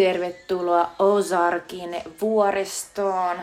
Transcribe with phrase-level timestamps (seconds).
[0.00, 3.36] Tervetuloa Ozarkin vuoristoon,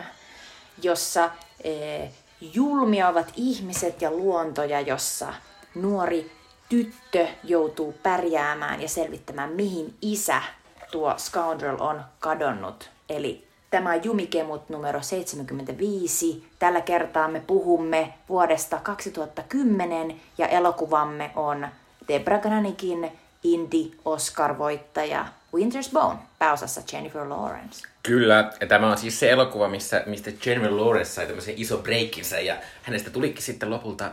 [0.82, 1.30] jossa
[1.64, 2.10] eh,
[2.40, 5.34] julmia ovat ihmiset ja luontoja, jossa
[5.74, 6.30] nuori
[6.68, 10.42] tyttö joutuu pärjäämään ja selvittämään, mihin isä
[10.90, 12.90] tuo scoundrel on kadonnut.
[13.08, 16.48] Eli tämä on Jumikemut numero 75.
[16.58, 21.68] Tällä kertaa me puhumme vuodesta 2010 ja elokuvamme on
[22.08, 23.12] Debra Granikin
[23.42, 27.88] Indie-Oscar-voittaja Winter's Bone, pääosassa Jennifer Lawrence.
[28.02, 32.40] Kyllä, ja tämä on siis se elokuva, missä, mistä Jennifer Lawrence sai tämmöisen iso breakinsä,
[32.40, 34.10] ja hänestä tulikin sitten lopulta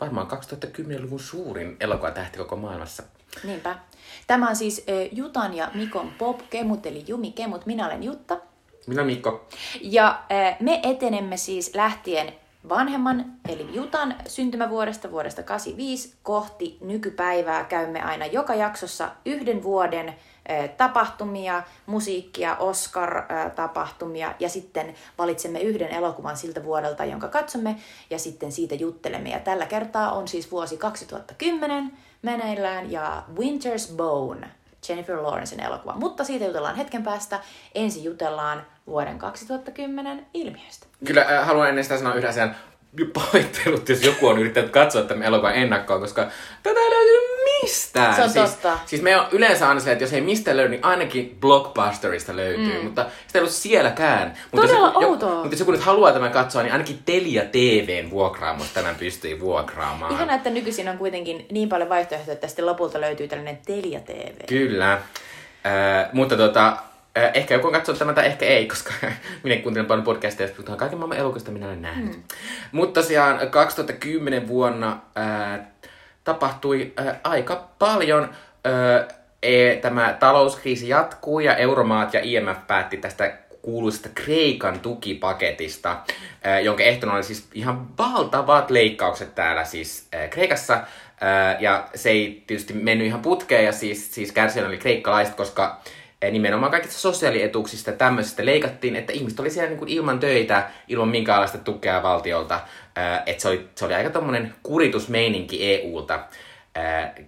[0.00, 3.02] varmaan 2010-luvun suurin elokuvatähti koko maailmassa.
[3.44, 3.78] Niinpä.
[4.26, 7.66] Tämä on siis äh, Jutan ja Mikon pop-kemut, eli Jumi Kemut.
[7.66, 8.36] Minä olen Jutta.
[8.86, 9.48] Minä Mikko.
[9.80, 12.32] Ja äh, me etenemme siis lähtien
[12.68, 17.64] vanhemman, eli Jutan syntymävuodesta vuodesta 85 kohti nykypäivää.
[17.64, 20.14] Käymme aina joka jaksossa yhden vuoden
[20.76, 27.76] tapahtumia, musiikkia, Oscar-tapahtumia ja sitten valitsemme yhden elokuvan siltä vuodelta, jonka katsomme
[28.10, 29.28] ja sitten siitä juttelemme.
[29.30, 34.48] Ja tällä kertaa on siis vuosi 2010 meneillään ja Winter's Bone,
[34.88, 35.94] Jennifer Lawrencen elokuva.
[35.96, 37.40] Mutta siitä jutellaan hetken päästä.
[37.74, 40.86] Ensin jutellaan vuoden 2010 ilmiöistä.
[41.04, 42.56] Kyllä äh, haluan ennen sitä sanoa yhden asian
[43.14, 46.22] pahoittelut, jos joku on yrittänyt katsoa tämän elokuvan ennakkoon, koska
[46.62, 47.30] tätä ei löydy
[47.62, 48.14] mistään.
[48.14, 48.78] Se on siis, totta.
[48.86, 52.78] Siis me on yleensä aina silleen, että jos ei mistään löydy, niin ainakin Blockbusterista löytyy,
[52.78, 52.84] mm.
[52.84, 54.34] mutta sitä ei ollut sielläkään.
[54.52, 55.34] Mutta Todella jos, outoa.
[55.34, 60.12] mutta jos joku nyt haluaa tämän katsoa, niin ainakin Telia TVn vuokraamosta tämän pystyy vuokraamaan.
[60.12, 64.46] Ihana, että nykyisin on kuitenkin niin paljon vaihtoehtoja, että sitten lopulta löytyy tällainen Telia TV.
[64.46, 64.92] Kyllä.
[64.92, 65.00] Äh,
[66.12, 66.76] mutta tota,
[67.18, 68.92] äh, ehkä joku on katsonut tämän tai ehkä ei, koska
[69.42, 72.12] minä kuuntelen paljon podcasteja, jos puhutaan kaiken maailman elokuvista, minä olen nähnyt.
[72.12, 72.22] Mm.
[72.72, 75.60] Mutta tosiaan 2010 vuonna äh,
[76.24, 78.30] tapahtui äh, aika paljon.
[78.66, 83.32] Äh, e, tämä talouskriisi jatkuu ja euromaat ja IMF päätti tästä
[83.62, 85.90] kuuluisesta Kreikan tukipaketista,
[86.46, 90.80] äh, jonka ehtona oli siis ihan valtavat leikkaukset täällä siis äh, Kreikassa.
[91.58, 95.80] Ja se ei tietysti mennyt ihan putkeen ja siis, siis kärsijöillä oli kreikkalaiset, koska
[96.30, 101.08] nimenomaan kaikista sosiaalietuuksista ja tämmöisistä leikattiin, että ihmiset oli siellä niin kuin ilman töitä, ilman
[101.08, 102.60] minkäänlaista tukea valtiolta.
[103.26, 106.20] Että se oli, se oli aika tommonen kuritusmeininki EUlta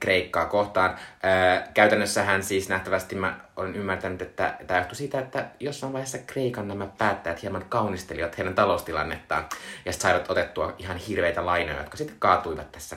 [0.01, 0.91] Kreikkaa kohtaan.
[0.91, 6.69] Äh, käytännössähän siis nähtävästi mä olen ymmärtänyt, että tämä johtui siitä, että jossain vaiheessa Kreikan
[6.69, 9.45] nämä päättäjät hieman kaunistelivat heidän taloustilannettaan
[9.85, 12.97] ja sitten saivat otettua ihan hirveitä lainoja, jotka sitten kaatuivat tässä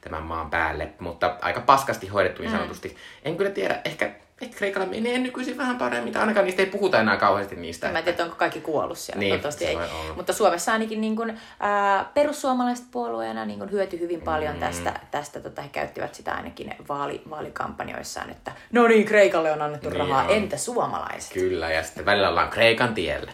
[0.00, 2.96] tämän maan päälle, mutta aika paskasti hoidettu niin sanotusti.
[3.24, 7.00] En kyllä tiedä, ehkä, ehkä Kreikalla menee nykyisin vähän paremmin, tai ainakaan niistä ei puhuta
[7.00, 7.88] enää kauheasti niistä.
[7.92, 9.18] Mä en tiedä, onko kaikki kuollut siellä.
[9.20, 9.76] Niin, Toivottavasti ei.
[9.76, 10.14] olla.
[10.16, 14.60] Mutta Suomessa ainakin niin kuin, ää, perussuomalaiset puolueena niin kuin hyöty hyvin paljon Mm.
[14.60, 15.00] tästä.
[15.10, 19.98] tästä tota, he käyttivät sitä ainakin vaali, vaalikampanjoissaan, että no niin, Kreikalle on annettu Niin
[19.98, 20.30] rahaa, on.
[20.30, 21.32] entä suomalaiset?
[21.32, 23.32] Kyllä, ja sitten välillä ollaan Kreikan tiellä.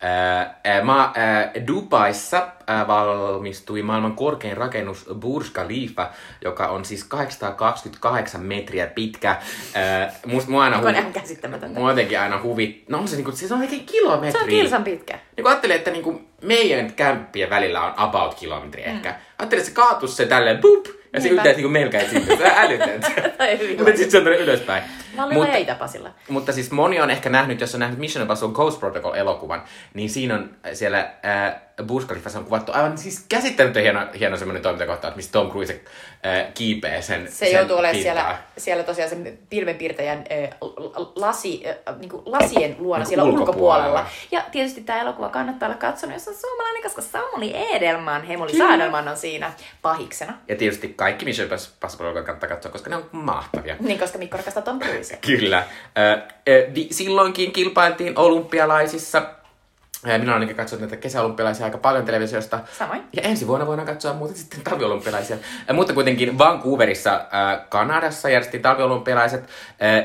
[0.00, 6.10] Ää, maa, ää, Dubaissa ää, valmistui maailman korkein rakennus Burj Khalifa,
[6.44, 9.36] joka on siis 828 metriä pitkä.
[9.74, 11.80] Ää, musta mua aina Mikä on huvi- ihan käsittämätöntä.
[11.80, 12.84] Mua jotenkin aina huvit...
[12.88, 14.32] No on se niinku, siis on oikein kilometri.
[14.32, 15.14] Se on kilsan pitkä.
[15.36, 19.14] Niin kun ajattelee, että niinku meidän kämppien välillä on about kilometri ehkä.
[19.38, 21.42] Ajattelee, että se kaatus se tälleen bup, ja se Niinpä.
[21.42, 22.36] yltäisi niinku melkein sinne.
[22.36, 23.10] Se on älytöntä.
[23.78, 24.24] Mutta sitten se on
[25.26, 25.38] ylöspäin.
[25.40, 26.10] Lallilla ja Itäpasilla.
[26.28, 29.62] Mutta siis moni on ehkä nähnyt, jos on nähnyt Mission Impossible Ghost Protocol-elokuvan,
[29.94, 31.54] niin siinä on siellä äh,
[32.06, 35.80] Khalifassa on kuvattu aivan siis käsittämätön hieno, hieno semmoinen toimintakohtaus, missä Tom Cruise
[36.26, 40.50] äh, kiipee sen Se sen joutuu olemaan siellä, siellä tosiaan sen pilvenpiirtäjän äh,
[41.16, 43.84] lasi, äh, niin kuin lasien luona Niin siellä ulkopuolella.
[43.86, 44.10] ulkopuolella.
[44.30, 49.08] Ja tietysti tämä elokuva kannattaa olla katsonut, jos on suomalainen, koska Samuli Edelman, Hemuli Saadelman
[49.08, 50.38] on siinä pahiksena.
[50.48, 53.76] Ja tietysti kaikki Mission Impossible kannattaa katsoa, koska ne on mahtavia.
[53.80, 55.07] Niin, koska Mikko rakastaa Tom Cruise.
[55.16, 55.62] Kyllä.
[55.98, 56.18] Ö,
[56.74, 59.22] vi- silloinkin kilpailtiin olympialaisissa.
[60.04, 62.60] Minä olen ainakin katsonut näitä kesäolympialaisia aika paljon televisiosta.
[62.78, 63.02] Samoin.
[63.16, 65.36] Ja ensi vuonna voidaan katsoa muuten sitten talviolympialaisia.
[65.72, 67.24] Mutta kuitenkin Vancouverissa,
[67.68, 69.44] Kanadassa järjestettiin talviolympialaiset.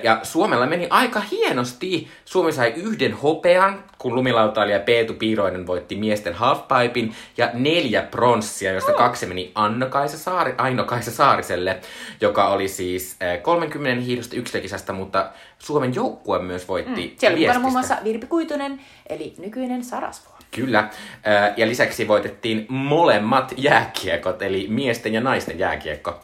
[0.04, 2.08] Ja Suomella meni aika hienosti.
[2.26, 7.16] Suomi sai yhden hopean, kun lumilautailija Peetu Piiroinen voitti miesten halfpipin.
[7.38, 11.80] Ja neljä pronssia, joista kaksi meni Anno-Kaisa Saari, Aino-Kaisa Saariselle,
[12.22, 15.30] joka oli siis ö, 30 hiidosta yksilökisasta, mutta
[15.60, 17.12] Suomen joukkue myös voitti Mm.
[17.20, 17.94] Siellä oli mukana muun viestistä.
[17.94, 20.34] muassa Virpi Kuitunen, eli nykyinen Sarasvuo.
[20.52, 20.90] Kyllä.
[21.28, 26.20] Ö, Ja lisäksi voitettiin molemmat jääkiekot, eli miesten ja naisten jääkiekko.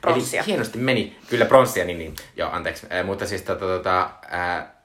[0.00, 0.40] Pronssia.
[0.40, 1.16] Eli hienosti meni.
[1.30, 2.14] Kyllä pronssia, niin, niin.
[2.36, 2.86] Joo, anteeksi.
[2.94, 4.81] Ö, Mutta siis tota, tota, ää,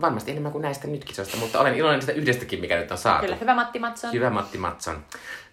[0.00, 3.22] varmasti enemmän kuin näistä nyt kisoista, mutta olen iloinen sitä yhdestäkin, mikä nyt on saatu.
[3.24, 4.12] Kyllä, hyvä Matti Matson.
[4.12, 5.04] Hyvä Matti Matson.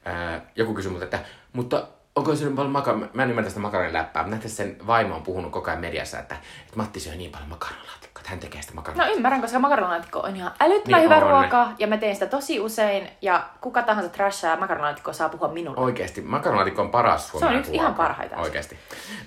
[0.06, 1.20] Ää, joku kysyi multa, että
[1.54, 3.08] mutta onko syönyt paljon makaronia?
[3.14, 6.20] Mä en ymmärrä sitä makaronin läppää, mutta nähtäisi sen vaimo on puhunut koko ajan mediassa,
[6.20, 6.36] että,
[6.66, 9.06] että Matti syö niin paljon makaronilaatikkoa, että hän tekee sitä makaronia.
[9.08, 11.32] No ymmärrän, koska makaronilaatikko on ihan älyttömän Niin hyvä on.
[11.32, 15.80] ruoka, ja mä teen sitä tosi usein, ja kuka tahansa trashaa makaronilaatikkoa saa puhua minulle.
[15.80, 18.36] Oikeesti, makaronilaatikko on paras suomalainen yksi ihan parhaita.
[18.38, 18.80] Oikeesti.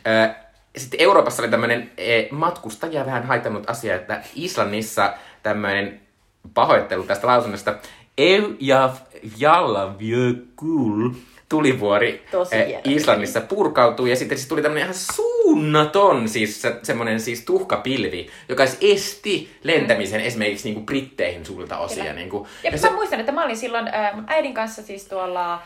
[0.06, 0.34] Ö,
[0.80, 1.90] Sitten Euroopassa oli tämmöinen
[2.30, 6.00] matkustajia vähän haitannut asia, että Islannissa tämmöinen
[6.54, 7.74] pahoittelu tästä lausunnosta
[8.18, 8.94] Eu ja
[9.38, 11.10] Jallavjökull
[11.50, 12.82] tulivuori eh, hieno.
[12.84, 18.66] Islannissa purkautui ja sitten siis tuli tämmöinen ihan suunnaton siis se, semmoinen siis tuhkapilvi, joka
[18.66, 22.02] siis esti lentämisen esimerkiksi niinku Britteihin suurilta osia.
[22.02, 22.14] Kyllä.
[22.14, 22.46] Niinku.
[22.64, 25.62] Ja, Ja mä muistan, että mä olin silloin äh, mun äidin kanssa siis tuolla,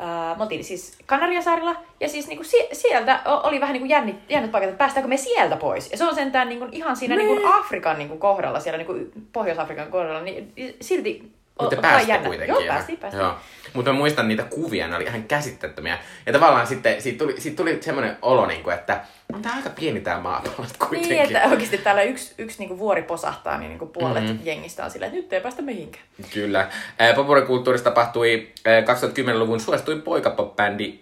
[0.00, 4.50] äh, me oltiin siis Kanariasaarilla, ja siis niinku sie- sieltä oli vähän niinku jännit, jännät
[4.52, 5.90] paikat, että päästäänkö me sieltä pois.
[5.90, 8.96] Ja se on sentään niinku ihan siinä niinku Afrikan niinku kohdalla, siellä niinku
[9.32, 11.76] Pohjois-Afrikan kohdalla, niin silti Mutta
[12.08, 12.26] jännä.
[12.28, 12.54] kuitenkin.
[12.54, 12.62] Joo.
[12.68, 13.22] päästiin, päästiin.
[13.22, 13.34] Joo.
[13.72, 15.98] Mutta mä muistan niitä kuvia, ne oli ihan käsittämättömiä.
[16.26, 19.00] Ja tavallaan sitten siitä tuli, siitä tuli semmoinen olo, niin kuin, että
[19.32, 21.08] on tää aika pieni tää maapallo kuitenkin.
[21.08, 24.38] Niin, että oikeasti täällä yksi, yksi niinku vuori posahtaa, niin niinku puolet mm-hmm.
[24.44, 26.04] jengistä on silleen, että nyt ei päästä mihinkään.
[26.34, 26.68] Kyllä.
[26.98, 30.98] Ää, Populaarikulttuurissa tapahtui ää, 2010-luvun suosituin poikapop-bändi,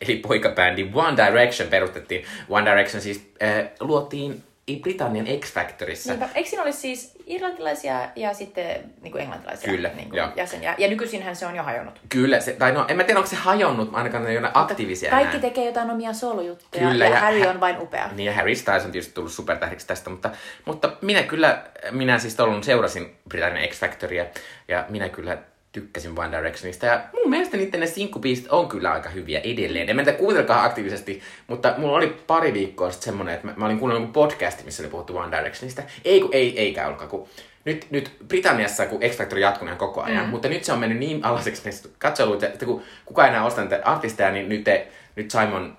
[0.00, 2.24] eli poikabändi One Direction perustettiin.
[2.48, 3.32] One Direction siis
[3.80, 4.42] luotiin
[4.82, 6.10] Britannian X-Factorissa.
[6.12, 6.28] Niinpä.
[6.34, 10.26] Eikö siinä olisi siis irlantilaisia ja sitten niin kuin englantilaisia Kyllä, niin joo.
[10.26, 10.74] kuin jäseniä?
[10.78, 12.00] Ja nykyisinhän se on jo hajonnut.
[12.08, 15.10] Kyllä, se, tai no en mä tiedä onko se hajonnut, ainakaan ne ei ole aktiivisia
[15.10, 15.48] Kaikki enää.
[15.48, 18.08] tekee jotain omia solojuttuja Kyllä, ja, ja Harry on vain upea.
[18.12, 20.30] Niin ja Harry Styles on tietysti tullut supertähdiksi tästä, mutta,
[20.64, 24.26] mutta minä kyllä, minä siis tolun seurasin Britannian X Factoria
[24.68, 25.38] ja minä kyllä
[25.74, 29.88] tykkäsin One Directionista ja mun mielestä niiden ne sinkkubiisit on kyllä aika hyviä edelleen.
[29.88, 33.66] En mä niitä kuuntelekaan aktiivisesti, mutta mulla oli pari viikkoa sitten semmonen, että mä, mä
[33.66, 35.82] olin kuunnellut podcasti, missä oli puhuttu One Directionista.
[36.04, 37.28] Ei kun ei, eikä olkaa, kun
[37.64, 40.30] nyt, nyt Britanniassa, kun X Factor jatkuu ihan koko ajan, mm.
[40.30, 43.80] mutta nyt se on mennyt niin alaseksi näistä katseluita, että kun kukaan enää osta niitä
[43.84, 45.76] artisteja, niin nyt, te, nyt Simon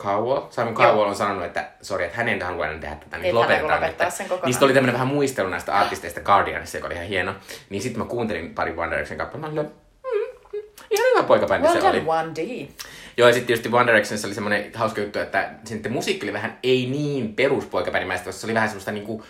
[0.00, 3.34] Cowell, Simon Cowell on sanonut, että sori, että hän ei halua enää tehdä tätä, niin
[3.34, 4.46] lopetetaan lopettaa sen kokonaan.
[4.46, 7.34] Niistä oli tämmöinen vähän muistelu näistä artisteista Guardianissa, joka oli ihan hieno.
[7.70, 9.70] Niin sitten mä kuuntelin pari One Direction kappaletta, mä olin,
[10.04, 12.02] mm, mm, ihan hyvä poikabändi Well se oli.
[12.06, 12.68] One D.
[13.16, 16.58] Joo, ja sitten tietysti One Directionissa oli semmoinen hauska juttu, että sitten musiikki oli vähän
[16.62, 19.24] ei niin peruspoikabändimäistä, koska se oli vähän semmoista niinku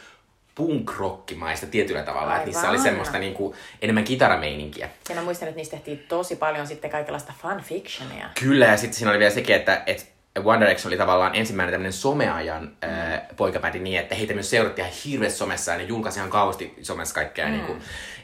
[0.54, 2.34] punk-rockimaista tietyllä tavalla.
[2.34, 2.82] Että niissä oli Aivan.
[2.82, 4.88] semmoista niinku enemmän kitarameininkiä.
[5.08, 8.26] Ja mä muistan, että niistä tehtiin tosi paljon sitten kaikenlaista fanfictionia.
[8.40, 10.04] Kyllä, ja sitten siinä oli vielä sekin, että, että
[10.38, 12.70] One Direction oli tavallaan ensimmäinen tämmöinen someajan mm.
[12.82, 16.74] ää, poikabändi niin, että heitä myös seurattiin ihan hirveästi somessa ja ne julkaisi ihan kauheasti
[16.82, 17.46] somessa kaikkea.
[17.46, 17.52] Mm.
[17.52, 17.78] Niin kuin,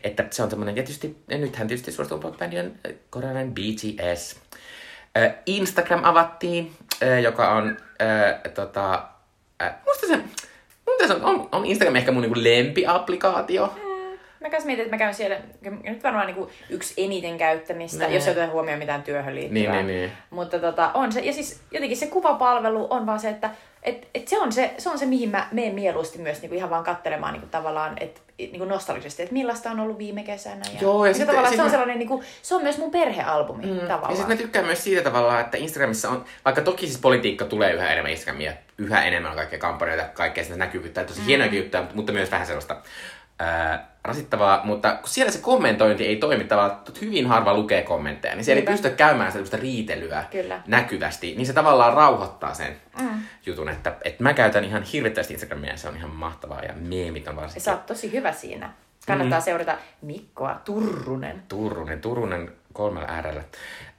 [0.05, 2.73] että se on tämmöinen, ja, tietysti, ja nythän tietysti suosittu poikabändi on
[3.11, 4.37] korealainen BTS.
[5.19, 6.73] Äh, Instagram avattiin,
[7.03, 9.09] äh, joka on, äh, tota,
[9.63, 10.17] äh, musta se,
[10.87, 13.86] musta se on, on, on Instagram ehkä mun niinku lempiapplikaatio.
[14.47, 15.37] Mä kanssa mietin, että mä käyn siellä,
[15.83, 18.15] nyt varmaan niin yksi eniten käyttämistä, Nee.
[18.15, 19.73] jos ei oteta huomioon mitään työhön liittyvää.
[19.77, 20.13] Niin, niin, niin.
[20.31, 23.51] Mutta tota, on se, ja siis jotenkin se kuvapalvelu on vaan se, että
[23.83, 26.71] et, et se, on se, se on se, mihin mä menen mieluusti myös niinku ihan
[26.71, 30.63] vaan katselemaan niinku tavallaan, et, niinku nostalgisesti, että millaista on ollut viime kesänä.
[30.75, 32.79] Ja, Joo, ja niinku sitten- tavallaan sit se on mä- sellainen, niinku, se on myös
[32.79, 34.17] mun perhealbumi mm, Ja tavallaan.
[34.17, 37.89] sitten mä tykkään myös siitä tavallaan, että Instagramissa on, vaikka toki siis politiikka tulee yhä
[37.93, 41.27] enemmän Instagramia, yhä enemmän on kaikkea kampanjoita, kaikkea sitä näkyvyyttä, tosi mm.
[41.27, 42.77] hienoja juttuja, mutta- mutta myös vähän sellaista
[43.39, 48.45] ää, rasittavaa, mutta kun siellä se kommentointi ei toimi tavallaan, hyvin harva lukee kommentteja, niin
[48.45, 48.71] siellä Niinpä.
[48.71, 50.63] ei pystytä käymään sellaista riitelyä Kyllä.
[50.67, 53.09] näkyvästi, niin se tavallaan rauhoittaa sen mm.
[53.47, 57.29] jutun, että, että mä käytän ihan hirvittävästi Instagramia ja se on ihan mahtavaa ja meemit
[57.29, 57.63] on varsinkin.
[57.63, 58.73] sä oot tosi hyvä siinä.
[59.07, 59.45] Kannattaa Mm-hmm.
[59.45, 61.43] seurata Mikkoa Turrunen.
[61.49, 63.43] Turunen, Turunen kolmella äärellä.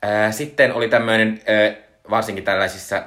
[0.01, 1.41] Ää, Sitten oli tämmöinen,
[2.09, 3.03] varsinkin tällaisissa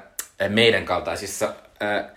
[0.48, 2.10] meidän kaltaisissa ää,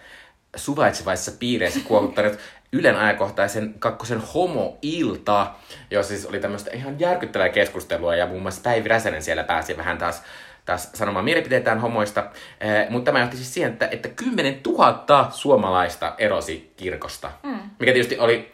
[0.55, 2.33] suvaitsevaisissa piireissä kuohuttanut
[2.73, 5.51] Ylen ajankohtaisen kakkosen homo-ilta,
[5.91, 9.97] jossa siis oli tämmöistä ihan järkyttävää keskustelua ja muun muassa Päivi Räsänen siellä pääsi vähän
[9.97, 10.23] taas
[10.65, 12.23] taas sanomaan mielipiteitään homoista,
[12.63, 17.59] Eh, mutta tämä johti siis siihen, että, että 10 000 suomalaista erosi kirkosta, mm.
[17.79, 18.52] mikä tietysti oli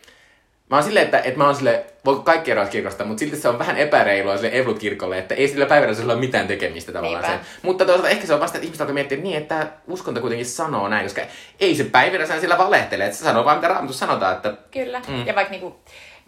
[0.69, 3.49] Mä oon silleen, että, että mä oon silleen, voiko kaikki eroa kirkosta, mutta silti se
[3.49, 7.43] on vähän epäreilua sille Evlut-kirkolle, että ei sillä päivällä ole mitään tekemistä tavallaan Niinpä.
[7.43, 7.59] sen.
[7.61, 10.87] Mutta toisaalta ehkä se on vasta, että ihmiset alkaa miettiä niin, että uskonto kuitenkin sanoo
[10.87, 11.21] näin, koska
[11.59, 15.01] ei se päivällä sillä valehtele, että se sanoo vaan mitä raamatussa sanotaan, että Kyllä.
[15.07, 15.27] Mm.
[15.27, 15.79] Ja vaikka niinku,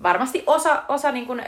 [0.04, 1.42] varmasti osa, osa niin kuin,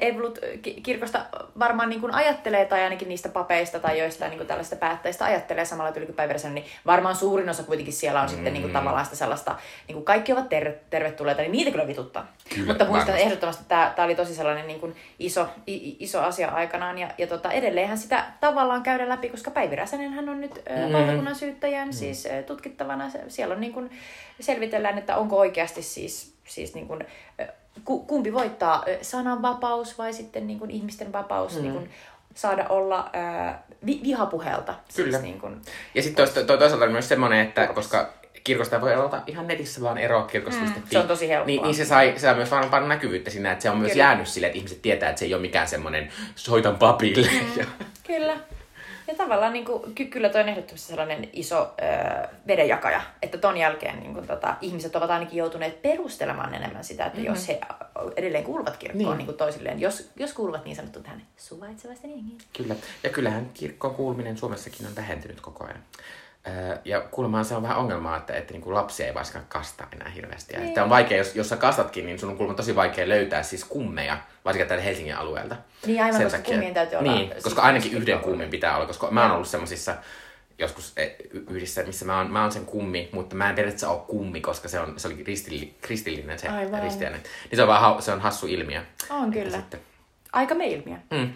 [0.00, 1.24] Evlut-kirkosta
[1.58, 5.64] varmaan niin kuin ajattelee, tai ainakin niistä papeista tai joistain niin kuin tällaista päättäjistä ajattelee
[5.64, 8.30] samalla tyyli kuin päiväräisen, niin varmaan suurin osa kuitenkin siellä on mm.
[8.30, 9.56] sitten niin kuin, tavallaan sitä sellaista,
[9.88, 12.26] niin kuin kaikki ovat ter- tervetulleita, niin niitä kyllä vituttaa.
[12.54, 13.26] Kyllä, Mutta muistan varmasti.
[13.26, 17.26] ehdottomasti, että tämä oli tosi sellainen niin kuin iso, i, iso asia aikanaan, ja, ja
[17.26, 20.92] tota, edelleenhän sitä tavallaan käydä läpi, koska Päivi Räsänenhän on nyt mm.
[20.92, 21.92] valtakunnan syyttäjän mm.
[21.92, 23.10] siis tutkittavana.
[23.28, 23.90] Siellä on niin kuin,
[24.40, 27.04] selvitellään, että onko oikeasti siis, siis niin kuin,
[27.84, 31.62] kumpi voittaa, sananvapaus vai sitten niin kuin ihmisten vapaus mm.
[31.62, 31.90] niin kuin
[32.34, 33.54] saada olla äh,
[33.86, 34.74] vi- vihapuheelta.
[34.96, 35.10] Kyllä.
[35.10, 35.62] Siis niin kun,
[35.94, 38.12] Ja sitten to, to, toisaalta on myös semmoinen, että koska
[38.44, 40.60] kirkosta voi olla ihan netissä vaan eroa kirkosta.
[40.60, 41.46] Mm, se on tosi helppoa.
[41.46, 43.92] Niin, niin se sai, se on myös varmaan paljon näkyvyyttä siinä, että se on myös
[43.92, 44.04] Kyllä.
[44.04, 47.28] jäänyt sille, että ihmiset tietää, että se ei ole mikään semmoinen soitan papille.
[47.32, 47.46] Mm.
[47.60, 47.66] Ja,
[48.06, 48.36] Kyllä.
[49.10, 53.56] Ja tavallaan niin kuin, ky- kyllä toi on ehdottomasti sellainen iso öö, vedenjakaja, että ton
[53.56, 57.34] jälkeen niin kuin, tota, ihmiset ovat ainakin joutuneet perustelemaan enemmän sitä, että mm-hmm.
[57.34, 57.60] jos he
[58.16, 59.08] edelleen kuuluvat kirkkoon Niin.
[59.08, 59.18] niin.
[59.18, 62.38] Niin kuin toisilleen, jos, jos kuuluvat niin sanottu tähän suvaitsevaisten jengiin.
[62.56, 62.74] kyllä.
[63.02, 65.82] Ja kyllähän kirkkoon kuuluminen Suomessakin on vähentynyt koko ajan.
[66.48, 69.84] Öö, Ja kuulemaan se on vähän ongelmaa, että, että niin kuin lapsia ei varsinkaan kasta
[69.92, 70.54] enää hirveästi.
[70.54, 70.80] Ja Niin.
[70.80, 74.18] on vaikea, jos, jos sä kastatkin, niin sun on kuulemma tosi vaikea löytää siis kummeja,
[74.44, 75.56] varsinkin täällä Helsingin alueelta.
[75.86, 78.76] Niin aivan, Sen koska takia- kummien täytyy olla Niin, siis koska ainakin yhden kummin pitää
[78.76, 79.94] olla, koska mä oon ollut semmosissa
[80.58, 84.00] joskus y- yhdessä, missä mä oon, mä oon sen kummi, mutta mä en periaatteessa ole
[84.08, 86.82] kummi, koska se, on, se oli kristilli, kristillinen se Aivan.
[86.82, 87.20] ristiäinen.
[87.50, 88.80] Niin se on vaan se on hassu ilmiö.
[89.10, 89.56] On kyllä.
[89.56, 89.80] Sitten,
[90.32, 90.96] Aika meilmiä.
[91.10, 91.32] mm.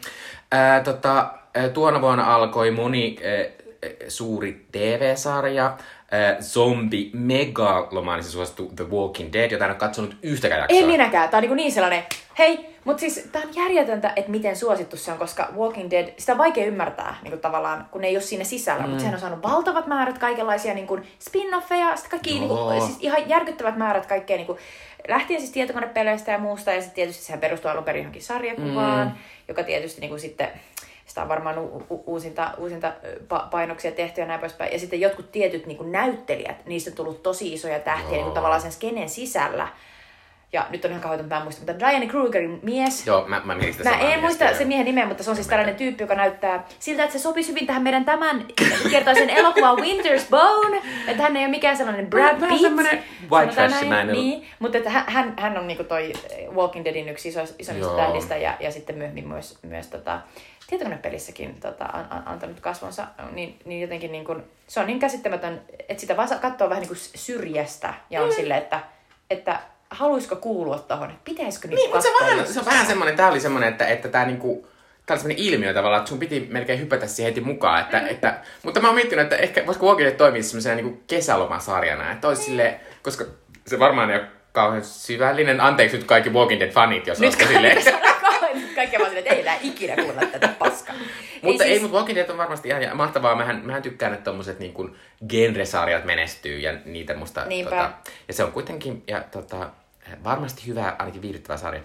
[0.52, 1.32] Ää, tota,
[1.74, 3.63] tuona vuonna alkoi moni ää,
[4.08, 5.76] suuri TV-sarja,
[6.10, 10.80] ää, zombi megalomaanisen suosittu The Walking Dead, jota en ole katsonut yhtäkään jaksoa.
[10.80, 11.28] En minäkään.
[11.28, 12.02] Tää on niin, niin sellainen,
[12.38, 16.32] hei, mutta siis tää on järjetöntä, että miten suosittu se on, koska Walking Dead, sitä
[16.32, 18.88] on vaikea ymmärtää niin tavallaan, kun ne ei ole siinä sisällä, mm.
[18.88, 22.66] mutta sehän on saanut valtavat määrät kaikenlaisia niin kuin spin-offeja, sitten kaikki niin Joo.
[22.66, 24.58] kuin, siis ihan järkyttävät määrät kaikkea niin kuin,
[25.08, 29.14] lähtien siis tietokonepeleistä ja muusta, ja sitten tietysti sehän perustuu alun perin johonkin sarjakuvaan, mm.
[29.48, 30.48] joka tietysti niin kuin sitten
[31.14, 32.92] sitä on varmaan u- u- uusinta, uusinta
[33.34, 34.72] pa- painoksia tehty ja näin poispäin.
[34.72, 38.24] Ja sitten jotkut tietyt niin kuin näyttelijät, niistä on tullut tosi isoja tähtiä niin Joo.
[38.24, 39.68] kuin tavallaan sen skenen sisällä.
[40.54, 43.06] Ja nyt on ihan kauhean, mä en muista, mutta Diane Krugerin mies.
[43.06, 45.48] Joo, mä, mä mietin sitä Mä en muista sen miehen nimeä, mutta se on siis
[45.48, 48.46] tällainen tyyppi, joka näyttää siltä, että se sopisi hyvin tähän meidän tämän
[48.90, 50.82] kertaisen elokuvan Winter's Bone.
[51.06, 52.60] Että hän ei ole mikään sellainen Brad Vähän Pitt.
[52.60, 54.06] semmoinen white näin.
[54.12, 56.12] Niin, mutta että hän, hän, on niinku toi
[56.54, 57.96] Walking Deadin yksi iso, isommista Joo.
[57.96, 60.20] tähdistä ja, ja sitten myöhemmin myös, myös tota,
[60.66, 65.60] tietokonepelissäkin tota, an, an, antanut kasvonsa, niin, niin jotenkin niin kun, se on niin käsittämätön,
[65.88, 68.34] että sitä vaan katsoo vähän niin kuin syrjästä ja on mm.
[68.34, 68.80] silleen, että,
[69.30, 69.60] että
[69.94, 73.28] haluaisiko kuulua tuohon, että pitäisikö nyt Niin, mutta se, vähän, se on vähän semmoinen, tää
[73.28, 74.68] oli semmoinen, että, että tää niinku,
[75.06, 77.80] tää oli semmoinen ilmiö tavallaan, että sun piti melkein hypätä siihen heti mukaan.
[77.80, 78.06] Että, Mm.
[78.06, 82.12] että, mutta mä oon miettinyt, että ehkä voisiko Walking Dead toimia semmoisena niinku kesälomasarjana.
[82.12, 83.24] Että olisi silleen, koska
[83.66, 85.60] se varmaan ei ole kauhean syvällinen.
[85.60, 87.82] Anteeksi nyt kaikki Walking Dead-fanit, jos Nyt olette silleen.
[88.74, 90.94] kaikki vaan silleen, että ei enää ikinä kuulla tätä paskaa.
[91.42, 93.34] Mutta ei, ei mutta Walking Dead on varmasti ihan mahtavaa.
[93.36, 94.96] Mähän, mähän tykkään, että tommoset niin kuin
[95.28, 97.44] genresarjat menestyy ja niitä musta...
[97.44, 97.70] Niinpä.
[97.70, 97.90] Tota,
[98.28, 99.70] ja se on kuitenkin ja, tota,
[100.24, 101.80] varmasti hyvä, ainakin viihdyttävä sarja.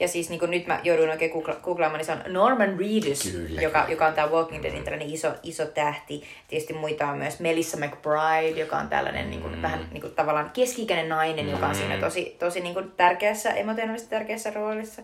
[0.00, 3.60] Ja siis niin nyt mä jouduin oikein googla- googlaamaan, niin se on Norman Reedus, Kyllä,
[3.60, 3.92] joka, kyllä.
[3.92, 6.24] joka on tämä Walking Deadin tällainen iso, iso tähti.
[6.48, 10.50] Tietysti muita on myös Melissa McBride, joka on tällainen niin kuin, vähän niin kuin, tavallaan
[10.50, 15.02] keski-ikäinen nainen, joka on siinä tosi, tosi niin kuin, tärkeässä, emotionaalisesti tärkeässä roolissa.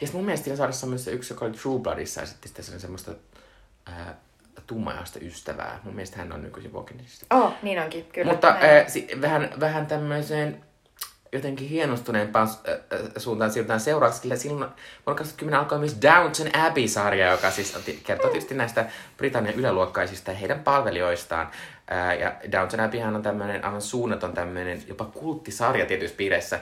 [0.00, 2.64] Ja mun mielestä siinä sarjassa on myös se yksi, joka oli True Bloodissa ja sitten
[2.64, 3.10] se semmoista
[3.86, 4.14] ää,
[4.66, 5.80] tummajaista ystävää.
[5.84, 7.26] Mun mielestä hän on nykyisin Walking Deadissa.
[7.30, 8.32] Oh, niin onkin, kyllä.
[8.32, 10.64] Mutta ää, si, vähän, vähän tämmöiseen
[11.32, 14.58] jotenkin hienostuneempaan äh, äh, suuntaan siirrytään seuraavaksi, sillä silloin
[15.06, 18.86] vuonna 2010 alkoi myös Downton Abbey-sarja, joka siis kertoo tietysti näistä
[19.16, 21.50] Britannian yläluokkaisista ja heidän palvelijoistaan.
[21.90, 26.60] Ää, ja Downton Abbeyhän on tämmöinen aivan suunnaton tämmöinen jopa kulttisarja tietyissä piireissä.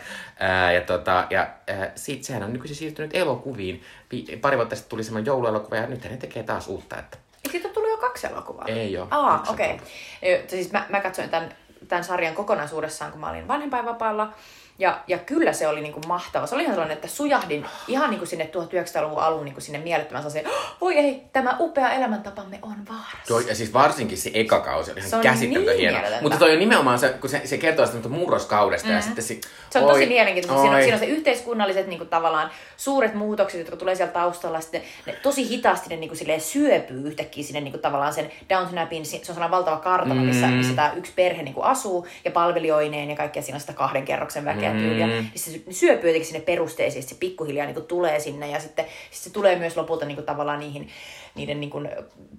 [0.74, 1.48] Ja tota, ja
[1.94, 3.82] siitä sehän on nykyisin siirtynyt elokuviin.
[4.12, 6.98] Vi- pari vuotta sitten tuli semmoinen jouluelokuva ja nyt ne tekee taas uutta.
[6.98, 8.64] Että Eikö siitä tullut jo kaksi elokuvaa?
[8.68, 9.08] Ei oo.
[9.10, 9.74] Aa, Yksi on okei.
[9.74, 10.48] Okay.
[10.48, 11.54] Siis mä, mä katsoin tämän,
[11.88, 14.32] tämän sarjan kokonaisuudessaan, kun mä olin vanhempainvapaalla.
[14.80, 16.46] Ja, ja kyllä se oli niinku mahtava.
[16.46, 20.54] Se oli ihan sellainen, että sujahdin ihan niinku sinne 1900-luvun alun niinku sinne mielettömän sellaiseen,
[20.80, 23.28] voi ei, tämä upea elämäntapamme on vaarassa.
[23.28, 25.92] Toi, ja siis varsinkin se eka kausi oli Se ihan on käsittämätön niin hieno.
[25.98, 26.22] mieletöntä.
[26.22, 28.94] Mutta toi on nimenomaan se, kun se, se kertoo sitä murroskaudesta mm.
[28.94, 29.38] ja sitten se...
[29.70, 30.60] Se on oi, tosi mielenkiintoista.
[30.62, 34.60] Siinä on, siinä on se yhteiskunnalliset niin kuin, tavallaan suuret muutokset, jotka tulee sieltä taustalla.
[34.60, 38.30] Sitten ne, tosi hitaasti ne niin kuin, silleen, syöpyy yhtäkkiä sinne niin kuin, tavallaan sen
[38.50, 39.04] Downton Abbeyn.
[39.06, 40.52] Si- Se on sellainen valtava kartano, missä, Mm.
[40.52, 43.42] missä tämä yksi perhe niin kuin, asuu ja palvelijoineen ja kaikkea.
[43.42, 44.69] Siinä on sitä kahden kerroksen väkeä Mm.
[44.72, 45.06] Tyyliä.
[45.06, 47.02] Niin se sy- syöpyy jotenkin sinne perusteisiin.
[47.02, 50.26] Se pikkuhiljaa niin kuin, tulee sinne ja sitten sit se tulee myös lopulta niin kuin,
[50.26, 50.88] tavallaan niihin
[51.34, 51.88] niiden niin kuin,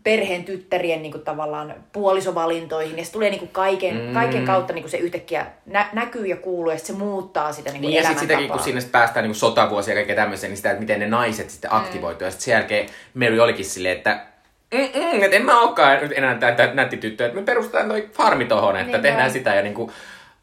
[0.03, 2.97] perheen tyttärien niin kuin, tavallaan puolisovalintoihin.
[2.97, 4.13] Ja se tulee niin kuin, kaiken, Mm.
[4.13, 7.81] kaiken kautta niin kuin, se yhtäkkiä nä- näkyy ja kuuluu ja se muuttaa sitä niin
[7.81, 10.69] kuin, Niin, ja sitten sitäkin, kun sinne päästään niin sotavuosia ja kaikkea tämmöisiä, niin sitä,
[10.69, 12.25] että miten ne naiset sitten aktivoituu.
[12.25, 14.19] Ja sitten sen jälkeen Mary olikin silleen, että
[14.73, 18.09] mm, mm, että en mä olekaan nyt enää tätä nätti tyttö, että me perustetaan toi
[18.13, 19.01] farmi tohon, että Niinpä.
[19.01, 19.91] tehdään sitä ja niinku,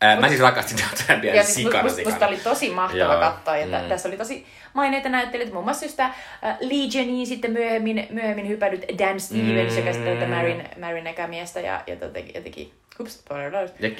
[0.00, 3.20] ää, mä siis rakastin Downton Abbeyä Ja siis sikana musta, musta oli tosi mahtava Joo.
[3.20, 3.88] katsoa, ja mm.
[3.88, 6.14] Tässä oli tosi maineita näyttelijöitä, muun muassa just äh,
[6.60, 9.78] Legioniin sitten myöhemmin, myöhemmin hypänyt Dan Stevens, mm.
[9.78, 13.80] joka sitten tätä Marin, Marin ekämiestä, ja, ja jotenkin, jotenkin ups, spoiler alert.
[13.80, 13.90] Ja,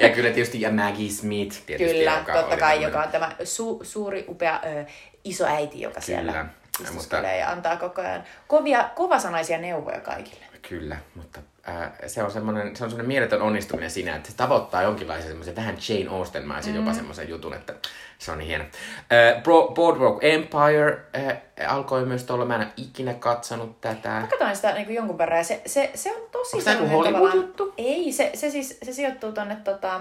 [0.00, 3.80] ja kyllä tietysti ja Maggie Smith tietysti, Kyllä, joka totta kai, joka on tämä su,
[3.82, 4.84] suuri, upea ö,
[5.24, 6.46] iso äiti, joka siellä Kyllä.
[6.80, 10.44] istuskelee ja antaa koko ajan kovia, kovasanaisia neuvoja kaikille.
[10.68, 14.82] Kyllä, mutta äh, se on semmoinen, se on semmoinen mieletön onnistuminen siinä, että se tavoittaa
[14.82, 16.78] jonkinlaisen semmoisen vähän Jane Austen-maisen mm.
[16.78, 17.74] jopa semmoisen jutun, että
[18.18, 18.64] se on niin hieno.
[18.64, 24.08] Äh, Bro- Boardwalk Empire äh, alkoi myös tuolla, mä en ole ikinä katsonut tätä.
[24.08, 26.90] Mä katsoin sitä niin jonkun verran ja se, se, se on tosi Onko joku sellainen
[26.90, 27.74] Hollywood-juttu?
[27.76, 30.00] Ei, se, se siis se sijoittuu tonne tota,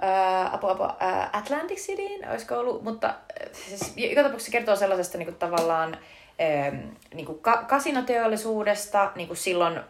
[0.00, 4.76] ää, apu, apu, ää, Atlantic Cityin, olisiko ollut, mutta äh, siis, joka tapauksessa se kertoo
[4.76, 6.02] sellaisesta niin kuin, tavallaan ähm,
[7.14, 9.80] niin kuin ka- kasinoteollisuudesta niin kuin silloin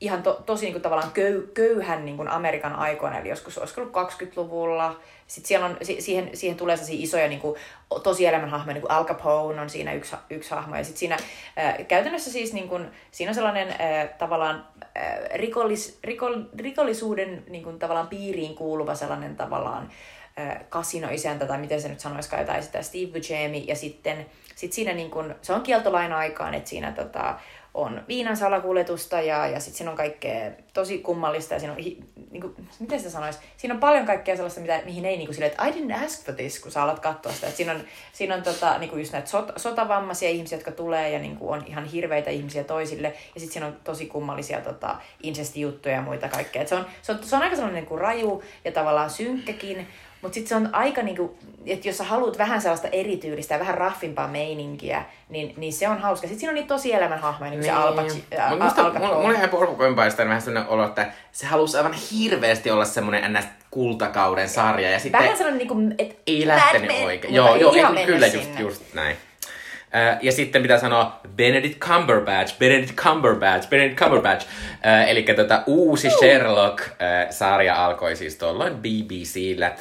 [0.00, 3.80] ihan to, tosi niin kuin, tavallaan köy, köyhän niin kuin Amerikan aikoina, eli joskus olisiko
[3.80, 5.00] ollut 20-luvulla.
[5.26, 7.56] Sitten siellä on, si- siihen, siihen tulee sellaisia isoja niin kuin,
[8.02, 10.76] tosielämän hahmoja, niin kuin Al Capone on siinä yksi, yksi hahmo.
[10.76, 11.16] Ja sitten siinä
[11.58, 17.64] äh, käytännössä siis niin kuin, siinä on sellainen äh, tavallaan äh, rikollis, rikol, rikollisuuden niin
[17.64, 19.90] kuin, tavallaan piiriin kuuluva sellainen tavallaan
[20.38, 24.26] äh, kasinoisäntä, tai miten se nyt sanoisikaan, jotain sitä Steve Buscemi, ja sitten
[24.56, 27.38] sit siinä niin kun, se on kieltolain aikaan, että siinä tota,
[27.76, 31.78] on viinan salakuljetusta ja, ja sitten siinä on kaikkea tosi kummallista ja siinä on,
[32.30, 35.34] niin kuin, miten sitä sanoisi, siinä on paljon kaikkea sellaista, mitä, mihin ei niin kuin
[35.34, 37.46] silleen, että I didn't ask for this, kun sä alat katsoa sitä.
[37.46, 37.80] Et siinä on,
[38.12, 41.50] siinä on tota, niin kuin just näitä sot, sotavammaisia ihmisiä, jotka tulee ja niin kuin
[41.50, 43.08] on ihan hirveitä ihmisiä toisille.
[43.08, 46.62] Ja sitten siinä on tosi kummallisia tota, incestijuttuja ja muita kaikkea.
[46.62, 49.86] Et se, on, se, on, se on aika sellainen niin kuin raju ja tavallaan synkkäkin,
[50.22, 53.74] mutta sitten se on aika niinku, että jos sä haluat vähän sellaista erityylistä ja vähän
[53.74, 56.26] raffimpaa meininkiä, niin, niin se on hauska.
[56.26, 58.82] Sitten siinä on niitä tosielämän hahmoja, niin kuin se Al Paci- ä, Mut Al- musta,
[58.82, 63.44] Al mulla, ihan porpukoimpaista vähän sellainen olo, että se halusi aivan hirveästi olla semmoinen ns.
[63.70, 64.90] kultakauden sarja.
[64.90, 67.34] Ja sitten Vähän sellainen, niinku, että ei lähtenyt oikein.
[67.34, 68.60] Joo, joo ei, kyllä just, sinne.
[68.60, 69.16] just näin.
[70.22, 74.46] Ja sitten mitä sanoa, Benedict Cumberbatch, Benedict Cumberbatch, Benedict Cumberbatch.
[74.86, 79.72] Äh, eli tota, uusi Sherlock-sarja alkoi siis tuolloin BBCllä.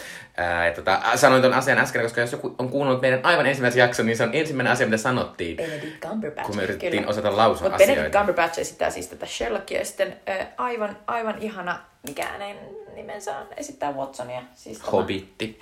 [0.66, 4.06] Ja tota, sanoin ton asian äsken, koska jos joku on kuunnellut meidän aivan ensimmäisen jakson,
[4.06, 6.48] niin se on ensimmäinen asia, mitä sanottiin, Benedict Cumberbatch.
[6.48, 7.08] kun me yritettiin kyllä.
[7.08, 8.18] osata lausua Mutta Benedict asioita.
[8.18, 12.58] Cumberbatch esittää siis tätä Sherlockia ja sitten äh, aivan, aivan ihana, mikä hänen
[12.96, 14.42] nimensä on, esittää Watsonia.
[14.56, 15.60] Siis tämä- Hobitti.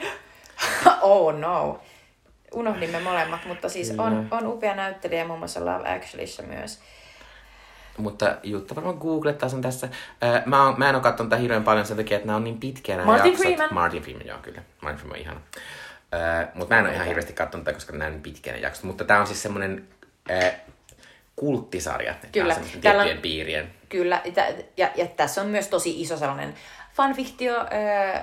[1.02, 1.80] oh no.
[2.54, 6.80] Unohdimme molemmat, mutta siis on, on upea näyttelijä muun muassa Love Actuallyssa myös.
[7.98, 9.88] Mutta Jutta varmaan googlettaa sen tässä.
[10.24, 12.44] Äh, mä, oon, mä en ole katsonut tätä hirveän paljon sen takia, että nämä on
[12.44, 13.46] niin pitkiä nämä Martin jaksot.
[13.48, 13.74] Freeman.
[13.74, 14.62] Martin Freeman, joo kyllä.
[14.82, 15.42] Martin Freeman on ihana.
[16.14, 18.64] Äh, mutta mä en ole ihan hirveästi katsonut tätä, koska nämä on niin pitkiä nämä
[18.64, 18.84] jaksot.
[18.84, 19.88] Mutta tämä on siis semmoinen
[20.32, 20.54] äh,
[21.36, 22.14] kulttisarja.
[22.14, 22.56] tää on Kyllä.
[22.56, 23.74] Täällä on- tiettyjen piirien.
[23.90, 24.44] Kyllä, ja,
[24.78, 26.54] ja, ja tässä on myös tosi iso sellainen
[26.94, 27.56] fanfiktio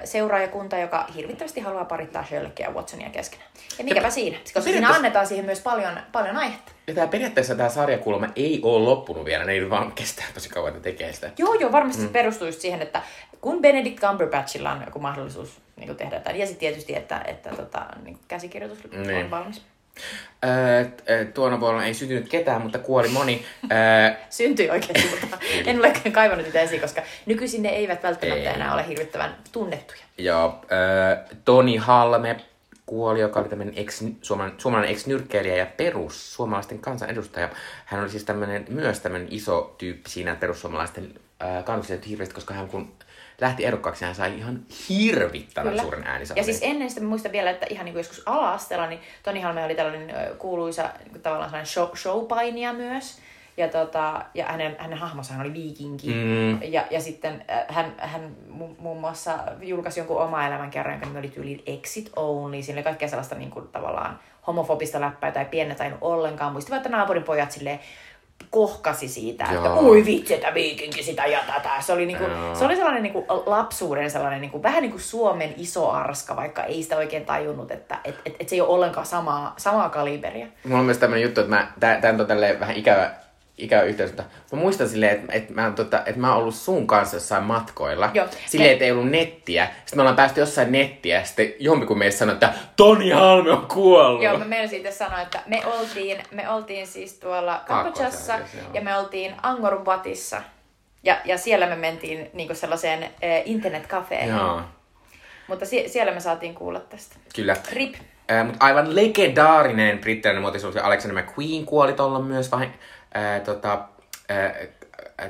[0.04, 3.50] seuraajakunta, joka hirvittävästi haluaa parittaa Sherlockia ja Watsonia keskenään.
[3.78, 6.72] Ja mikäpä siinä, koska siinä annetaan siihen myös paljon, paljon aihetta.
[6.86, 10.68] Ja tää periaatteessa tämä sarjakulma ei ole loppunut vielä, ne ei vaan kestää tosi kauan,
[10.68, 11.30] että tekee sitä.
[11.38, 12.06] Joo, joo, varmasti mm.
[12.06, 13.02] se perustuu just siihen, että
[13.40, 17.86] kun Benedict Cumberbatchilla on joku mahdollisuus niin tehdä jotain, ja sitten tietysti, että, että tota,
[18.04, 19.24] niin käsikirjoitus Niin.
[19.24, 19.62] on valmis.
[20.44, 23.44] Öö, tuona vuonna ei syntynyt ketään, mutta kuoli moni.
[23.72, 23.78] Öö,
[24.30, 28.54] Syntyi oikeasti, mutta en ole kaivannut niitä esiin, koska nykyisin ne eivät välttämättä Ei.
[28.54, 30.00] enää ole hirvittävän tunnettuja.
[30.18, 32.36] Joo, äh, Toni Halme
[32.86, 37.48] kuoli, joka oli tämmöinen ex, suomalainen, suomalainen ex-nyrkkeilijä ja perus suomalaisten kansanedustaja.
[37.84, 42.68] Hän oli siis tämmöinen, myös tämmöinen iso tyyppi siinä perussuomalaisten äh, kannustajat hirveästi, koska hän
[42.68, 42.92] kun
[43.40, 45.82] lähti ehdokkaaksi, hän sai ihan hirvittävän Kyllä.
[45.82, 46.44] suuren Ja äänisalin.
[46.44, 49.74] siis ennen sitä muistan vielä, että ihan niin kuin joskus ala-asteella, niin Toni Halme oli
[49.74, 53.18] tällainen kuuluisa niin kuin tavallaan sellainen show, showpainija myös.
[53.56, 56.06] Ja, tota, ja hänen, hänen hahmossahan oli viikinki.
[56.14, 56.62] Mm.
[56.62, 61.18] Ja, ja sitten hän, hän mu- muun muassa julkaisi jonkun oma elämän kerran, jonka nimi
[61.18, 62.62] oli tyyliin Exit Only.
[62.62, 65.46] Siinä oli kaikkea sellaista niin kuin, tavallaan homofobista läppää tai
[65.78, 66.52] tainnut ollenkaan.
[66.52, 67.80] Muistivat, että naapurin pojat silleen
[68.50, 69.78] kohkasi siitä, että Joo.
[69.78, 71.70] oi vitsi, että viikinki sitä ja tätä.
[71.80, 72.54] Se oli, niinku, Joo.
[72.54, 76.82] se oli sellainen niinku lapsuuden sellainen, niinku, vähän niin kuin Suomen iso arska, vaikka ei
[76.82, 80.46] sitä oikein tajunnut, että et, et, et se ei ole ollenkaan samaa, samaa kaliberia.
[80.64, 81.72] Mulla on myös tämmönen juttu, että mä,
[82.20, 83.10] on tälleen vähän ikävä,
[83.60, 84.22] mutta
[84.56, 88.10] mä muistan silleen, että, että, mä, tota, että mä oon ollut sun kanssa jossain matkoilla.
[88.14, 88.26] Joo.
[88.46, 89.64] Silleen, että ei ollut nettiä.
[89.66, 94.22] Sitten me ollaan päästy jossain nettiä, sitten jompiku meistä sanoi, että Toni Halme on kuollut.
[94.22, 98.38] Joo, mä meinasin itse sanoa, että me oltiin, me oltiin siis tuolla Kambodžassa
[98.74, 100.42] ja me oltiin Angkor Watissa.
[101.02, 103.10] Ja, ja siellä me mentiin niinku sellaiseen äh,
[103.44, 104.28] internetkafeen.
[104.28, 104.60] Joo,
[105.48, 107.16] Mutta sie- siellä me saatiin kuulla tästä.
[107.34, 107.56] kyllä.
[107.72, 107.94] Rip.
[108.30, 112.68] Äh, mutta aivan legendaarinen brittiläinen muotisuus Alexander McQueen kuoli tuolla myös vai,
[113.16, 113.84] äh, tota,
[114.30, 114.68] äh,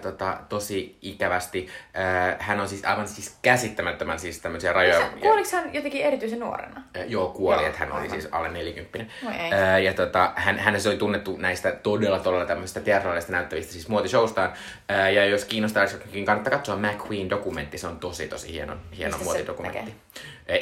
[0.02, 1.68] tota, tosi ikävästi.
[1.98, 5.10] Äh, hän on siis aivan siis käsittämättömän siis tämmöisiä rajoja.
[5.20, 6.82] Kuoliko hän jotenkin erityisen nuorena?
[6.96, 9.12] Äh, joo, kuoli, että hän oli siis alle 40.
[9.24, 9.52] Voi ei.
[9.52, 14.52] Äh, ja tota, hän, hän oli tunnettu näistä todella todella tämmöistä teatraalista näyttävistä siis muotishowstaan.
[14.90, 17.78] Äh, ja jos kiinnostaa, niin kannattaa katsoa McQueen-dokumentti.
[17.78, 19.78] Se on tosi tosi hieno, hieno Mistä se muotidokumentti.
[19.78, 19.94] näkee?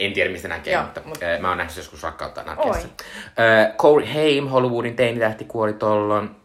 [0.07, 2.88] En tiedä, mistä näkee, Joo, mutta, mut- äh, mä oon nähnyt joskus rakkautta anarkiassa.
[2.88, 3.46] Oi.
[3.46, 6.37] Äh, Corey Haim, Hollywoodin teinitähti, kuoli tollon.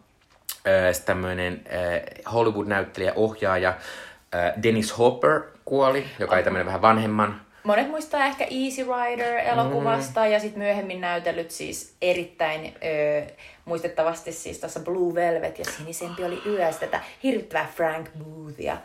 [0.66, 7.40] Äh, tämmöinen äh, Hollywood-näyttelijä, ohjaaja äh, Dennis Hopper kuoli, joka oli tämmöinen vähän vanhemman.
[7.64, 10.32] Monet muistaa ehkä Easy Rider-elokuvasta Mm.
[10.32, 13.32] ja sitten myöhemmin näytellyt siis erittäin ö,
[13.64, 18.76] muistettavasti siis tuossa Blue Velvet ja Sinisempi oli yössä tätä hirvittävää Frank Boothia.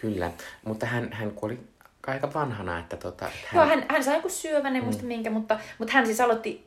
[0.00, 0.30] Kyllä,
[0.64, 1.58] mutta hän, hän kuoli
[2.06, 3.54] aika vanhana, että tota, Hän...
[3.54, 5.08] Joo, hän, hän sai joku syövän, en muista Mm.
[5.08, 6.65] minkä, mutta, mutta hän siis aloitti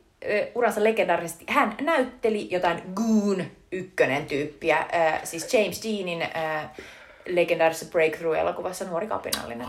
[0.54, 1.44] uransa legendaarisesti.
[1.48, 6.26] Hän näytteli jotain Goon ykkönen tyyppiä, ö, siis James Deanin ö,
[7.26, 9.66] legendaarisessa Breakthrough-elokuvassa Nuori kapinallinen.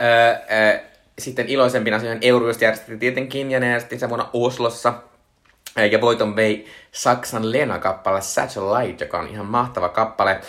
[0.00, 0.78] Öö, öö,
[1.18, 4.94] sitten iloisempina asioina Euroist järjestettiin tietenkin, ja ne järjestettiin sen vuonna Oslossa.
[5.92, 10.40] Ja voiton vei Saksan Lena-kappale Satellite, joka on ihan mahtava kappale.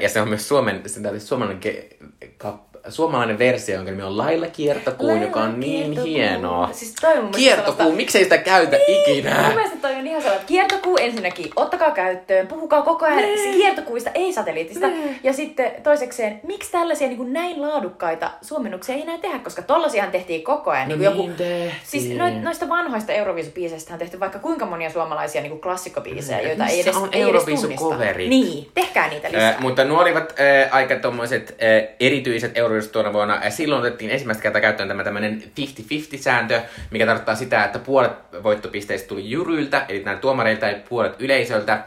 [0.00, 2.06] Ja se on myös Suomen, se on suomalainen, ke-
[2.44, 6.04] kap- suomalainen versio, jonka nimi on Lailla Kiertokuu, Lailla joka on niin Kiertokuu.
[6.14, 6.68] hienoa.
[6.72, 9.42] Siis toi on mun Kiertokuu, sellaista- miksei sitä käytä ikinä?
[9.42, 13.52] Mun mielestä toi on ihan sellainen kiertokuu ensinnäkin, ottakaa käyttöön, puhukaa koko ajan Nee.
[13.52, 14.86] kiertokuista, ei satelliitista.
[14.86, 15.14] Nee.
[15.22, 20.10] Ja sitten toisekseen, miksi tällaisia niin kuin näin laadukkaita suomennuksia ei enää tehdä, koska tollasiahan
[20.12, 20.88] tehtiin koko ajan.
[20.88, 21.72] No niin kuin niin tehtiin.
[21.84, 26.46] Siis no, noista vanhoista Euroviisubiiseistä on tehty vaikka kuinka monia suomalaisia niin kuin klassikkobiisejä, Mm.
[26.46, 27.94] joita ei edes, on ei edes tunnista.
[28.28, 29.48] Niin, tehkää niitä lisää.
[29.48, 33.34] Äh, mutta nuo olivat äh, aika tommoset äh, erityiset euroviisut tuona vuonna.
[33.34, 39.08] Äh, silloin otettiin ensimmäistä kertaa käyttöön tämä tämmöinen 50-50-sääntö, mikä tarkoittaa sitä, että puolet voittopisteistä
[39.08, 41.84] tuli juryiltä, eli näiltä tuomareilta ja puolet yleisöltä.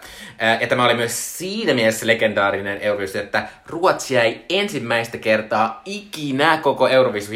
[0.61, 6.87] Ja tämä oli myös siinä mielessä legendaarinen euroviisu, että Ruotsi jäi ensimmäistä kertaa ikinä koko
[6.87, 7.31] Euroviisu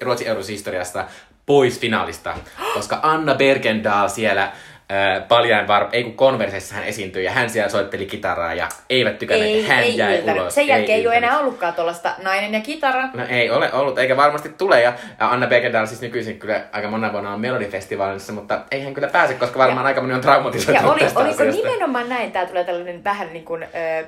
[0.00, 1.04] Ruotsin Euroviisuhistoriasta
[1.46, 2.34] pois finaalista,
[2.74, 4.52] koska Anna Bergendahl siellä
[4.92, 5.88] äh, paljain var...
[5.92, 9.78] ei kun konverseissa hän esiintyi ja hän siellä soitteli kitaraa ja eivät tykänneet, ei, hän
[9.82, 10.42] ei jäi yltänyt.
[10.42, 10.54] ulos.
[10.54, 11.30] Sen jälkeen ei, ole yltänyt.
[11.30, 13.08] enää ollutkaan tuollaista nainen ja kitara.
[13.14, 14.80] No ei ole ollut, eikä varmasti tule.
[14.82, 18.94] Ja ja Anna Bergendahl siis nykyisin kyllä aika monena vuonna on Melodifestivaalissa, mutta ei hän
[18.94, 21.62] kyllä pääse, koska varmaan aika moni on traumatisoitunut Ja oli, tästä oliko asiasta.
[21.62, 23.66] nimenomaan näin, tämä tulee tällainen vähän niin kuin, ö,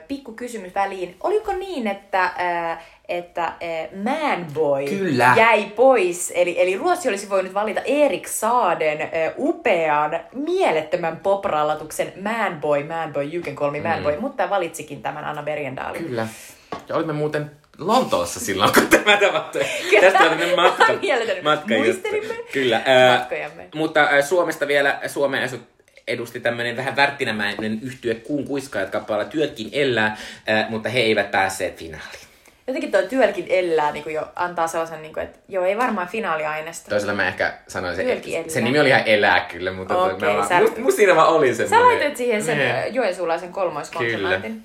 [0.08, 2.76] pikku kysymys väliin, oliko niin, että, ö,
[3.08, 5.32] että ö, Manboy Kyllä.
[5.36, 9.06] jäi pois, eli, eli Ruotsi olisi voinut valita Erik Saaden ö,
[9.38, 14.20] upean, mielettömän poprallatuksen Manboy, Manboy, You Can Call Me Manboy, mm.
[14.20, 16.04] mutta valitsikin tämän Anna Bergendaalin.
[16.04, 16.28] Kyllä.
[16.88, 19.62] Ja olimme muuten Lontoossa silloin, kun tämä tapahtui.
[20.00, 20.84] Tästä on matka,
[21.42, 22.82] matka Muistelimme Kyllä.
[23.18, 23.68] matkojamme.
[23.74, 25.76] mutta ää, Suomesta vielä, Suomeen asu-
[26.08, 30.16] edusti tämmöinen vähän värttinämäinen yhtye Kuun kuiskaajat kappaleella Työtkin elää,
[30.46, 32.25] ää, mutta he eivät päässeet finaaliin.
[32.66, 36.08] Jotenkin tuo työlkin elää, niin kuin jo antaa sellaisen, niin kuin, että joo, ei varmaan
[36.08, 36.88] finaaliaineesta.
[36.90, 37.54] Toisella mä ehkä
[38.40, 38.54] että elää.
[38.54, 41.54] se nimi oli ihan elää kyllä, mutta okay, mä, sä- must, musta siinä vaan oli
[41.54, 41.86] Sä semmoinen.
[41.88, 42.82] laitoit siihen sen Nee.
[42.84, 44.64] ö, Joensuulaisen kolmoiskonsonantin.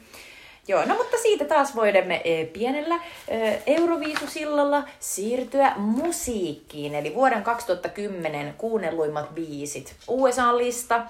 [0.67, 2.95] Joo, no mutta siitä taas voimme eh, pienellä
[3.27, 6.95] eh, Euroviisusillalla siirtyä musiikkiin.
[6.95, 9.95] Eli vuoden 2010 kuunnelluimmat biisit.
[10.07, 11.01] USA-lista.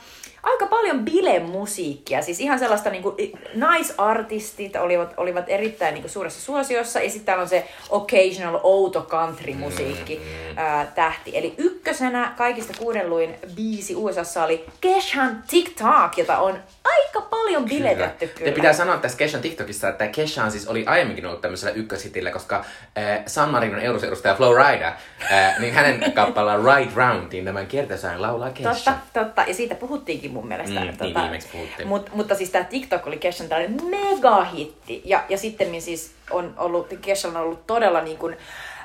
[0.43, 6.99] Aika paljon bilemusiikkia, siis ihan sellaista niinku, i- naisartistit olivat, olivat erittäin niinku, suuressa suosiossa.
[6.99, 10.21] Ja sitten täällä on se occasional outo country-musiikki
[10.55, 11.37] ää, tähti.
[11.37, 18.49] Eli ykkösenä kaikista kuunnelluin biisi USAssa oli Keshan TikTok, jota on aika paljon biletetty kyllä.
[18.49, 22.55] Ja pitää sanoa tässä Keshan TikTokissa, että Keshan siis oli aiemminkin ollut tämmöisellä ykköshitillä, koska
[22.97, 24.93] äh, San Marinon eurosedustaja Flowrida,
[25.31, 28.73] äh, niin hänen kappaleella Right Roundin tämän kiertosään laulaa Kesha.
[28.73, 29.43] Totta, totta.
[29.47, 30.79] Ja siitä puhuttiinkin mun mielestä.
[30.79, 31.87] Mm, niin viimeksi puhuttiin.
[31.87, 35.01] Mut, mutta siis tämä TikTok oli Keshan tällainen megahitti.
[35.05, 38.37] Ja, ja sitten siis on ollut, Keshan on ollut todella niin kuin,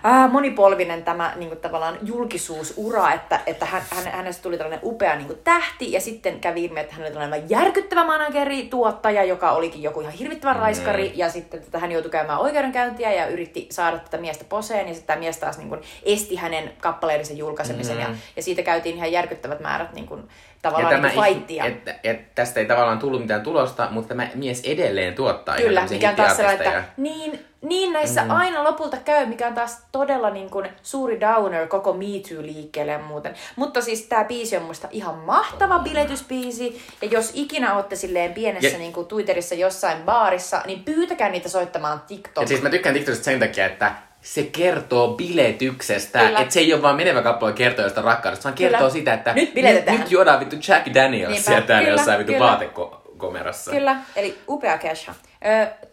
[0.03, 5.17] ää, monipolvinen tämä niin kuin tavallaan julkisuusura, että, että hän, hän, hänestä tuli tällainen upea
[5.17, 9.51] niin kuin tähti, ja sitten kävi ilmi, että hän oli tällainen järkyttävä manageri, tuottaja, joka
[9.51, 13.99] olikin joku ihan hirvittävän raiskari, ja sitten tota, hän joutui käymään oikeudenkäyntiä ja yritti saada
[13.99, 18.09] tätä miestä poseen, ja sitten tämä mies taas niin kuin, esti hänen kappaleidensa julkaisemisen, ja,
[18.37, 20.29] ja siitä käytiin ihan järkyttävät määrät niin kuin,
[20.67, 21.65] tavallaan tämä, niin fightia.
[21.65, 25.81] että, että tästä ei tavallaan tullut mitään tulosta, mutta tämä mies edelleen tuottaa ihan Kyllä,
[25.81, 28.31] tämmöisiä mikä on taas sellainen, että niin, niin näissä mm.
[28.31, 32.99] aina lopulta käy, mikä on taas todella niin kuin suuri downer koko Me Too-liikkeelle ja
[32.99, 33.35] muuten.
[33.57, 38.69] Mutta siis tämä biisi on musta ihan mahtava biletysbiisi, ja jos ikinä olette silleen pienessä
[38.69, 42.43] Ja- niin kuin Twitterissä jossain baarissa, niin pyytäkää niitä soittamaan TikTok.
[42.43, 43.93] Ja siis mä tykkään TikTokista sen takia, että
[44.27, 46.29] se kertoo biletyksestä.
[46.29, 48.91] Että se ei ole vaan menevä kappale kertoo jostain rakkaudesta, vaan kertoo Kyllä.
[48.91, 49.93] sitä, että Nyt biletetään.
[49.97, 51.47] nyt, nyt juodaan vittu Jack Daniels Niinpä.
[51.51, 53.71] sieltä täällä Kyllä, jossain vittu vaatekomerassa.
[53.71, 55.15] Kyllä, eli upea Kesha.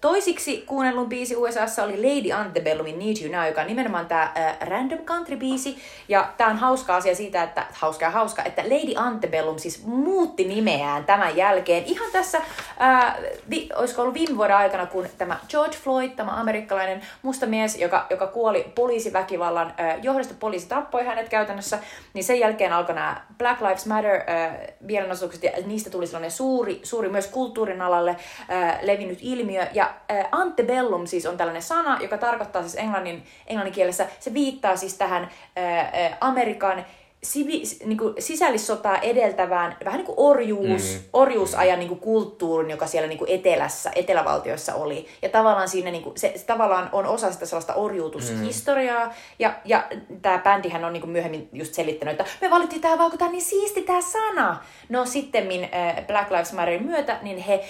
[0.01, 4.99] Toisiksi kuunnellun biisi USAssa oli Lady Antebellumin Need You Now, joka on nimenomaan tämä random
[4.99, 5.77] country-biisi.
[6.07, 10.43] Ja tämä on hauska asia siitä, että hauska ja hauska, että Lady Antebellum siis muutti
[10.43, 11.83] nimeään tämän jälkeen.
[11.85, 12.37] Ihan tässä,
[12.81, 13.15] äh,
[13.49, 18.07] vi, olisiko ollut viime vuoden aikana, kun tämä George Floyd, tämä amerikkalainen musta mies, joka,
[18.09, 21.79] joka kuoli poliisiväkivallan äh, johdosta, poliisi tappoi hänet käytännössä,
[22.13, 26.79] niin sen jälkeen alkoi nämä Black Lives Matter äh, mielenosoitukset, ja niistä tuli sellainen suuri,
[26.83, 28.15] suuri myös kulttuurin alalle
[28.51, 29.67] äh, levinnyt ilmiö.
[29.73, 34.75] Ja äh, antebellum siis on tällainen sana, joka tarkoittaa siis englannin, englannin kielessä, se viittaa
[34.75, 35.23] siis tähän
[35.57, 36.85] äh, äh, Amerikan
[37.23, 41.09] sivi, niin kuin sisällissotaa edeltävään vähän niin kuin orjuus, mm.
[41.13, 45.07] orjuusajan niin kuin kulttuurin, joka siellä niin kuin etelässä, etelävaltioissa oli.
[45.21, 49.05] Ja tavallaan siinä niin kuin, se, se, tavallaan on osa sitä sellaista orjuutushistoriaa.
[49.05, 49.11] Mm.
[49.39, 49.87] Ja, ja
[50.21, 53.29] tämä bändihän on niin kuin myöhemmin just selittänyt, että me valittiin tämä vaan, kun tämä
[53.29, 54.63] on niin siisti tämä sana.
[54.89, 57.65] No sitten äh, Black Lives Matterin myötä, niin he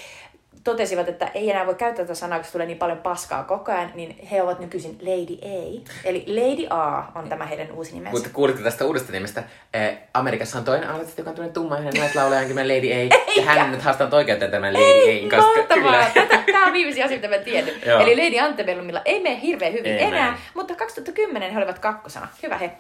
[0.64, 3.92] totesivat, että ei enää voi käyttää tätä sanaa, koska tulee niin paljon paskaa koko ajan,
[3.96, 5.82] niin he ovat nykyisin Lady A.
[6.06, 8.12] Eli Lady A on tämä heidän uusi nimensä.
[8.12, 9.44] Mutta kuulitte tästä uudesta nimestä?
[9.74, 12.96] Eh, Amerikassa on toinen artisti, joka on tunnen tumma ja naislaulajankin Lady A.
[13.04, 13.18] Eikä.
[13.36, 15.30] Ja hän on nyt haastanut oikeuteen tämän Lady ei, A.
[15.36, 16.12] Koska, kyllä.
[16.14, 18.02] Tätä, tämä on viimeisiä asioita, mitä mä tiedän.
[18.02, 20.38] Eli Lady Antebellumilla ei mene hirveän hyvin ei enää, mene.
[20.54, 22.28] mutta 2010 he olivat kakkosana.
[22.44, 22.72] Hyvä he.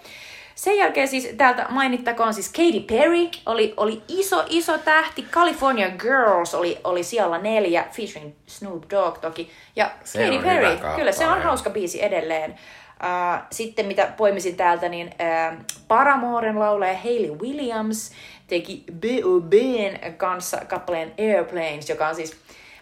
[0.56, 5.28] Sen jälkeen siis täältä mainittakoon siis Katy Perry oli, oli iso, iso tähti.
[5.32, 9.52] California Girls oli, oli siellä neljä, featuring Snoop Dogg toki.
[9.76, 12.52] Ja se Katy Perry, kyllä se on hauska biisi edelleen.
[12.52, 18.12] Uh, sitten mitä poimisin täältä, niin uh, Paramoren laulaja Hayley Williams
[18.48, 22.38] teki B.O.Bn kanssa kappaleen Airplanes, joka on siis...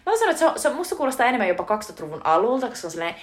[0.06, 2.90] Mä sanon, että se, on, se musta kuulostaa enemmän jopa 2000-luvun alulta, koska se on
[2.90, 3.20] sellainen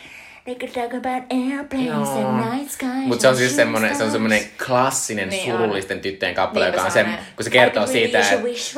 [0.50, 2.28] They could talk about airplanes no.
[2.28, 3.06] and night skies.
[3.06, 6.02] Mutta se on siis semmonen, se on semmonen klassinen niin surullisten on.
[6.02, 8.36] tyttöjen kappale, niin, joka on se, kun se kertoo siitä, että,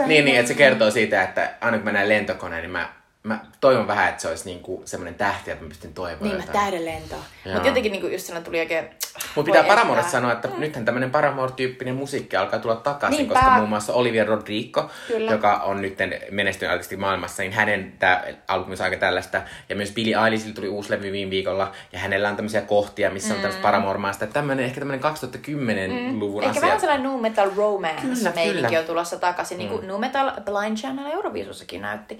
[0.08, 2.90] niin, niin, että se kertoo siitä, että aina kun mä näen lentokoneen, niin mä
[3.24, 6.54] mä toivon vähän, että se olisi niinku semmoinen tähti, että mä pystyn toivomaan Niin, mä
[6.54, 7.24] tähden lentoa.
[7.54, 8.90] Mutta jotenkin niinku just sanoin, tuli oikein...
[9.36, 10.60] Mutta pitää Paramoresta sanoa, että mm.
[10.60, 13.34] nythän tämmöinen Paramore-tyyppinen musiikki alkaa tulla takaisin, Niinpä.
[13.34, 15.32] koska muun muassa Olivia Rodrigo, Kyllä.
[15.32, 15.98] joka on nyt
[16.32, 19.42] menestynyt artisti maailmassa, niin hänen tämä albumi aika tällaista.
[19.70, 23.30] Ja myös Billie Eilishille tuli uusi levy viime viikolla, ja hänellä on tämmöisiä kohtia, missä
[23.30, 23.36] mm.
[23.36, 24.28] on tämmöistä Paramore-maasta.
[24.28, 26.50] Tämmöinen, ehkä tämmöinen 2010-luvun mm.
[26.50, 26.60] asia.
[26.60, 29.88] Ehkä vähän sellainen nu metal romance meininki on tulossa takaisin, niin kuin mm.
[29.88, 32.20] nu metal Blind Channel Euroviisussakin näytti.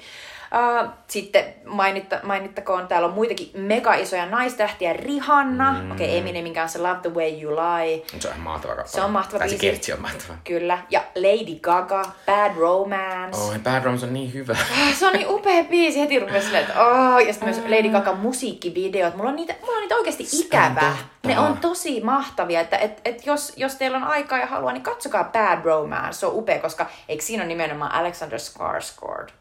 [0.52, 4.94] Uh, sitten mainitta, mainittakoon, täällä on muitakin mega isoja naistähtiä.
[4.94, 5.92] Rihanna, mm.
[5.92, 8.04] okei okay, Eminemin kanssa Love the Way You Lie.
[8.20, 8.88] Se on mahtava kappale.
[8.88, 9.84] Se on mahtava tai biisi.
[9.84, 10.34] se on mahtava.
[10.44, 10.78] Kyllä.
[10.90, 13.38] Ja Lady Gaga, Bad Romance.
[13.38, 14.54] Oh, Bad Romance on niin hyvä.
[14.54, 16.00] Ah, se on niin upea biisi.
[16.00, 17.20] Heti rupesi silleen, että oh.
[17.20, 19.16] Ja sitten myös Lady Gaga musiikkivideot.
[19.16, 20.94] Mulla on niitä, mulla on niitä oikeasti ikävä.
[21.28, 24.84] Ne on tosi mahtavia, että et, et jos, jos teillä on aikaa ja haluaa, niin
[24.84, 26.20] katsokaa Bad Romance.
[26.20, 29.41] Se on upea, koska eikö siinä ole nimenomaan Alexander Skarsgård?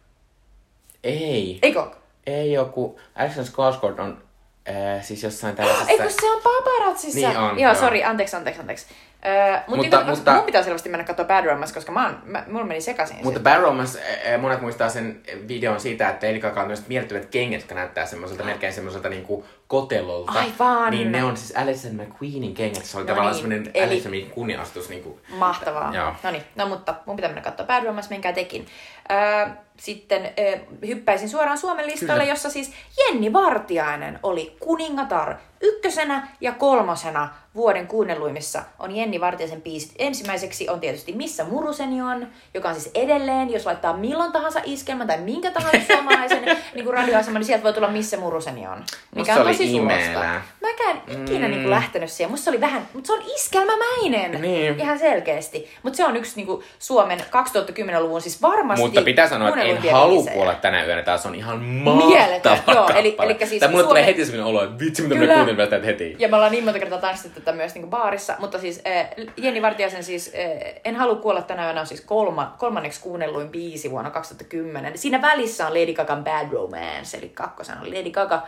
[1.05, 1.59] Ei.
[1.63, 1.91] Eikö
[2.27, 3.01] Ei joku.
[3.15, 4.23] Alexander Skarsgård on
[4.69, 5.91] äh, siis jossain tällaisessa...
[5.91, 7.29] Eikö se on paparazzissa?
[7.29, 7.59] Niin on.
[7.59, 8.87] Joo, sori, anteeksi, anteeksi, anteeksi.
[9.27, 12.45] Öö, mut mutta, niin, mutta, mun pitää selvästi mennä katsoa Bad Romance, koska mä, mä,
[12.47, 13.17] mulla meni sekaisin.
[13.23, 14.01] Mutta Bad Romance,
[14.39, 18.73] monet muistaa sen videon siitä, että Gaga on myös miellyttävät kengät, jotka näyttää semmoiselta, melkein
[18.73, 20.33] semmoiselta niinku kotelolta.
[20.33, 20.91] Aivan.
[20.91, 22.85] Niin ne on siis Alison McQueenin kengät.
[22.85, 23.43] Se oli no tavallaan niin.
[23.43, 23.93] semmoinen Eli...
[23.93, 24.89] Alison kunniastus.
[24.89, 25.95] Niinku, Mahtavaa.
[25.95, 26.13] Joo.
[26.23, 28.67] No niin, no mutta mun pitää mennä katsoa Bad Romance, minkä tekin.
[29.11, 32.33] Öö, sitten öö, hyppäisin suoraan Suomen listalle, Kyllä.
[32.33, 39.93] jossa siis Jenni Vartiainen oli kuningatar ykkösenä ja kolmosena vuoden kuunnelluimissa on Jenni Vartiaisen biisit.
[39.99, 45.07] Ensimmäiseksi on tietysti Missä muruseni on, joka on siis edelleen, jos laittaa milloin tahansa iskelmän
[45.07, 46.45] tai minkä tahansa suomalaisen
[46.75, 48.85] niin kuin radioaseman, niin sieltä voi tulla Missä muruseni on.
[49.15, 50.41] Mikä Musta on tosi sulosta.
[50.61, 51.25] Mäkään mm.
[51.25, 52.31] ikinä niin kuin lähtenyt siihen.
[52.31, 54.43] Musta se oli vähän, mutta se on iskelmämäinen.
[54.43, 54.81] Niin.
[54.81, 55.71] Ihan selkeästi.
[55.83, 59.93] Mutta se on yksi niin kuin Suomen 2010-luvun siis varmasti Mutta pitää sanoa, että en
[59.93, 61.03] halua kuolla tänä yönä.
[61.03, 63.89] Taas on ihan mahtava Joo, eli, eli siis Tai mulle Suomen...
[63.89, 65.15] tulee heti sellainen olo, että vitsi, mitä
[65.57, 66.17] me kuuntelemme heti.
[66.19, 68.37] Ja me ollaan niin monta kertaa tanssittu tätä myös niin kuin baarissa.
[68.39, 72.55] Mutta siis äh, Jenni Vartiaisen siis äh, En halua kuolla tänä yönä on siis kolma,
[72.59, 74.99] kolmanneksi kuunnelluin biisi vuonna 2010.
[74.99, 78.43] Siinä välissä on Lady Gagan Bad Romance, eli kakkosena on Lady Gaga.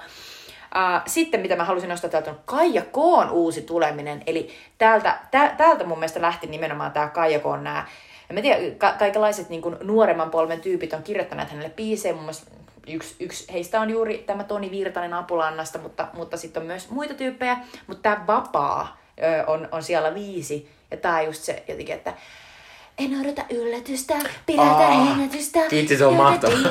[0.76, 4.22] Uh, sitten mitä mä halusin nostaa täältä on Kaija Koon uusi tuleminen.
[4.26, 7.86] Eli täältä, tä, täältä mun mielestä lähti nimenomaan tämä Kaija Koon nämä
[8.28, 12.61] ja mä tiedän, ka- kaikenlaiset niin nuoremman polven tyypit on kirjoittaneet hänelle biisejä, mun mielestä
[12.86, 17.14] yksi, yksi heistä on juuri tämä Toni Virtanen Apulannasta, mutta, mutta sitten on myös muita
[17.14, 17.56] tyyppejä.
[17.86, 22.14] Mutta tämä Vapaa ö, on, on siellä viisi, ja tämä on just se jotenkin, että
[22.98, 24.14] en odota yllätystä,
[24.46, 25.60] pidätä hengätystä.
[25.70, 26.58] Vitsi, se on mahtavaa.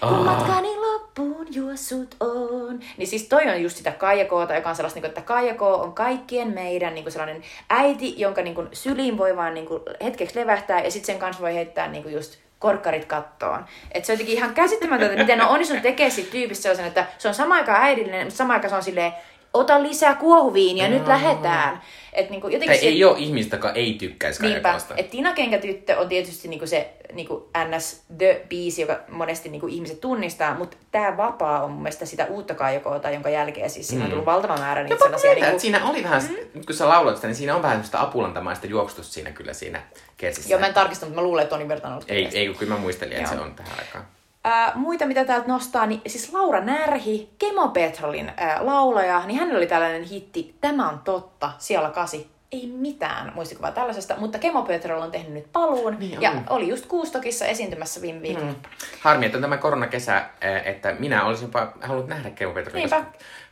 [0.00, 2.80] Kun matkani loppuun juossut on.
[2.96, 6.94] Niin siis toi on just sitä Kaijakoota, joka on sellaista, että Kaijako on kaikkien meidän
[6.94, 10.90] niin kuin sellainen äiti, jonka niin kuin syliin voi vaan niin kuin hetkeksi levähtää, ja
[10.90, 13.64] sitten sen kanssa voi heittää niin kuin just korkkarit kattoon.
[13.92, 17.06] Et se on jotenkin ihan käsittämätöntä, miten ne on onnistunut tekemään siitä tyypistä sellaisen, että
[17.18, 19.12] se on samaan aikaan äidillinen, mutta samaan aikaan se on silleen,
[19.54, 21.82] ota lisää kuohuviinia, nyt lähetään.
[22.12, 24.94] Et niinku, jotenkin Tai se, ei ole ihmistä, joka ei tykkäisi Kajakasta.
[24.96, 30.54] että Tina Kenkätyttö on tietysti niinku se niinku NS The-biisi, joka monesti niinku ihmiset tunnistaa,
[30.54, 34.26] mutta tämä Vapaa on mun mielestä sitä uutta Kaijokoota, jonka jälkeen siis siinä on tullut
[34.26, 35.34] valtava määrä niitä Jopa sellaisia...
[35.34, 36.22] Niinku, että siinä oli vähän,
[36.54, 36.64] mm.
[36.66, 39.82] kun sä laulat sitä, niin siinä on vähän semmoista apulantamaista juoksutusta siinä kyllä siinä
[40.16, 40.50] ketsissä.
[40.50, 42.56] joo, mä en tarkistanut, mutta mä luulen, että Tonin vertaan on ollut ei, ei, kun
[42.56, 44.04] kyllä mä muistelin, että se on tähän aikaan.
[44.44, 49.56] Ää, muita, mitä täältä nostaa, niin siis Laura Närhi, Kemo Petrolin ää, laulaja, niin hänellä
[49.58, 52.30] oli tällainen hitti, Tämä on totta, siellä kasi.
[52.52, 56.44] Ei mitään muistikuvaa tällaisesta, mutta Kemo Petrol on tehnyt nyt paluun Niin ja on.
[56.50, 58.46] oli just Kuustokissa esiintymässä viime viikolla.
[58.46, 58.56] Mm.
[59.00, 60.24] Harmi, että on tämä koronakesä,
[60.64, 62.78] että minä olisin jopa halunnut nähdä Keuvo Petronin.
[62.90, 62.96] Niinpä.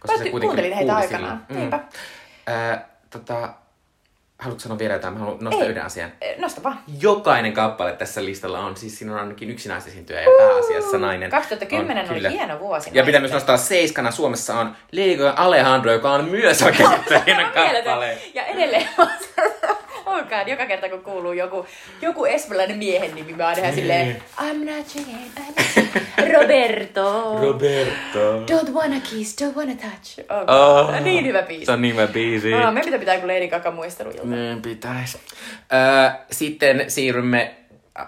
[0.08, 1.44] Mä ty- kuuntelin heitä aikanaan.
[1.48, 1.60] silloin.
[1.60, 1.80] Niinpä.
[2.48, 3.48] Äh, tota,
[4.38, 5.14] haluatko sanoa vielä jotain?
[5.14, 5.70] Mä haluan nostaa Ei.
[5.70, 6.12] yhden asian.
[6.38, 6.80] Nosta vaan.
[7.00, 11.30] Jokainen kappale tässä listalla on, siis siinä on ainakin yksi naisesiintyjä ja pääasiassa nainen.
[11.30, 12.30] 2010 on, oli kyllä.
[12.30, 12.90] hieno vuosi.
[12.92, 16.88] Ja pitää myös nostaa seiskana Suomessa on Leigo Alejandro, joka on myös oikein
[17.54, 18.18] kappale.
[18.34, 18.88] Ja edelleen
[20.06, 21.66] onkaan, joka kerta kun kuuluu joku,
[22.02, 25.77] joku espanjalainen miehen nimi, mä aina ihan silleen, I'm not name, I'm not
[26.40, 27.38] Roberto.
[27.42, 28.44] Roberto.
[28.46, 30.20] Don't wanna kiss, don't wanna touch.
[30.30, 31.00] Oh, Oh.
[31.00, 31.64] Niin hyvä biisi.
[31.64, 32.54] Se on niin hyvä biisi.
[32.54, 34.26] Oh, meidän pitää pitää kuin Lady Gaga muisteluilta.
[34.26, 35.18] Niin pitäis.
[35.72, 37.54] Öö, sitten siirrymme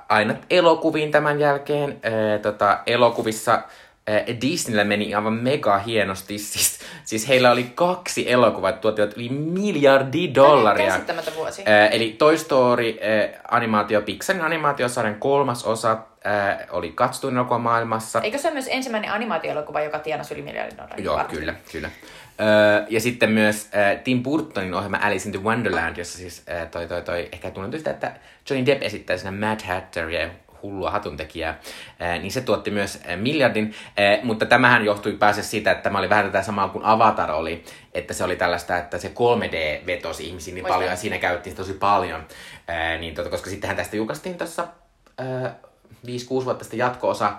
[0.08, 2.00] aina elokuviin tämän jälkeen.
[2.06, 3.62] Öö, tota, elokuvissa
[4.08, 6.38] öö, Disneyllä meni aivan mega hienosti.
[6.50, 10.86] Siis, siis heillä oli kaksi elokuvaa, että tuottivat yli miljardi dollaria.
[10.86, 11.62] Käsittämätön vuosi.
[11.68, 12.98] Öö, eli Toy Story
[13.50, 18.20] animaatio, Pixarin animaatiosarjan kolmas osa öö, oli katsotuin elokuva maailmassa.
[18.20, 21.04] Eikö se ole myös ensimmäinen animaatioelokuva, joka tienasi yli miljardin dollaria?
[21.04, 21.36] Joo, Varmasti.
[21.36, 21.90] kyllä, kyllä.
[22.40, 26.68] Öö, ja sitten myös äh, Tim Burtonin ohjelma Alice in the Wonderland, jossa siis äh,
[26.70, 28.12] toi, toi, toi, ehkä tunnettu sitä, että
[28.50, 30.30] Johnny Depp esittää siinä Mad Hatteria ja
[30.62, 31.60] hullua hatuntekijää,
[32.02, 35.98] äh, niin se tuotti myös äh, miljardin, äh, mutta tämähän johtui pääasiassa siitä, että tämä
[35.98, 40.26] oli vähän tätä samaa kuin Avatar oli, että se oli tällaista, että se 3D vetosi
[40.26, 40.74] ihmisiin niin Muistan.
[40.74, 42.26] paljon ja siinä käytettiin sitä tosi paljon,
[42.70, 44.68] äh, niin tota, koska sittenhän tästä julkaistiin tuossa
[45.20, 45.52] äh,
[46.06, 47.32] 5-6 vuotta sitten jatko-osa,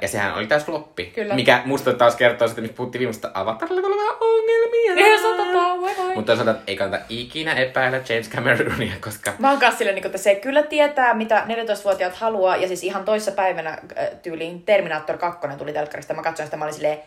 [0.00, 1.06] ja sehän oli täys floppi.
[1.06, 1.34] Kyllä.
[1.34, 4.94] Mikä musta taas kertoo sitä, mistä puhuttiin viimeistä Avatarilla, oli vähän ongelmia.
[4.94, 6.14] Niin, se on totta, voi voi.
[6.14, 10.18] Mutta toisaalta ei kannata ikinä epäillä James Cameronia, koska Mä oon kanssa silleen, niin että
[10.18, 12.56] se kyllä tietää, mitä 14-vuotiaat haluaa.
[12.56, 13.78] Ja siis ihan toissa päivänä
[14.22, 16.14] tyyliin Terminator 2 tuli telkkarista.
[16.14, 16.98] Mä katsoin sitä, mä olin silleen,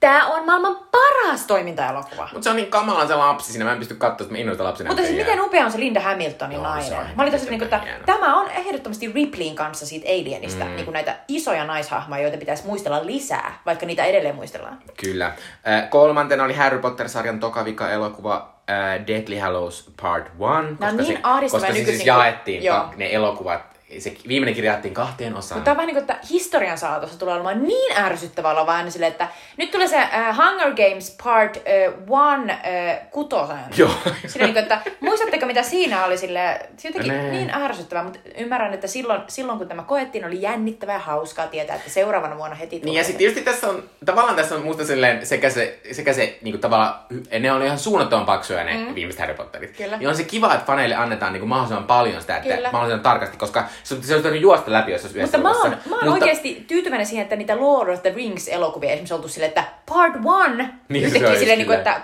[0.00, 2.28] tää on maailman paras toimintaelokuva.
[2.32, 4.58] Mutta se on niin kamala se lapsi siinä, mä en pysty katsoa, että mä innoin.
[4.86, 7.16] Mutta siis miten upea on se Linda Hamiltonin se nainen.
[7.16, 10.64] Mä olin tosi niin että tämä on ehdottomasti Ripleyin kanssa siitä Alienista.
[10.64, 10.70] Mm.
[10.70, 14.78] Niin kuin näitä isoja naishahmoja, joita pitäisi muistella lisää, vaikka niitä edelleen muistellaan.
[15.00, 15.26] Kyllä.
[15.26, 20.36] Äh, kolmantena oli Harry Potter-sarjan tokavika elokuva äh, Deathly Hallows Part 1.
[20.78, 21.18] Koska niin se,
[21.50, 22.88] koska se siis jaettiin joo.
[22.96, 23.75] ne elokuvat.
[23.98, 25.58] Se viimeinen kirja jaettiin kahteen osaan.
[25.58, 29.12] Mutta on vähän niin kuin, että historian saatossa tulee olemaan niin ärsyttävää olla vaan silleen,
[29.12, 31.66] että nyt tulee se uh, Hunger Games Part 1
[32.08, 33.58] uh, uh, kutosen.
[33.78, 33.90] Joo.
[34.26, 37.30] Silleen, niin kuin, että muistatteko mitä siinä oli sille jotenkin Nee.
[37.30, 41.76] niin ärsyttävää, mutta ymmärrän, että silloin, silloin kun tämä koettiin, oli jännittävää ja hauskaa tietää,
[41.76, 42.84] että seuraavana vuonna heti tulee.
[42.84, 46.38] Niin ja sitten tietysti tässä on, tavallaan tässä on musta silleen sekä se, sekä se
[46.42, 46.94] niinku tavallaan,
[47.40, 48.94] ne on ihan suunnattoman paksuja ne mm.
[48.94, 49.76] viimeiset Harry Potterit.
[49.76, 49.98] Kyllä.
[50.00, 52.70] Ja on se kiva, että faneille annetaan niinku mahdollisimman paljon sitä, että Kyllä.
[52.72, 55.96] mahdollisimman tarkasti, koska se, se olisi tarvinnut juosta läpi, jos olisi Mutta mä oon, mä
[55.96, 60.14] oon oikeasti tyytyväinen siihen, että niitä Lord of the Rings-elokuvia esimerkiksi oltu silleen, että part
[60.24, 62.00] one, Niin, se yhtäkkiä olisi silleen, niin kuin, että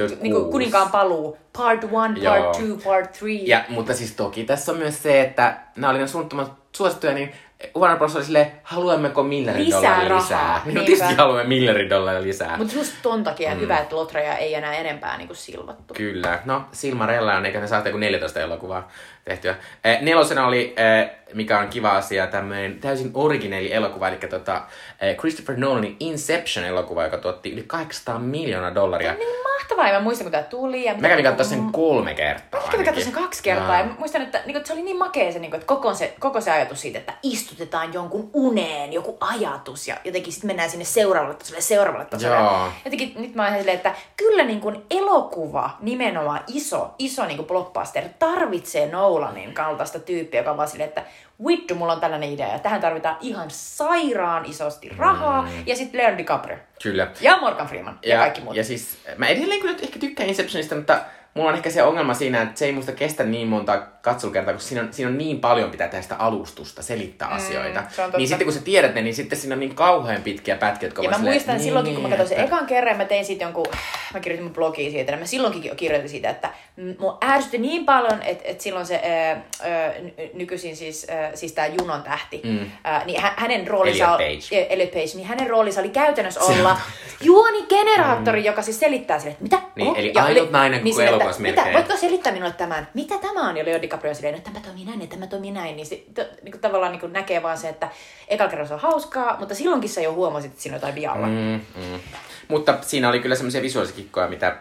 [0.00, 2.34] olisi niin kuin kuninkaan paluu, part one, Joo.
[2.34, 3.40] part two, part three.
[3.44, 7.32] Ja, mutta siis toki tässä on myös se, että nämä oli ne suunnattoman suosittuja, niin
[7.76, 8.16] Warner Bros.
[8.16, 10.22] oli silleen, haluammeko miljardin Lisää dollaria rahaa.
[10.22, 10.62] lisää?
[10.64, 12.56] Niin, tietysti haluamme miljardin dollaria lisää.
[12.56, 13.60] Mutta just ton takia mm.
[13.60, 15.94] hyvä, että Lotreja ei enää enempää niin kuin silvattu.
[15.94, 16.42] Kyllä.
[16.44, 18.88] No, Silmarella on, eikä ne saa kuin 14 elokuvaa
[19.30, 19.54] tehtyä.
[19.84, 24.62] Eh, nelosena oli, eh, mikä on kiva asia, tämmöinen täysin origineeli elokuva, eli tota,
[25.00, 29.12] eh, Christopher Nolanin Inception-elokuva, joka tuotti yli 800 miljoonaa dollaria.
[29.12, 30.84] Niin mahtavaa, ja mä muistan kun tää tuli.
[30.84, 32.60] Ja Mä kävin katsoa sen kolme kertaa.
[32.60, 34.98] Mä kävin katsoa sen kaksi kertaa ja mä muistan, että, niin, että se oli niin
[34.98, 39.16] makea se, niin, että koko se, koko se ajatus siitä, että istutetaan jonkun uneen, joku
[39.20, 42.36] ajatus ja jotenkin sitten mennään sinne seuraavalle tasolle, seuraavalle tasolle.
[42.36, 42.68] Joo.
[42.84, 47.46] Jotenkin nyt mä oon silleen, että kyllä niin kuin elokuva, nimenomaan iso, iso niin kuin
[47.46, 48.86] blockbuster, tarvitsee
[49.20, 51.04] Nolanin kaltaista tyyppiä, joka on vaan silleen, että
[51.46, 55.42] vittu, mulla on tällainen idea ja tähän tarvitaan ihan sairaan isosti rahaa.
[55.42, 55.48] Mm.
[55.66, 56.56] Ja sitten Leonardo DiCaprio.
[56.82, 57.08] Kyllä.
[57.20, 58.56] Ja Morgan Freeman ja, ja kaikki muut.
[58.56, 61.00] Ja siis, mä edelleen kyllä ehkä tykkään Inceptionista, mutta
[61.34, 64.68] mulla on ehkä se ongelma siinä, että se ei musta kestä niin monta katselukertaa, koska
[64.68, 67.82] siinä on, siinä on niin paljon pitää tehdä sitä alustusta, selittää mm, asioita.
[68.16, 71.02] Niin sitten kun sä tiedät ne, niin sitten siinä on niin kauhean pitkiä pätkiä, jotka
[71.02, 73.04] Ja mä silleen, muistan niin, silloinkin, kun mä niin, katsoin sen että- ekan kerran, mä
[73.04, 73.66] tein siitä jonkun,
[74.14, 77.58] mä kirjoitin mun blogiin siitä, ja mä silloinkin jo kirjoitin siitä, että m- mua ärsytti
[77.58, 82.02] niin paljon, että, että silloin se ää, ää, ny- nykyisin siis, ää, siis tää Junon
[82.02, 82.70] tähti, mm.
[82.84, 84.66] ää, niin hä- hänen roolinsa Elliot oli- Page.
[84.70, 86.76] Elliot Page, niin hänen roolinsa oli käytännössä olla
[87.20, 89.56] juonigeneraattori, joka siis selittää sille, että mitä?
[89.56, 89.62] Mm.
[89.76, 92.88] Niin, Oh, eli ainut nainen koko että mitä, voitko selittää minulle tämän?
[92.94, 93.56] Mitä tämä on?
[93.56, 95.76] Ja Leo DiCaprio silleen, että tämä toimii näin ja tämä toimii näin.
[95.76, 97.88] Niin, se, to, niin kuin tavallaan niin kuin näkee vaan se, että
[98.28, 101.26] eka kerran se on hauskaa, mutta silloinkin sä jo huomasit, että siinä on jotain vialla.
[101.26, 101.32] Mm.
[101.32, 102.00] Mm, mm.
[102.48, 104.56] Mutta siinä oli kyllä semmoisia visuaalisia kikkoja, mitä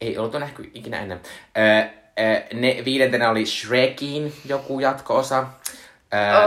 [0.00, 1.20] ei ollut nähty ikinä ennen.
[1.58, 1.82] Öö,
[2.18, 5.46] öö, ne viidentenä oli Shrekin joku jatko-osa.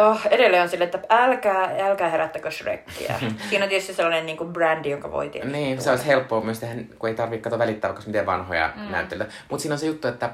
[0.10, 3.16] Oh, edelleen on silleen, että älkää, älkää herättäkö Shrekkiä.
[3.50, 5.92] Siinä on tietysti sellainen niin kuin brändi, jonka voi tietysti Niin, se tuoda.
[5.92, 8.92] olisi helppoa myös tehdä, kun ei tarvitse katsoa välittää vaikka miten vanhoja mm.
[8.92, 9.34] näyttelijöitä.
[9.50, 10.30] Mutta siinä on se juttu, että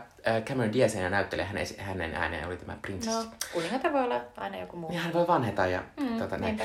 [0.46, 3.20] Cameron Diaz ja näyttelijä, hänen, hänen ääneen oli tämä prinsessi.
[3.20, 4.92] No, kuningatar voi olla aina joku muu.
[4.94, 6.62] Ja hän voi vanheta ja mm, tota näin.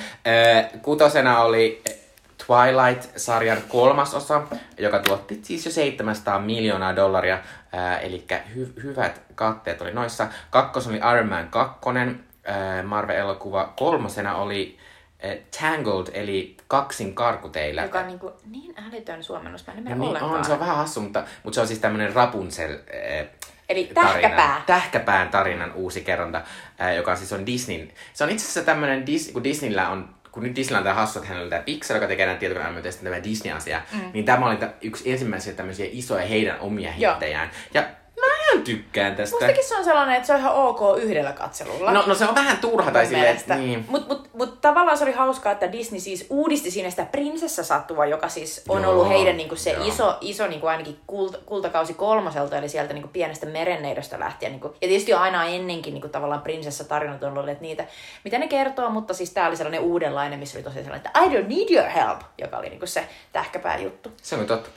[0.82, 1.82] kutosena oli
[2.46, 4.42] Twilight-sarjan kolmas osa,
[4.78, 7.38] joka tuotti siis jo 700 miljoonaa dollaria,
[8.02, 8.24] eli
[8.56, 10.26] hy- hyvät katteet oli noissa.
[10.50, 12.06] Kakkos oli Iron Man 2, äh,
[12.84, 13.72] Marvel-elokuva.
[13.76, 14.78] Kolmosena oli
[15.24, 17.82] äh, Tangled, eli kaksin karkuteillä.
[17.82, 20.32] Joka on niin, kuin, niin älytön suomennus, mä en No niin, ollenkaan.
[20.32, 23.26] on, se on vähän hassu, mutta, mutta se on siis tämmöinen Rapunzel äh,
[23.68, 24.12] Eli tarina.
[24.12, 24.62] tähkäpää.
[24.66, 26.42] Tähkäpään tarinan uusi kerronta,
[26.80, 27.92] äh, joka siis on Disneyn.
[28.12, 31.18] Se on itse asiassa tämmöinen, Dis, kun Disneyllä on kun nyt Disneyllä on tämä hassu,
[31.18, 34.00] että hänellä on tämä Pixar, joka tekee näitä tietokoneanimioita tämä Disney-asia, mm.
[34.12, 37.50] niin tämä oli yksi ensimmäisiä tämmöisiä isoja heidän omia hittejään.
[37.74, 37.82] Ja
[38.48, 39.36] mä ihan tykkään tästä.
[39.36, 41.92] Mustakin se on sellainen, että se on ihan ok yhdellä katselulla.
[41.92, 43.84] No, no se on vähän turha tai silleen, niin.
[43.88, 48.28] Mutta mut, mut tavallaan se oli hauskaa, että Disney siis uudisti siinä sitä prinsessasattua, joka
[48.28, 49.84] siis on Joo, ollut heidän niinku se joo.
[49.86, 54.52] iso, iso niinku ainakin kult, kultakausi kolmoselta, eli sieltä niinku pienestä merenneidosta lähtien.
[54.52, 57.84] Niinku, ja tietysti jo aina ennenkin niinku tavallaan prinsessatarinat on olleet niitä,
[58.24, 61.28] mitä ne kertoo, mutta siis tää oli sellainen uudenlainen, missä oli tosiaan sellainen, että I
[61.28, 64.12] don't need your help, joka oli niinku se tähkäpää juttu.
[64.22, 64.70] Se on totta.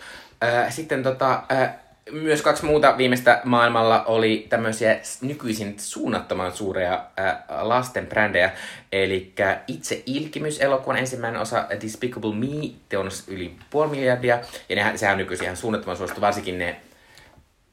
[0.43, 1.73] Äh, sitten tota, äh,
[2.11, 8.51] myös kaksi muuta viimeistä maailmalla oli tämmöisiä nykyisin suunnattoman suuria äh, lasten brändejä.
[8.91, 9.33] Eli
[9.67, 12.47] itse Ilkimys-elokuvan ensimmäinen osa Despicable Me
[12.89, 14.39] teonnus yli puoli miljardia.
[14.69, 16.75] Ja nehän, sehän on nykyisin ihan suunnattoman suosittu, varsinkin ne...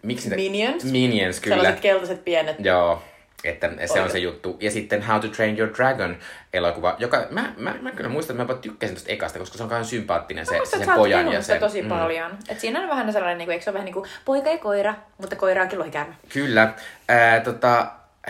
[0.03, 0.85] Miksi niitä- Minions?
[0.85, 1.57] Minions, kyllä.
[1.57, 2.57] Sellaiset keltaiset pienet.
[2.59, 3.03] Joo,
[3.45, 4.11] että se on Oikein.
[4.11, 4.57] se juttu.
[4.61, 6.16] Ja sitten How to Train Your Dragon
[6.53, 9.62] elokuva, joka mä, mä, mä kyllä muistan, että mä jopa tykkäsin tosta ekasta, koska se
[9.62, 11.59] on kauhean sympaattinen se, Muistan, se sen pojan ja se...
[11.59, 11.89] tosi mm.
[11.89, 12.30] paljon.
[12.49, 14.95] Et siinä on vähän sellainen, niinku, eikö se ole vähän niin kuin poika ja koira,
[15.18, 16.14] mutta koiraakin lohikäärme.
[16.28, 16.74] Kyllä.
[17.09, 17.86] Ää, tota,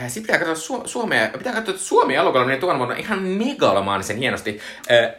[0.08, 4.16] sitten pitää katsoa Su- Suomea, pitää katsoa, että Suomi elokuva oli tuona vuonna ihan megalomaanisen
[4.16, 4.60] hienosti.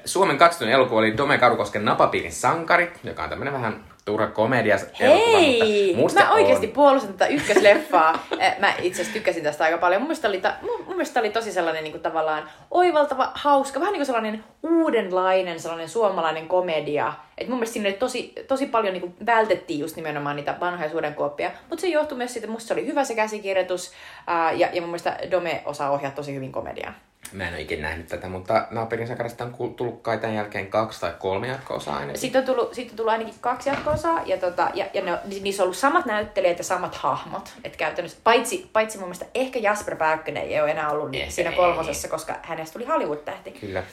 [0.06, 5.38] Suomen 20 elokuva oli Dome Karukosken Napapiirin sankarit, joka on tämmönen vähän turha komedia elokuva,
[5.38, 5.86] Hei!
[5.88, 6.74] mutta musta Mä oikeasti on.
[6.74, 8.14] puolustan tätä ykkösleffaa.
[8.40, 10.02] Eh, mä itse asiassa tykkäsin tästä aika paljon.
[10.02, 13.80] Mun mielestä oli, ta- mun, mun mielestä oli tosi sellainen niin kuin tavallaan oivaltava, hauska,
[13.80, 17.14] vähän niin kuin sellainen uudenlainen, sellainen suomalainen komedia.
[17.38, 20.90] Et mun mielestä siinä oli tosi, tosi paljon niin kuin vältettiin just nimenomaan niitä vanhoja
[20.90, 21.52] suodenkuoppia.
[21.70, 23.92] Mutta se johtui myös siitä, että musta se oli hyvä se käsikirjoitus.
[24.28, 26.94] Ää, ja, ja mun mielestä Dome osaa ohjaa tosi hyvin komediaa.
[27.32, 31.02] Mä en ole ikinä nähnyt tätä, mutta Napapiirin sankarista on tullut kai tämän jälkeen kaksi
[31.02, 32.20] tai kolme jatko-osaa ainakin.
[32.22, 35.20] Sitten on tullut, sitten on tullut ainakin kaksi jatko-osaa, ja, tota, ja, ja ne, on-
[35.42, 37.50] niissä on ollut samat näyttelijät ja samat hahmot.
[37.64, 41.50] Et käytännössä, paitsi, paitsi mun mielestä ehkä Jasper Pääkkönen ei ole enää ollut Ei, siinä
[41.50, 41.56] ei.
[41.56, 43.52] kolmosessa, koska hänestä tuli Hollywood-tähti.
[43.52, 43.84] Kyllä.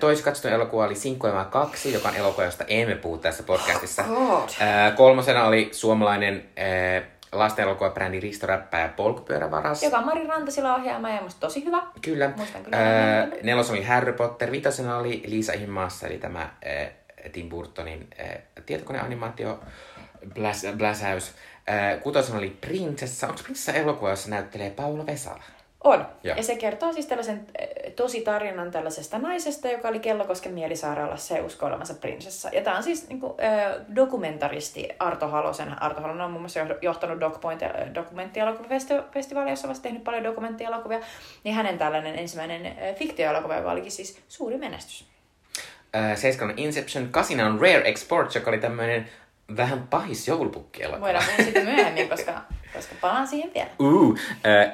[0.00, 4.02] Toisi katsottu elokuva oli Sinkoima 2, joka on elokuva, josta emme puhu tässä podcastissa.
[4.02, 4.48] God.
[4.60, 6.44] Ää, kolmosena oli suomalainen
[7.32, 9.82] lasten elokuvabrändi Risto Räppä ja Polkupyörävaras.
[9.82, 11.82] Joka on Mari Rantasila ohjaama ja musta tosi hyvä.
[12.02, 12.32] Kyllä.
[12.36, 12.76] Muistan kyllä.
[12.76, 16.90] Ää, nelos oli Harry Potter, vitosena oli Liisa Ihmaassa, eli tämä ää,
[17.32, 19.60] Tim Burtonin ää, tietokoneanimaatio
[20.34, 21.32] Bläs, Bläsäys.
[21.66, 23.28] Ää, kutosena oli Prinsessa.
[23.28, 25.42] Onko Prinsessa elokuva, jossa näyttelee Paula Vesala?
[25.84, 26.06] On.
[26.22, 26.36] Joo.
[26.36, 31.44] Ja se kertoo siis tällaisen äh, tosi tarinan tällaisesta naisesta, joka oli Kellokosken mielisairaalassa ja
[31.44, 32.48] uskoi olevansa prinsessa.
[32.52, 35.82] Ja tämä on siis niinku, äh, dokumentaristi Arto Halosen.
[35.82, 41.00] Arto Halonen on muun muassa jo- johtanut DocPoint, äh, dokumenttielokuvafestivaalia, jossa on tehnyt paljon dokumenttielokuvia.
[41.44, 45.12] Niin hänen tällainen ensimmäinen äh, fiktioelokuva, joka olikin siis suuri menestys.
[45.94, 49.08] Ää, Seiskan on Inception, kasina on Rare Export, joka oli tämmöinen
[49.56, 51.00] vähän pahis joulupukki-elokuva.
[51.00, 52.42] Voidaan puhua siitä myöhemmin, koska,
[52.74, 53.70] koska palaan siihen vielä.
[53.78, 54.18] Uh,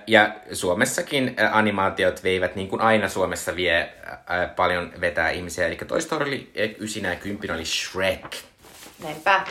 [0.07, 3.93] ja Suomessakin animaatiot veivät, niin kuin aina Suomessa vie,
[4.57, 5.67] paljon vetää ihmisiä.
[5.67, 8.37] Eli Toy Story oli 9 ja 10 oli Shrek.
[9.03, 9.45] Näinpä.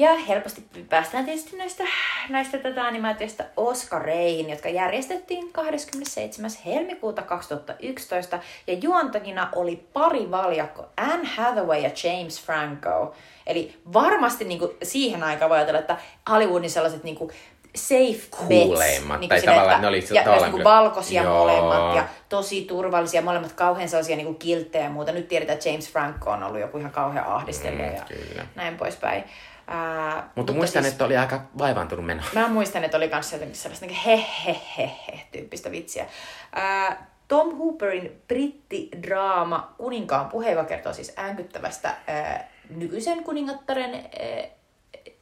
[0.00, 1.84] Ja helposti päästään tietysti näistä,
[2.28, 6.50] näistä tätä animaatioista Oscareihin, jotka järjestettiin 27.
[6.66, 8.38] helmikuuta 2011.
[8.66, 13.14] Ja juontajina oli pari valjakko, Anne Hathaway ja James Franco.
[13.46, 15.96] Eli varmasti niin kuin, siihen aikaan voi ajatella, että
[16.30, 17.30] Hollywoodin sellaiset niin kuin,
[17.76, 19.28] safe Kuuleimmat, bets.
[19.28, 21.38] tai silleen, tavallaan että- ne oli ja tavallaan myös niin valkoisia Joo.
[21.38, 25.12] molemmat ja tosi turvallisia, molemmat kauhean sellaisia niin kilttejä ja muuta.
[25.12, 28.46] Nyt tiedetään, että James Franco on ollut joku ihan kauhean ahdistelija Mm, ja kyllä.
[28.54, 29.24] näin poispäin.
[29.72, 32.22] Ää, Mutta muistan, siis- että oli aika vaivaantunut meno.
[32.34, 34.16] Mä muistan, että oli myös jotenkin sellaista niin he
[34.46, 36.06] he he he tyyppistä vitsiä.
[36.52, 44.00] Ää, Tom Hooperin brittidraama Kuninkaan puhe, joka kertoo siis äänkyttävästä ää, nykyisen kuningattaren ää,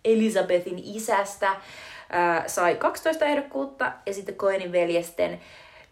[0.04, 1.56] Elisabethin isästä,
[2.10, 5.40] ää, sai 12 ehdokkuutta ja sitten Coenin veljesten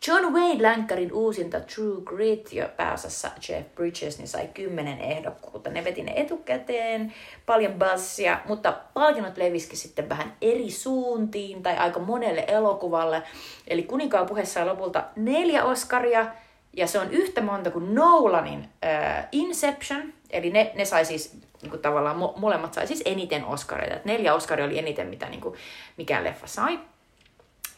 [0.08, 5.70] John Wayne Lankkarin uusinta True Grit jo pääosassa Jeff Bridges niin sai 10 ehdokkuutta.
[5.70, 7.14] Ne veti ne etukäteen,
[7.46, 13.22] paljon bassia, mutta palkinnot leviski sitten vähän eri suuntiin tai aika monelle elokuvalle.
[13.68, 16.26] Eli Kuninkaan puhe sai lopulta neljä Oscaria,
[16.72, 21.32] ja se on yhtä monta kuin Nolanin äh, Inception, eli ne, ne sai siis
[21.62, 23.96] niin kuin tavallaan mo- molemmat sai siis eniten Oscareita.
[24.04, 25.54] Neljä Oscaria oli eniten, mitä niin kuin,
[25.96, 26.78] mikään leffa sai.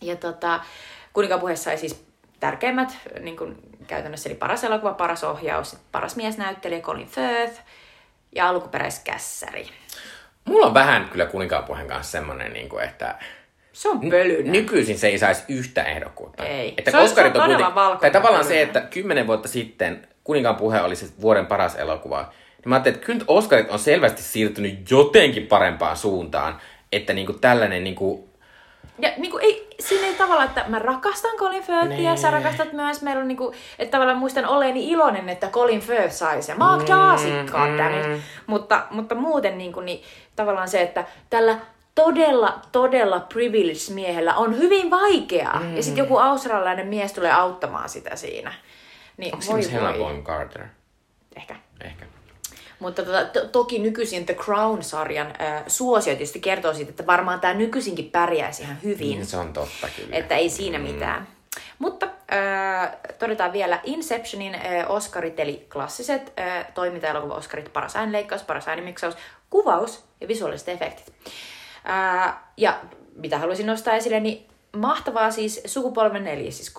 [0.00, 0.60] Ja tota,
[1.12, 2.07] Kuninkaan puhe sai siis
[2.40, 2.88] tärkeimmät,
[3.20, 7.60] niin kuin käytännössä eli paras elokuva, paras ohjaus, paras miesnäyttelijä Colin Firth
[8.34, 9.66] ja alkuperäiskässäri.
[10.44, 13.14] Mulla on vähän kyllä kuninkaan puheen kanssa semmonen, niin kuin, että
[13.72, 14.52] Se on pölyinen.
[14.52, 16.46] nykyisin se ei saisi yhtä ehdokkuutta.
[16.46, 16.74] Ei.
[16.76, 18.66] Että Se on- Oscarit se on todella kuiten- Tai tavallaan se, pölyinen.
[18.66, 22.20] että kymmenen vuotta sitten kuninkaan puhe oli se vuoden paras elokuva.
[22.22, 26.60] Niin mä ajattelin, että kyllä Oscarit on selvästi siirtynyt jotenkin parempaan suuntaan.
[26.92, 28.27] Että niinku tällainen niinku,
[28.98, 32.16] Ja niin kuin, ei, siinä ei tavallaan, että mä rakastan Colin Firthia, Nee.
[32.16, 36.10] sä rakastat myös, meillä on niin kuin, että tavallaan muistan olleeni iloinen, että Colin Firth
[36.14, 36.58] sai sen.
[36.58, 38.22] Mark Darcy, goddammit.
[38.46, 40.02] Mutta, mutta muuten niin, kuin, niin
[40.36, 41.58] tavallaan se, että tällä
[41.94, 45.62] todella, todella privileged miehellä on hyvin vaikeaa.
[45.74, 48.52] Ja sitten joku australialainen mies tulee auttamaan sitä siinä.
[49.16, 50.64] Niin, onko se Helena Bonham Carter?
[51.36, 51.56] Ehkä.
[51.80, 52.04] Ehkä.
[52.78, 57.54] Mutta tota, to, toki nykyisin The Crown-sarjan äh, suosio tietysti kertoo siitä, että varmaan tämä
[57.54, 59.10] nykyisinkin pärjäisi ihan hyvin.
[59.10, 60.16] Niin se on totta kyllä.
[60.16, 61.28] Että ei siinä mitään.
[61.78, 69.16] Mutta äh, todetaan vielä Inceptionin äh, Oscarit, eli klassiset äh, toiminta-elokuva-Oscarit, paras äänenleikkaus, paras äänimiksaus,
[69.50, 71.14] kuvaus ja visuaaliset efektit.
[71.90, 72.80] Äh, ja
[73.14, 76.74] mitä haluaisin nostaa esille, niin mahtavaa siis sukupolven neljä, siis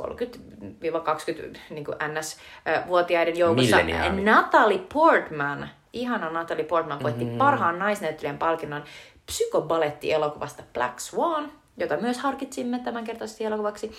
[1.56, 3.78] 30-20 niin NS-vuotiaiden joukossa.
[4.24, 7.38] Natalie Portman, ihana Natalie Portman, voitti mm.
[7.38, 8.84] parhaan naisnäyttelijän palkinnon
[9.26, 13.92] psykobalettielokuvasta Black Swan, jota myös harkitsimme tämänkertaisesti elokuvaksi.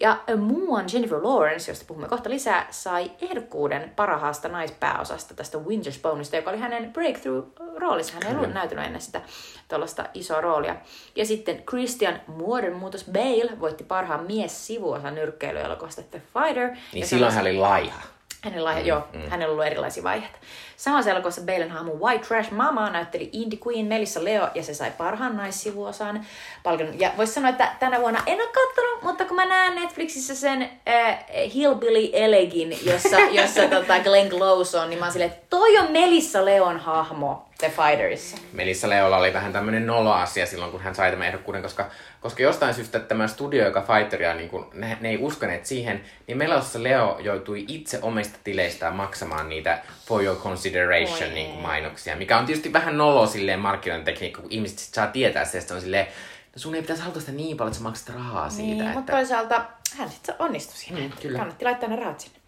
[0.00, 6.36] Ja muuan Jennifer Lawrence, josta puhumme kohta lisää, sai ehdokkuuden parhaasta naispääosasta tästä Winter's Boneista,
[6.36, 8.12] joka oli hänen breakthrough-roolissa.
[8.14, 9.20] Hän ei ollut näytellyt ennen sitä
[9.68, 10.76] tuollaista isoa roolia.
[11.16, 16.68] Ja sitten Christian Muodonmuutos Bale voitti parhaan mies sivuosan nyrkkeilyelokuvasta The Fighter.
[16.68, 18.15] Niin Ja silloin hän oli laiha.
[18.46, 19.20] Hänellä, mm, joo, mm.
[19.30, 20.38] hänellä on ollut erilaisia vaiheita.
[20.76, 24.90] Samassa elokuvassa Balen hahmo White Trash Mama näytteli Indie Queen Melissa Leo ja se sai
[24.98, 26.26] parhaan naissivuosan
[26.62, 27.00] palkinnon.
[27.00, 30.70] Ja voisi sanoa, että tänä vuonna en ole kattonut, mutta kun mä näen Netflixissä sen
[30.88, 31.18] äh,
[31.54, 35.92] Hillbilly Elegin, jossa, jossa tota Glenn Close on, niin mä oon silleen, että toi on
[35.92, 38.36] Melissa Leon hahmo The Fighterissa.
[38.52, 41.90] Melissa Leolla oli vähän tämmöinen nolo-asia silloin, kun hän sai tämän ehdokkuuden, koska,
[42.26, 46.38] koska jostain syystä tämä studio, joka Fighteria, niin kun, ne, ne ei uskoneet siihen, niin
[46.38, 52.38] Melossa Leo joutui itse omista tileistään maksamaan niitä for your consideration Oi niin mainoksia, mikä
[52.38, 56.06] on tietysti vähän nolo silleen markkinointitekniikka, kun ihmiset sit saa tietää se, että on silleen,
[56.06, 58.66] no sun ei pitäisi haluta sitä niin paljon, että sä maksat rahaa siitä.
[58.66, 58.94] Niin, että...
[58.94, 59.64] mutta toisaalta
[59.98, 61.00] hän sitten onnistui siinä.
[61.00, 61.38] Mm, kyllä.
[61.38, 62.38] Kannatti laittaa ne rahat sinne.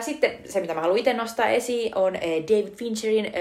[0.00, 2.14] Sitten se, mitä mä haluan itse nostaa esiin, on
[2.48, 3.32] David Fincherin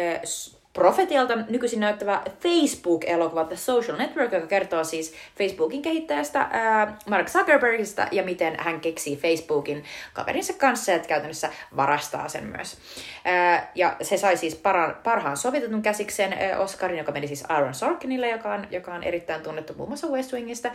[0.76, 8.08] Profetialta nykyisin näyttävä Facebook-elokuva The Social Network, joka kertoo siis Facebookin kehittäjästä ää, Mark Zuckerbergista
[8.12, 12.78] ja miten hän keksii Facebookin kaverinsa kanssa ja käytännössä varastaa sen myös.
[13.26, 17.74] Ää, ja se sai siis para, parhaan sovitetun käsiksen ää, Oscarin, joka meni siis Aaron
[17.74, 20.72] Sorkinille, joka on, joka on erittäin tunnettu muun muassa West Wingistä.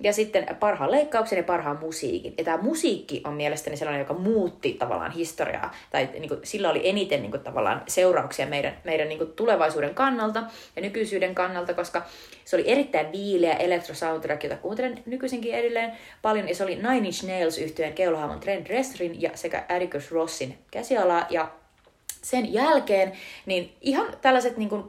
[0.00, 2.34] Ja sitten parhaan leikkauksen ja parhaan musiikin.
[2.38, 6.88] Ja tämä musiikki on mielestäni sellainen, joka muutti tavallaan historiaa, tai niin kuin, sillä oli
[6.88, 10.42] eniten niin kuin, tavallaan seurauksia meidän, meidän niin kuin, tulevaisuuden kannalta
[10.76, 12.06] ja nykyisyyden kannalta, koska
[12.44, 17.06] se oli erittäin viileä electro soundtrack, jota kuuntelen nykyisinkin edelleen paljon, ja se oli Nine
[17.06, 21.50] Inch Nails yhtyeen keulahamon Trent Reznorin ja sekä Atticus Rossin käsialaa, ja
[22.22, 23.12] sen jälkeen
[23.46, 24.84] niin ihan tällaiset niin kuin,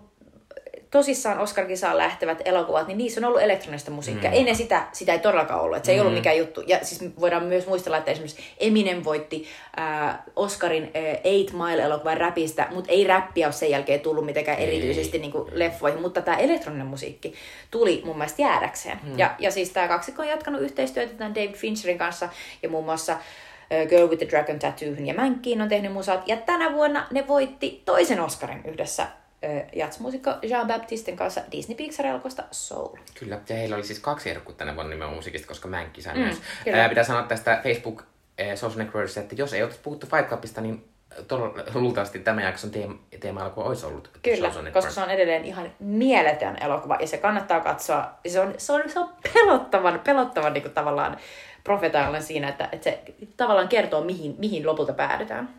[0.92, 4.30] tosissaan Oscar-kisaan lähtevät elokuvat, niin niissä on ollut elektronista musiikkia.
[4.30, 4.36] Mm.
[4.36, 6.02] Ennen sitä, sitä ei todellakaan ollut, että se ei mm.
[6.02, 6.62] ollut mikään juttu.
[6.68, 9.48] Ja siis voidaan myös muistella, että esimerkiksi Eminem voitti
[9.80, 14.68] äh, Oscarin äh, Eight Mile-elokuvan räpistä, mutta ei räppiä ole sen jälkeen tullut mitenkään ei.
[14.68, 17.34] erityisesti niin kuin leffoihin, mutta tämä elektroninen musiikki
[17.72, 19.00] tuli mun mielestä jäädäkseen.
[19.04, 19.20] Mm.
[19.20, 22.30] Ja, ja siis tämä kaksikko on jatkanut yhteistyötä tämän David Fincherin kanssa
[22.64, 23.18] ja muun muassa
[23.90, 26.28] Girl with the Dragon Tattoohun ja Mänkkiin on tehnyt musat.
[26.28, 29.08] Ja tänä vuonna ne voitti toisen Oscarin yhdessä
[29.76, 32.98] jatsmuusikko Jean-Baptisten kanssa Disney Pixar-elokusta Soul.
[33.20, 36.20] Kyllä, ja heillä oli siis kaksi ehdokkuutta tänä vuonna nimenomaan musiikista, koska Mänkki sai mm,
[36.20, 36.42] myös.
[36.74, 38.04] Ää, pitää sanoa tästä Facebook
[38.56, 40.90] Social Networkista, että jos ei olisi puhuttu Fight Clubista, niin
[41.74, 44.10] luultavasti tämä jakson teema, teema-elokuva olisi ollut.
[44.22, 48.12] Kyllä, koska se on edelleen ihan mieletön elokuva ja se kannattaa katsoa.
[48.28, 51.18] Se on, se on, se on pelottavan, pelottavan niin kuin tavallaan
[51.64, 53.04] profetaalinen siinä, että, että se
[53.38, 55.50] tavallaan kertoo, mihin, mihin lopulta päädytään.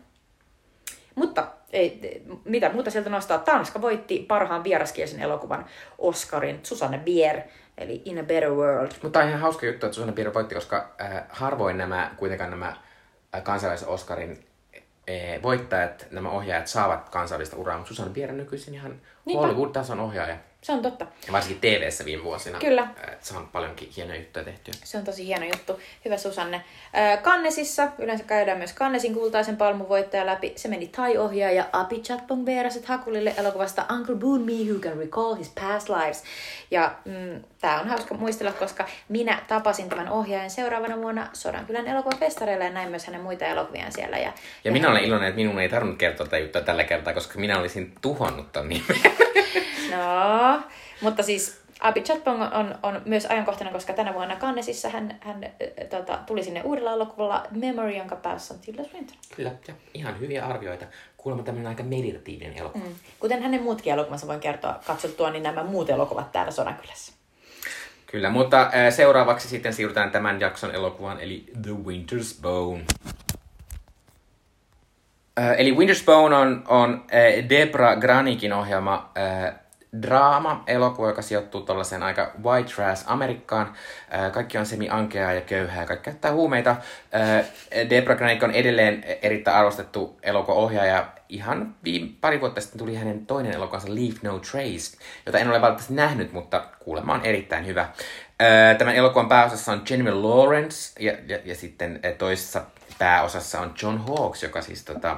[1.15, 3.37] Mutta ei, mitä muuta sieltä nostaa?
[3.37, 5.65] Tanska voitti parhaan vieraskielisen elokuvan
[5.97, 7.41] Oscarin Susanne Bier,
[7.77, 8.91] eli In a Better World.
[9.03, 12.75] Mutta on ihan hauska juttu, että Susanne Bier voitti, koska äh, harvoin nämä, kuitenkaan nämä
[13.35, 14.45] äh, kansainvälisen Oscarin
[14.75, 19.01] äh, voittajat, nämä ohjaajat saavat kansallista uraa, mutta Susanne Bier on nykyisin ihan
[19.33, 20.37] Hollywood-tason ohjaaja.
[20.61, 21.05] Se on totta.
[21.27, 22.59] Ja varsinkin tv viime vuosina.
[22.59, 22.87] Kyllä.
[23.19, 24.71] Se on paljonkin hienoja juttuja tehty.
[24.83, 25.79] Se on tosi hieno juttu.
[26.05, 26.63] Hyvä Susanne.
[27.21, 30.53] Kannesissa, yleensä käydään myös Kannesin kultaisen palmun voittaja läpi.
[30.55, 35.51] Se meni Thai-ohjaaja Api Chatpong Veeraset Hakulille elokuvasta Uncle Boon Me Who Can Recall His
[35.61, 36.23] Past Lives.
[36.71, 42.65] Ja mm, tää on hauska muistella, koska minä tapasin tämän ohjaajan seuraavana vuonna Sodankylän elokuvafestareilla
[42.65, 44.17] ja näin myös hänen muita elokuviaan siellä.
[44.17, 44.33] Ja, ja,
[44.63, 47.59] ja minä olen iloinen, että minun ei tarvinnut kertoa tätä juttua tällä kertaa, koska minä
[47.59, 49.01] olisin tuhonnut ton nimen.
[49.91, 50.61] No,
[51.01, 55.45] mutta siis Abi Chatpong on, on myös ajankohtainen, koska tänä vuonna Cannesissa hän, hän
[55.89, 59.17] tota, tuli sinne uudella elokuvalla Memory, jonka päässä on Tilda Swinton.
[59.35, 60.85] Kyllä, ja ihan hyviä arvioita.
[61.17, 62.85] Kuulemma tämmöinen aika meditatiivinen elokuva.
[62.85, 62.95] Mm.
[63.19, 67.13] Kuten hänen muutkin elokuvansa voin kertoa katsottua, niin nämä muut elokuvat täällä Sodankylässä.
[68.05, 72.85] Kyllä, mutta äh, seuraavaksi sitten siirrytään tämän jakson elokuvaan, eli The Winter's Bone.
[75.39, 79.60] Äh, eli Winter's Bone on, on äh, Debra Granikin ohjelma äh,
[80.01, 83.73] draama-elokuva, joka sijoittuu tuollaiseen aika white trash Amerikkaan.
[84.13, 86.69] Äh, kaikki on semi-ankeaa ja köyhää, kaikki käyttää huumeita.
[86.71, 87.45] Äh,
[87.89, 91.07] Debra Granik on edelleen erittäin arvostettu elokuva-ohjaaja.
[91.29, 95.61] Ihan viime, pari vuotta sitten tuli hänen toinen elokuvansa Leave No Trace, jota en ole
[95.61, 97.81] valitettavasti nähnyt, mutta kuulemma on erittäin hyvä.
[97.81, 102.61] Äh, tämän elokuvan pääosassa on Jennifer Lawrence ja, ja, ja sitten toisessa
[102.99, 105.17] pääosassa on John Hawkes, joka siis tota,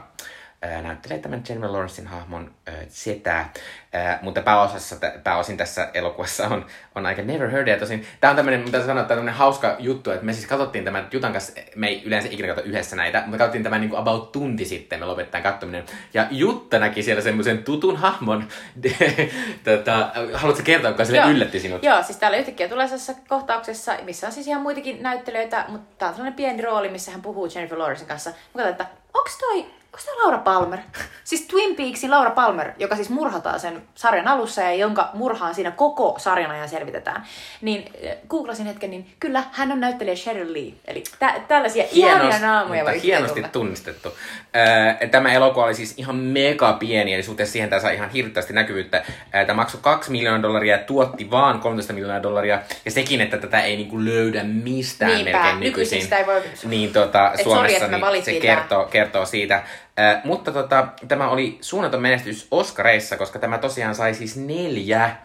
[0.82, 3.54] näyttelee tämän Jennifer Lawrencein hahmon äh, setää,
[3.96, 8.36] äh, mutta pääosassa, pääosin tässä elokuvassa on, on aika never heard ja tosin tämä on
[8.36, 11.88] tämmöinen, mitä sanoa, tämä on hauska juttu, että me siis katsottiin tämän Jutan kanssa, me
[11.88, 15.06] ei yleensä ikinä katso yhdessä näitä, mutta katsottiin tämän niin kuin about tunti sitten, me
[15.06, 18.48] lopettiin katsominen, ja Jutta näki siellä semmoisen tutun hahmon,
[19.64, 21.84] tota, haluatko kertoa, kuka sille yllätti sinut?
[21.84, 22.88] Joo, siis täällä yhtäkkiä tulee
[23.28, 27.22] kohtauksessa, missä on siis ihan muitakin näyttelijöitä, mutta tää on sellainen pieni rooli, missä hän
[27.22, 28.30] puhuu Jennifer Lawrencein kanssa.
[28.30, 30.80] Mä katsoin, että onks toi onko tämä Laura Palmer?
[31.24, 35.72] Siis Twin Peaksin Laura Palmer, joka siis murhataan sen sarjan alussa ja jonka murhaan siinä
[35.72, 37.24] koko sarjan ajan selvitetään.
[37.62, 40.74] Niin äh, googlasin hetken, niin kyllä hän on näyttelijä Sheryl Lee.
[40.86, 43.48] Eli tä- tällaisia ihania naamoja voi hienosti tulla.
[43.48, 44.10] tunnistettu.
[44.56, 48.54] Äh, tämä elokuva oli siis ihan mega pieni, eli suhteessa siihen tämä saa ihan hirveästi
[48.54, 48.98] näkyvyyttä.
[48.98, 52.62] Äh, tämä maksoi 2 miljoonaa dollaria ja tuotti vaan 13 miljoonaa dollaria.
[52.86, 56.14] Ja sekin, että tätä ei niinku löydä mistään Niinpä, melkein nykyisin.
[56.14, 56.42] Ei voi...
[56.66, 59.64] Niin tota, Suomessa sorry, niin se kertoo, kertoo siitä.
[60.00, 65.16] Äh, mutta tota, tämä oli suunnaton menestys Oscareissa, koska tämä tosiaan sai siis neljä,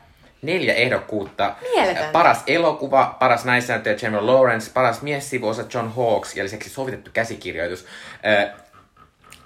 [0.43, 1.55] neljä ehdokkuutta.
[1.75, 2.13] Mieletöntä.
[2.13, 7.87] Paras elokuva, paras naisnäyttäjä Jennifer Lawrence, paras miessivuosa John Hawkes ja lisäksi sovitettu käsikirjoitus.
[8.27, 8.55] Äh,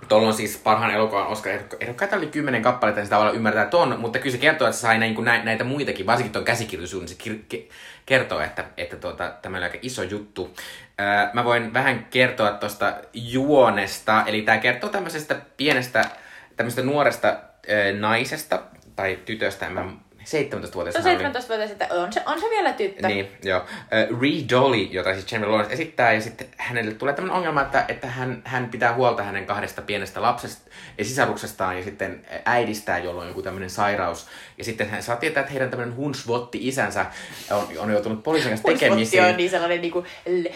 [0.09, 4.01] Tuolla on siis parhaan elokuvan Oscar ehdokkaita oli kymmenen kappaletta, niin sitä tavallaan ymmärtää ton,
[4.01, 7.41] mutta kyllä se kertoo, että se sai näin, näitä, näitä muitakin, varsinkin tuon käsikirjoitusuuden, niin
[7.41, 7.73] se kir-
[8.07, 10.55] kertoo, että, että tuota, tämä on aika iso juttu.
[11.33, 16.05] Mä voin vähän kertoa tuosta juonesta, eli tämä kertoo tämmöisestä pienestä,
[16.57, 17.37] tämmöisestä nuoresta
[17.71, 18.63] öö, naisesta
[18.97, 19.85] tai tytöstä, en mä
[20.25, 20.95] 17-vuotias.
[20.95, 23.09] No 17-vuotias, että on se, on se vielä tyttö.
[23.09, 23.61] Niin, joo.
[23.61, 27.85] Uh, Ree Dolly, jota siis Jennifer Lawrence esittää, ja sitten hänelle tulee tämmöinen ongelma, että,
[27.89, 33.23] että hän, hän pitää huolta hänen kahdesta pienestä lapsesta ja sisaruksestaan ja sitten äidistään, jolla
[33.23, 34.27] on joku tämmöinen sairaus.
[34.59, 37.07] Ja sitten hän saa tietää, että heidän tämmöinen hunsvotti isänsä
[37.51, 39.25] on, on joutunut poliisin kanssa tekemisiin.
[39.25, 40.07] on niin sellainen, niin kuin,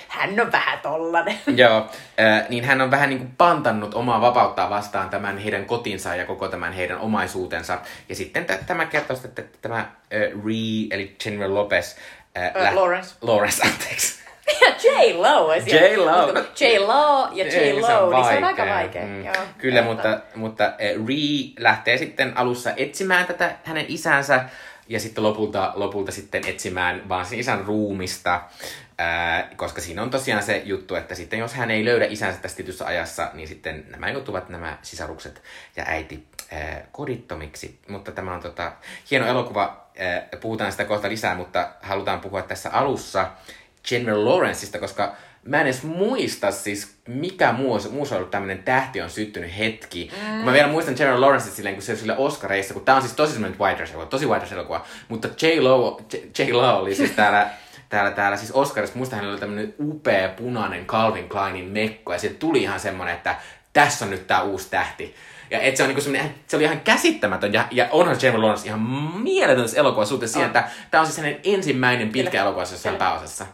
[0.09, 1.37] hän on vähän tollanen.
[1.57, 6.14] joo, uh, niin hän on vähän niin kuin pantannut omaa vapauttaa vastaan tämän heidän kotinsa
[6.14, 7.81] ja koko tämän heidän omaisuutensa.
[8.09, 11.97] Ja sitten t- tämä kertoo, että tämä äh, Ree, eli Jennifer Lopez.
[12.39, 13.15] Äh, uh, Lawrence.
[13.21, 14.17] Lawrence, anteeksi.
[14.85, 15.55] J-Lo.
[15.55, 16.45] J-Lo.
[16.61, 19.03] J-Lo ja J-Lo, niin se on aika vaikea.
[19.03, 19.25] Mm.
[19.25, 24.45] Joo, Kyllä, mutta, mutta Ree lähtee sitten alussa etsimään tätä hänen isänsä,
[24.89, 28.43] ja sitten lopulta, lopulta sitten etsimään vaan sen isän ruumista,
[28.99, 32.57] ää, koska siinä on tosiaan se juttu, että sitten jos hän ei löydä isänsä tässä
[32.57, 35.43] tietyssä ajassa, niin sitten nämä joutuvat nämä sisarukset
[35.77, 37.78] ja äiti ää, kodittomiksi.
[37.88, 38.72] Mutta tämä on tota,
[39.11, 43.30] hieno elokuva, ää, puhutaan sitä kohta lisää, mutta halutaan puhua tässä alussa
[43.88, 45.16] General Lawrenceista, koska
[45.47, 50.11] mä en edes muista siis, mikä muu, muu on ollut tämmöinen tähti on syttynyt hetki.
[50.12, 50.36] Mm.
[50.36, 53.03] Kun mä vielä muistan General Lawrence silleen, kun se oli sille Oscareissa, kun tää on
[53.03, 56.01] siis tosi semmoinen White elokuva, tosi White elokuva, mutta J-Lo,
[56.38, 57.51] J-Lo oli siis täällä
[57.88, 62.38] täällä, täällä siis Oscarissa, muista hänellä oli tämmöinen upea punainen Calvin Kleinin mekko, ja sitten
[62.38, 63.36] tuli ihan semmoinen, että
[63.72, 65.14] tässä on nyt tää uusi tähti.
[65.51, 66.03] Ja et se, on niinku
[66.47, 68.80] se oli ihan käsittämätön, ja, ja onhan Jamie Lawrence ihan
[69.22, 73.47] mieletön elokuva suhteen siihen, että tämä on siis hänen ensimmäinen pitkä elokuva, jossa hän pääosassa.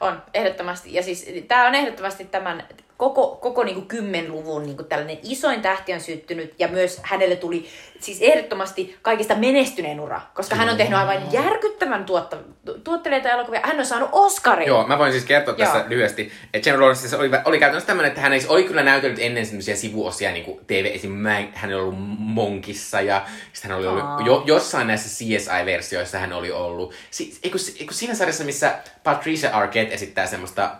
[0.00, 0.94] On, ehdottomasti.
[0.94, 2.68] Ja siis tämä on ehdottomasti tämän
[3.00, 7.36] koko, koko niin kuin kymmenluvun niin kuin tällainen isoin tähti on syttynyt ja myös hänelle
[7.36, 7.66] tuli
[8.00, 12.36] siis ehdottomasti kaikista menestyneen ura, koska hän on tehnyt aivan järkyttävän tuotta,
[12.84, 13.60] tuotteleita elokuvia.
[13.64, 14.66] Hän on saanut Oscarin.
[14.66, 15.88] Joo, mä voin siis kertoa tässä Joo.
[15.88, 19.46] lyhyesti, että Jennifer Lawrence siis oli, oli käytännössä tämmöinen, että hän oli kyllä näytellyt ennen
[19.46, 21.24] semmoisia sivuosia niin kuin TV, esim.
[21.54, 26.50] hän oli ollut Monkissa ja sitten hän oli ollut jo, jossain näissä CSI-versioissa hän oli
[26.50, 26.94] ollut.
[27.10, 30.70] Si, eikö, eikö siinä sarjassa, missä Patricia Arquette esittää semmoista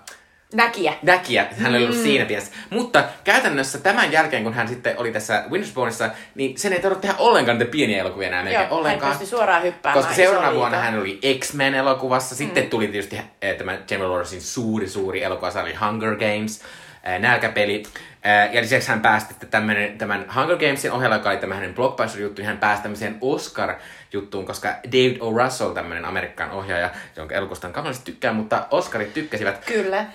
[0.54, 0.92] Näkiä.
[1.02, 2.02] Näkiä, hän oli ollut mm.
[2.02, 2.52] siinä pienessä.
[2.70, 7.18] Mutta käytännössä tämän jälkeen, kun hän sitten oli tässä Winterspawnissa, niin sen ei tarvitse tehdä
[7.18, 9.16] ollenkaan niitä pieniä elokuvia enää Joo, ollenkaan.
[9.16, 10.04] hän suoraan hyppäämään.
[10.04, 12.70] Koska seuraavana vuonna hän oli X-Men elokuvassa, sitten mm.
[12.70, 16.62] tuli tietysti eh, tämä Jamie Lawrencein suuri, suuri elokuva, se oli Hunger Games,
[17.04, 17.82] eh, nälkäpeli.
[18.24, 22.42] Eh, ja lisäksi hän pääsi tämän, tämän Hunger Gamesin ohella, joka oli tämä hänen blockbuster-juttu,
[22.42, 25.38] niin hän pääsi tämmöiseen Oscar-juttuun, koska David O.
[25.38, 29.64] Russell, tämmöinen Amerikan ohjaaja, jonka elokuvasta on tykkää, mutta Oscarit tykkäsivät.
[29.64, 30.06] Kyllä.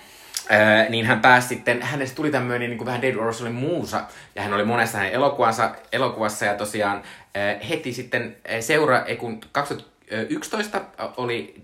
[0.51, 4.03] Öö, niin hän pääsi sitten, hänestä tuli tämmöinen niin kuin vähän David Russellin muusa,
[4.35, 7.03] ja hän oli monessa hänen elokuvansa, elokuvassa, ja tosiaan
[7.37, 10.81] öö, heti sitten seura, kun 2011
[11.17, 11.63] oli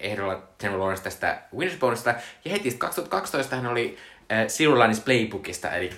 [0.00, 3.96] ehdolla Jennifer Lawrence tästä Winterspawnista, ja heti 2012 hän oli
[4.48, 5.90] Zero Lines Playbookista, eli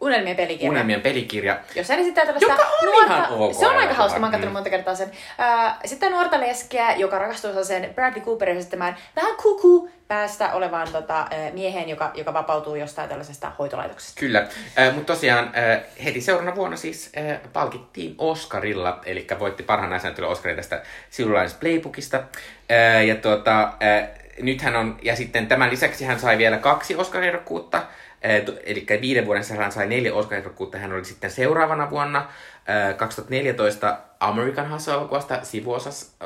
[0.00, 0.70] Unelmien pelikirja.
[0.70, 1.58] Unelmien pelikirja.
[1.74, 4.32] Jos hän esittää tällaista Joka on nuorta, ihan ok Se on aika hauska, mä oon
[4.32, 4.56] katsonut mm.
[4.56, 5.10] monta kertaa sen.
[5.40, 11.26] Äh, sitten nuorta leskeä, joka rakastuu sen Bradley Cooperin esittämään vähän kuku päästä olevaan tota,
[11.52, 14.20] mieheen, joka, joka vapautuu jostain tällaisesta hoitolaitoksesta.
[14.20, 19.90] Kyllä, äh, mutta tosiaan äh, heti seuraavana vuonna siis äh, palkittiin Oscarilla, eli voitti parhaan
[19.90, 20.82] näyttelijän Oscarin tästä
[21.12, 22.16] Zero Lines Playbookista.
[22.16, 24.08] Äh, ja tuota, äh,
[24.42, 27.82] nythän on, ja sitten tämän lisäksi hän sai vielä kaksi Oscar-ehdokkuutta,
[28.64, 32.28] eli viiden vuoden hän sai neljä Oscar-ehdokkuutta, hän oli sitten seuraavana vuonna
[32.96, 36.16] 2014 American Hustle-elokuvasta sivuosas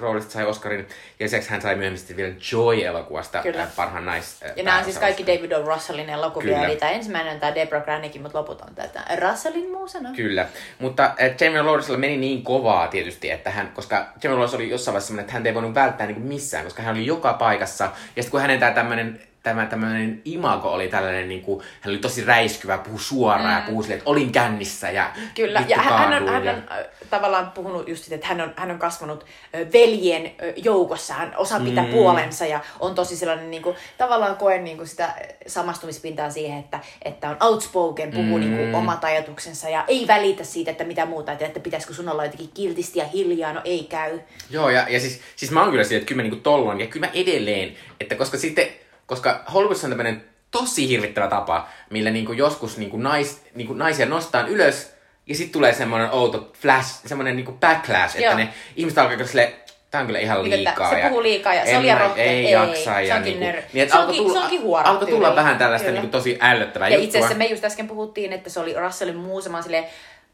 [0.00, 0.80] roolista sai Oscarin,
[1.20, 3.66] ja lisäksi hän sai myöhemmin vielä Joy-elokuvasta Kyllä.
[3.76, 4.40] parhaan nais...
[4.56, 5.62] Ja nämä on siis kaikki David O.
[5.66, 6.66] Russellin elokuvia, Kyllä.
[6.66, 10.10] eli tämä ensimmäinen on tämä Deborah Granickin, mutta loput on tätä Russellin muusana.
[10.16, 10.46] Kyllä,
[10.78, 14.92] mutta äh, Jamie Lawrencella meni niin kovaa tietysti, että hän, koska Jamie Lawrence oli jossain
[14.92, 18.22] vaiheessa sellainen, että hän ei voinut välttää niin missään, koska hän oli joka paikassa, ja
[18.22, 22.24] sitten kun hänen tämä tämmöinen tämä tämmöinen imago oli tällainen, niin kuin, hän oli tosi
[22.24, 23.54] räiskyvä, puhu suoraan mm.
[23.54, 26.62] ja puhu silleen, että olin kännissä ja Kyllä, ja hän, on, hän on
[27.10, 29.26] tavallaan puhunut just sitä, että hän on, hän on kasvanut
[29.72, 31.90] veljen joukossa, hän osaa pitää mm.
[31.90, 35.14] puolensa ja on tosi sellainen, niin kuin, tavallaan koen niin kuin sitä
[35.46, 38.40] samastumispintaa siihen, että, että on outspoken, puhuu mm.
[38.40, 42.08] niin kuin, omat ajatuksensa ja ei välitä siitä, että mitä muuta, että, että pitäisikö sun
[42.08, 44.20] olla jotenkin kiltisti ja hiljaa, no ei käy.
[44.50, 46.86] Joo, ja, ja siis, siis mä oon kyllä siitä, että kyllä mä niin tollon, ja
[46.86, 48.66] kyllä mä edelleen, että koska sitten
[49.12, 54.46] koska Hollywoodissa on tämmöinen tosi hirvittävä tapa, millä niinku joskus niinku nais, niinku naisia nostaa
[54.46, 54.94] ylös
[55.26, 58.24] ja sitten tulee semmoinen outo flash, semmoinen niinku backlash, Joo.
[58.24, 59.52] että ne ihmiset alkaa sille
[59.92, 60.90] Tää on kyllä ihan niin, liikaa.
[60.90, 62.24] Se puhuu liikaa ja se oli rohkea.
[62.24, 63.00] Ei, ei jaksa.
[63.00, 64.90] Ja se onkin, niinku, niin, se onkin, tulla, se onkin huora.
[64.90, 68.50] Alkoi tulla vähän tällaista niinku tosi ällöttävää Ja itse asiassa me just äsken puhuttiin, että
[68.50, 69.84] se oli Russellin muusama silleen,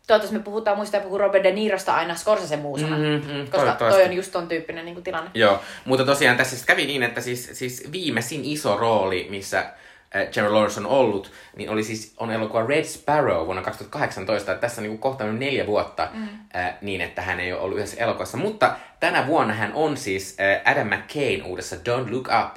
[0.09, 4.13] toivottavasti me puhutaan muista puhuu Robert De Nirosta aina Scorsese muusana, mm-hmm, koska toi on
[4.13, 5.31] just ton tyyppinen niin kuin, tilanne.
[5.35, 9.69] Joo, mutta tosiaan tässä siis kävi niin, että siis, siis viimeisin iso rooli, missä äh,
[10.13, 14.53] Jennifer Lawrence on ollut, niin oli siis on elokuva Red Sparrow vuonna 2018.
[14.53, 16.29] Että tässä on niin kohta neljä vuotta mm.
[16.57, 18.37] äh, niin, että hän ei ole ollut yhdessä elokuvassa.
[18.37, 22.57] Mutta tänä vuonna hän on siis äh, Adam McCain uudessa Don't Look Up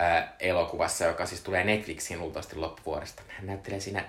[0.00, 3.22] äh, elokuvassa, joka siis tulee Netflixiin luultavasti loppuvuodesta.
[3.28, 4.04] Hän näyttelee siinä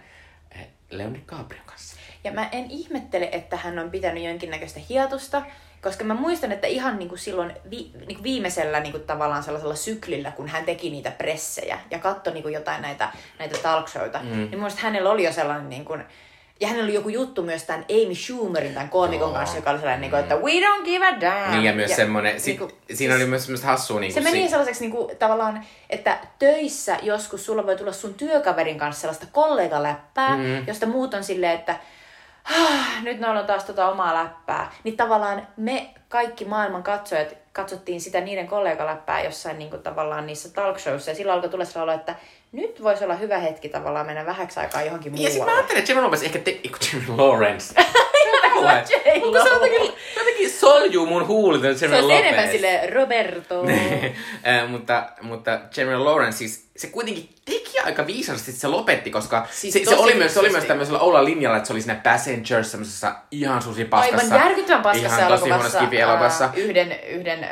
[0.55, 1.90] äh, Leonard Gabriel kanssa.
[2.23, 5.41] Ja mä en ihmettele, että hän on pitänyt jonkinnäköistä hiatusta,
[5.81, 9.43] koska mä muistan, että ihan niin kuin silloin vi, niin kuin viimeisellä niin kuin tavallaan
[9.43, 13.09] sellaisella syklillä, kun hän teki niitä pressejä ja katsoi niin kuin jotain näitä,
[13.39, 14.29] näitä talk showta, mm.
[14.29, 16.03] niin mun hänellä oli jo sellainen niin kuin,
[16.59, 19.33] ja hänellä oli joku juttu myös tämän Amy Schumerin, tämän koomikon oh.
[19.33, 20.01] kanssa, joka oli sellainen, mm.
[20.01, 21.51] niin kuin, että we don't give a damn.
[21.51, 23.99] Niin ja myös ja, semmoinen, si- niin kuin, siinä oli myös semmoista hassua.
[23.99, 28.13] Niin se meni si- sellaiseksi niin kuin, tavallaan, että töissä joskus sulla voi tulla sun
[28.13, 30.67] työkaverin kanssa sellaista kollegaläppää, mm.
[30.67, 31.75] josta muut on silleen, että
[33.03, 34.71] nyt ne on taas tota omaa läppää.
[34.83, 40.49] Niin tavallaan me kaikki maailman katsojat katsottiin sitä niiden kollegaläppää jossain niin kuin, tavallaan niissä
[40.49, 41.11] talk showissa.
[41.11, 42.15] Ja silloin alkoi tulla sellainen olo, että
[42.51, 45.53] nyt voisi olla hyvä hetki tavallaan mennä vähäksi aikaa johonkin Ja siis mä muualle.
[45.53, 46.51] ajattelin, että Jennifer Lopez ehkä te...
[46.93, 47.75] Jennifer Lawrence.
[48.65, 49.25] J-Lo.
[49.25, 52.19] Mutta se jotenkin, jotenkin soljuu mun huulit, että Se Lopez.
[52.19, 53.63] enemmän sille Roberto.
[54.43, 59.47] Eh, mutta, mutta Jennifer Lawrence siis, se kuitenkin teki aika viisasti, että se lopetti, koska
[59.51, 61.81] Siis se, se, tosi oli myös, se oli myös tämmöisellä Oula linjalla, että se oli
[61.81, 64.35] siinä Passengers semmoisessa ihan susi paskassa.
[64.35, 65.77] Aivan järkyttävän paskassa ihan tosi elokuvassa.
[65.77, 66.43] huono skifi-elokuvassa.
[66.45, 67.49] ää, yhden, yhden äh,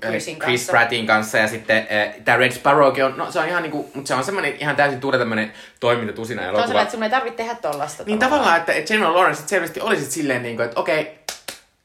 [0.00, 0.72] Chrisin Chris kanssa.
[0.72, 4.08] Prattin kanssa ja sitten äh, tämä Red Sparrowkin on, no se on ihan niinku, mutta
[4.08, 6.66] se on semmoinen ihan täysin tuore tämmönen toimintatusina elokuva.
[6.66, 8.02] sellainen, että sun ei tarvitse tehdä tollasta.
[8.06, 11.18] Niin tavallaan, että että Jennifer Lawrence selvästi oli sit silleen, niinku, että okei,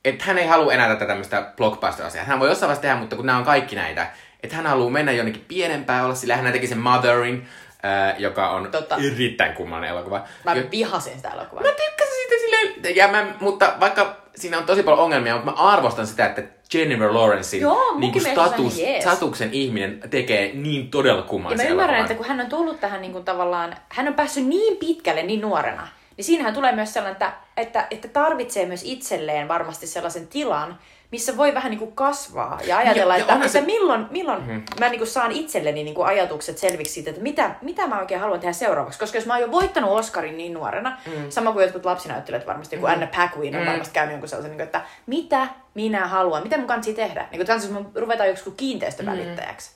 [0.05, 2.25] että hän ei halua enää tätä tämmöistä blockbuster-asiaa.
[2.25, 4.07] Hän voi jossain vaiheessa tehdä, mutta kun nämä on kaikki näitä,
[4.43, 7.47] että hän haluaa mennä jonnekin pienempään olla, sillä hän teki sen Motherin,
[7.85, 8.97] äh, joka on Totta.
[9.13, 10.23] erittäin kummallinen elokuva.
[10.45, 11.63] Mä vihasin sitä elokuvaa.
[11.63, 15.57] Mä tykkäsin siitä silleen, ja mä, mutta vaikka siinä on tosi paljon ongelmia, mutta mä
[15.57, 19.03] arvostan sitä, että Jennifer Lawrencein Joo, niin kuin status, jees.
[19.03, 22.11] statuksen ihminen tekee niin todella Ja mä kummallisen ymmärrän, elokuvan.
[22.11, 25.41] että kun hän on tullut tähän niin kuin tavallaan, hän on päässyt niin pitkälle niin
[25.41, 30.79] nuorena, niin siinähän tulee myös sellainen, että, että, että tarvitsee myös itselleen varmasti sellaisen tilan,
[31.11, 34.05] missä voi vähän niin kuin kasvaa ja ajatella, Ja- ja että, onhan että se- milloin,
[34.11, 34.63] milloin mm-hmm.
[34.79, 38.21] mä niin kuin saan itselleni niin kuin ajatukset selviksi siitä, että mitä, mitä mä oikein
[38.21, 38.99] haluan tehdä seuraavaksi.
[38.99, 41.29] Koska jos mä oon jo voittanut Oscarin niin nuorena, mm.
[41.29, 42.93] sama kuin jotkut lapsinäyttelijät varmasti, joku mm.
[42.93, 43.67] Anna Paquin on Mm.
[43.67, 47.27] varmasti käynyt jonkun sellaisen, niin kuin, että mitä minä haluan, mitä mun kansi tehdä.
[47.31, 49.71] Niin kuin me ruvetaan joku kiinteistövälittäjäksi.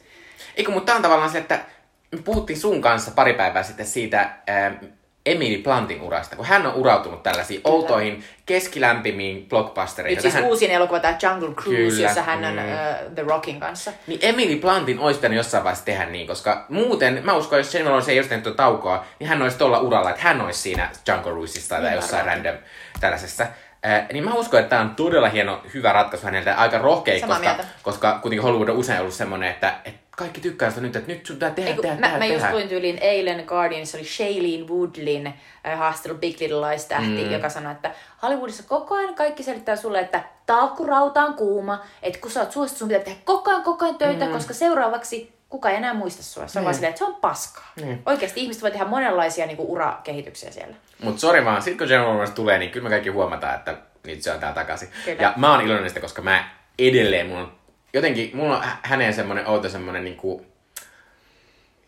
[0.56, 1.60] Eikö, mutta tää on tavallaan se, että
[2.12, 4.72] me puhuttiin sun kanssa pari päivää sitten siitä ää,
[5.26, 7.76] Emily Plantin urasta, kun hän on urautunut tällaisiin Kyllä.
[7.76, 10.16] outoihin, keskilämpimiin blockbustereihin.
[10.16, 12.60] Nyt siis Tähän- uusin elokuva, tämä Jungle Cruise, Kyllä, jossa hän on mm.
[12.60, 13.92] uh, The Rockin kanssa.
[14.08, 17.92] Niin Emily Plantin olisi pitänyt jossain vaiheessa tehdä niin, koska muuten, mä uskon, jos Jennifer
[17.92, 20.90] Lawrence ei olisi tehnyt tuota taukoa, niin hän olisi tuolla uralla, että hän olisi siinä
[21.08, 22.56] Jungle Cruiseissa tai Niin jossain random
[23.00, 23.44] tällaisessa.
[23.86, 27.36] Äh, niin mä uskon, että tämä on todella hieno, hyvä ratkaisu häneltä, aika rohkea, Samaa
[27.38, 27.66] koska, mieltä.
[27.84, 31.26] koska kuitenkin Hollywood on usein ollut semmoinen, että, että kaikki tykkää sitä nyt, että nyt
[31.26, 32.54] sun pitää tehdä, Eiku, tehdä, mä, tehdä, mä just tehdä.
[32.54, 37.32] luin tyyliin eilen Guardianissa oli Shailene Woodlin äh, haastelu Big Little Lies tähti, Mm.
[37.32, 37.92] joka sanoi, että
[38.22, 42.80] Hollywoodissa koko ajan kaikki selittää sulle, että taakkurauta on kuuma, että kun sä oot suosittu,
[42.80, 44.32] sun pitää tehdä koko ajan koko ajan töitä, mm.
[44.32, 46.48] koska seuraavaksi kuka ei enää muista sua.
[46.48, 46.66] Se on Mm.
[46.66, 47.72] vaan silleen, että se on paskaa.
[47.84, 47.98] Mm.
[48.06, 50.76] Oikeasti ihmiset voi tehdä monenlaisia niin kuin, urakehityksiä siellä.
[51.04, 54.22] Mutta sori vaan, sit kun Jennifer Lawrence tulee, niin kyllä me kaikki huomataan, että nyt
[54.22, 54.90] se on täällä takaisin.
[55.06, 55.22] Kyllä.
[55.24, 56.50] Ja mä oon iloinen sitä, koska mä
[56.80, 57.52] edelleen, on
[57.96, 60.46] jotenkin, mulla on hä- häneen semmonen outo semmonen niinku...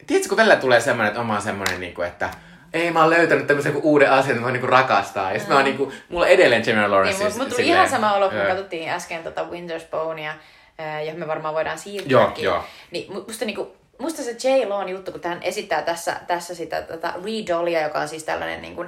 [0.07, 2.29] Tiedätkö, kun välillä tulee semmonen, että oma on semmonen niinku, että
[2.73, 5.31] ei mä oon löytänyt tämmöisen joku uuden asian, mitä mä niinku rakastaa.
[5.33, 7.23] Ja sit mä oon niinku, mulla on edelleen Jennifer Lawrence.
[7.23, 10.33] Niin, mutta tuli ihan sama olo, kun ö, katsottiin äsken tota Winter's Bonea,
[10.79, 12.11] äh, johon me varmaan voidaan siirtyä.
[12.11, 12.63] Joo, joo.
[12.91, 14.65] Niin mu- musta, niinku, musta se J.
[14.67, 18.85] Loon juttu, kun hän esittää tässä, tässä sitä tätä Reed joka on siis tällainen niinku,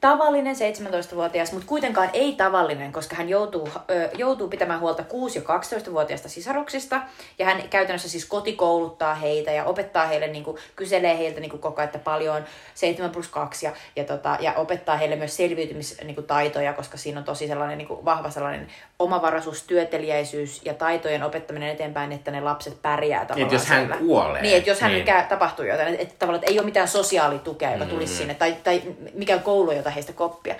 [0.00, 5.42] tavallinen 17-vuotias, mutta kuitenkaan ei tavallinen, koska hän joutuu, ö, joutuu pitämään huolta 6- ja
[5.42, 7.02] 12-vuotiaista sisaruksista.
[7.38, 11.86] Ja hän käytännössä siis kotikouluttaa heitä ja opettaa heille, niinku, kyselee heiltä niinku, koko ajan,
[11.86, 12.44] että paljon on
[12.74, 17.46] 7 plus 2 ja, ja, tota, ja opettaa heille myös selviytymistaitoja, koska siinä on tosi
[17.46, 18.68] sellainen niinku, vahva sellainen
[19.00, 23.96] omavaraisuus, työteliäisyys ja taitojen opettaminen eteenpäin, että ne lapset pärjää tavallaan Niin, jos hän siellä.
[23.96, 24.42] kuolee.
[24.42, 25.04] Niin, että jos hän Niin.
[25.04, 28.56] käy, tapahtuu jotain, että, että tavallaan että ei ole mitään sosiaalitukea, joka tulisi sinne, tai,
[28.64, 28.82] tai
[29.14, 30.54] mikään koulu, jota heistä koppia.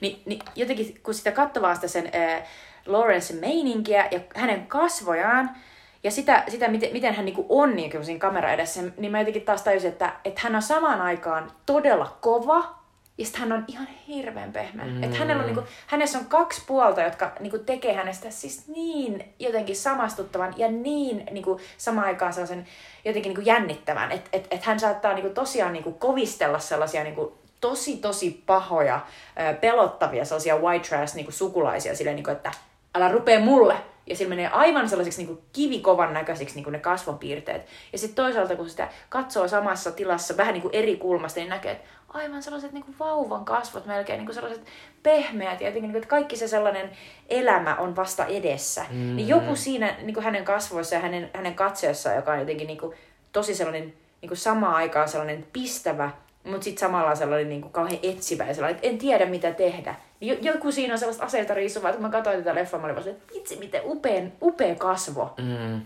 [0.00, 2.42] Ni, niin jotenkin, kun sitä katsovaa sitä sen äh,
[2.86, 5.50] Lawrencen meininkiä ja hänen kasvojaan,
[6.04, 9.42] ja sitä, sitä miten, miten hän niinku on niinku siinä kamera edessä, niin mä jotenkin
[9.42, 12.79] taas tajusin, että, että hän on samaan aikaan todella kova,
[13.20, 14.86] ja sitten hän on ihan hirveän pehmeä.
[14.86, 15.02] Mm.
[15.02, 19.76] Että hänellä on, niinku, hänessä on kaksi puolta, jotka niinku, tekee hänestä siis niin jotenkin
[19.76, 22.66] samastuttavan ja niin niinku, samaan aikaan sellaisen
[23.04, 24.12] jotenkin niinku, jännittävän.
[24.12, 29.00] Että et, et hän saattaa niinku, tosiaan niinku, kovistella sellaisia niinku, tosi tosi pahoja,
[29.60, 32.52] pelottavia sellaisia white trash niinku, sukulaisia silleen, niinku, että
[32.94, 33.76] älä rupee mulle.
[34.06, 37.66] Ja sillä menee aivan sellaiseksi niin kivikovan näköisiksi niin ne kasvopiirteet.
[37.92, 41.72] Ja sitten toisaalta, kun sitä katsoo samassa tilassa vähän niin kuin eri kulmasta, niin näkee,
[41.72, 44.66] että aivan sellaiset niin kuin vauvan kasvot melkein, niin kuin sellaiset
[45.02, 45.60] pehmeät.
[45.60, 46.90] Ja jotenkin, niin kuin, että kaikki se sellainen
[47.28, 48.84] elämä on vasta edessä.
[48.90, 49.16] Mm.
[49.16, 52.78] Niin joku siinä niin kuin hänen kasvoissa ja hänen, hänen katseessaan, joka on jotenkin niin
[52.78, 52.96] kuin,
[53.32, 56.10] tosi sellainen niin kuin samaan aikaan sellainen pistävä,
[56.44, 59.94] mutta sitten samalla sellainen niin kuin kauhean etsivä ja sellainen, että en tiedä mitä tehdä.
[60.20, 62.86] Niin jo- joku siinä on sellaista aseita riisuvaa, että kun mä katsoin tätä leffaa, mä
[62.86, 65.34] olin vaan että vitsi miten upean, upea kasvo.
[65.38, 65.80] Mm.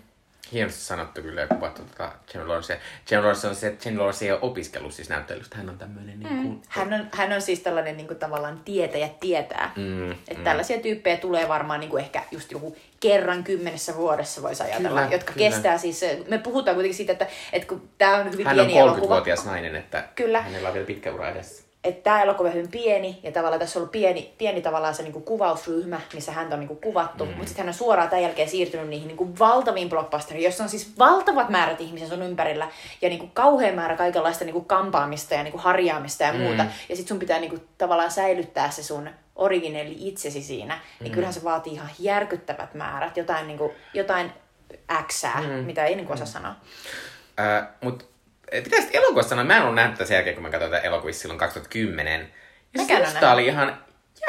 [0.54, 2.72] Hienosti sanottu kyllä ja kuvattu tota Jennifer Lawrence.
[3.10, 5.56] Jennifer Lawrence on se, että Jennifer Lawrence ei ole opiskellut siis näyttelystä.
[5.56, 6.62] Hän on tämmöinen niin kuin...
[6.68, 9.72] Hän on, hän on siis tällainen niin kuin, tavallaan tietäjä tietää.
[9.76, 10.44] Mm, Että mm.
[10.44, 15.14] tällaisia tyyppejä tulee varmaan niin kuin ehkä just joku kerran kymmenessä vuodessa voisi ajatella, Kyllä,
[15.14, 15.50] jotka kyllä.
[15.50, 18.80] kestää siis, me puhutaan kuitenkin siitä, että, että kun tämä on hyvin Hän on pieni
[18.80, 19.04] elokuva.
[19.04, 20.42] 30-vuotias nainen, että Kyllä.
[20.42, 21.63] hänellä on vielä pitkä ura edessä.
[21.84, 25.02] Että tämä elokuva on hyvin pieni, ja tavallaan tässä on ollut pieni, pieni tavallaan se
[25.02, 27.30] niinku kuvausryhmä, missä häntä on niinku kuvattu, mm.
[27.30, 30.98] mutta sitten hän on suoraan tämän jälkeen siirtynyt niihin niinku valtaviin blockbusteriin, joissa on siis
[30.98, 32.68] valtavat määrät ihmisiä sun ympärillä,
[33.02, 36.38] ja niinku kauhean määrä kaikenlaista niinku kampaamista ja niinku harjaamista ja mm.
[36.38, 41.14] muuta, ja sitten sun pitää niinku tavallaan säilyttää se sun originelli itsesi siinä, niin mm.
[41.14, 44.32] kyllähän se vaatii ihan järkyttävät määrät, jotain, niinku, jotain
[44.90, 45.48] äksää, mm.
[45.48, 46.32] mitä ei niinku osaa mm.
[46.32, 46.54] sanoa.
[47.40, 48.04] Äh, mutta
[48.62, 51.38] pitäisi elokuvassa sanoa, mä en ole nähnyt sen jälkeen, kun mä katsoin tätä elokuvissa silloin
[51.38, 52.20] 2010.
[52.74, 53.78] Ja Mäkään oli ihan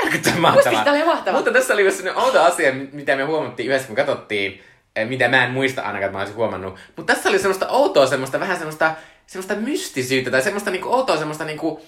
[0.04, 0.84] järkyttävän mahtavaa.
[0.88, 1.40] oli mahtavaa.
[1.40, 4.64] Mutta tässä oli myös sellainen outo asia, mitä me huomattiin yhdessä, kun katsottiin,
[4.96, 6.80] eh, mitä mä en muista ainakaan, että mä olisin huomannut.
[6.96, 8.96] Mutta tässä oli semmoista outoa, semmoista vähän semmoista,
[9.28, 11.86] semmoista mystisyyttä tai semmoista niinku outoa, semmoista niinku,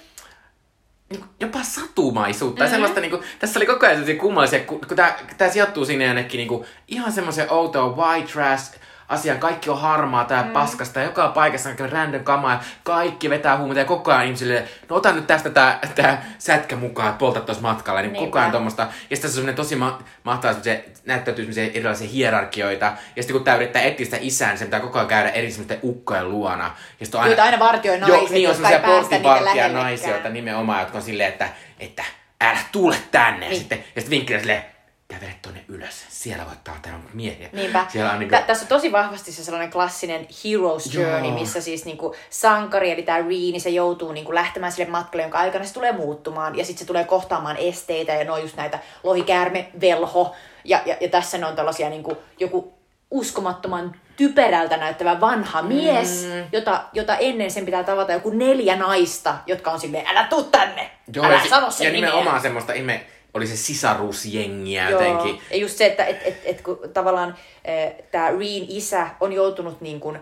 [1.10, 2.64] niinku jopa satumaisuutta.
[2.64, 2.72] Mm-hmm.
[2.72, 4.98] Semmoista, niinku, tässä oli koko ajan sellaisia kummallisia, kun, kun
[5.38, 8.76] tämä sijoittuu sinne jonnekin niinku, ihan semmoisen outoa white trash,
[9.10, 9.40] asiaan.
[9.40, 10.52] Kaikki on harmaa tää mm.
[10.52, 11.02] paskasta.
[11.02, 15.12] Joka paikassa on random kamaa ja kaikki vetää huumeita ja koko ajan ihmisille, no ota
[15.12, 18.02] nyt tästä tää, tää sätkä mukaan, että poltat tuossa matkalla.
[18.02, 18.88] Niin koko ajan tuommoista.
[19.10, 22.86] Ja sitten se on tosi ma- mahtavaa, että se näyttäytyy erilaisia hierarkioita.
[23.16, 25.52] Ja sitten kun tää yrittää etsiä sitä isää, niin se pitää koko ajan käydä eri
[25.52, 26.72] semmoisten ukkojen luona.
[27.00, 30.98] Ja sitten on aina, aina vartioi naiset, jo, niin on semmoisia porttipartia naisia, nimenomaan, jotka
[30.98, 31.50] on silleen, että,
[31.80, 32.04] että
[32.42, 33.40] älä tule tänne.
[33.40, 33.52] Niin.
[33.52, 34.66] Ja sitten, ja sitten vinkkiä silleen,
[35.08, 36.06] kävele tonne ylös.
[36.10, 37.50] Siellä voit tavata miehiä.
[37.54, 37.86] Niinpä.
[37.90, 38.36] Siellä on niinku...
[38.36, 41.40] Tä, tässä on tosi vahvasti se sellainen klassinen hero's journey, Joo.
[41.40, 45.66] missä siis niinku sankari, eli tämä Reeni, se joutuu niinku lähtemään sille matkalle, jonka aikana
[45.66, 46.58] se tulee muuttumaan.
[46.58, 50.36] Ja sitten se tulee kohtaamaan esteitä, ja ne on just näitä lohikäärme, velho.
[50.64, 52.78] Ja, ja, ja tässä ne on tällaisia niinku, joku
[53.12, 56.48] uskomattoman typerältä näyttävä vanha mies, mm.
[56.52, 60.92] jota, jota ennen sen pitää tavata joku neljä naista, jotka on silleen, älä tuu tänne,
[61.14, 65.02] Joo, älä ja, sano sen Ja nimenomaan semmoista ihme oli se sisarusjengiä Joo.
[65.02, 65.42] jotenkin.
[65.52, 69.82] Ja just se, että et, et, et, kun tavallaan äh, tämä Reen isä on joutunut
[69.82, 70.22] niin kun, äh,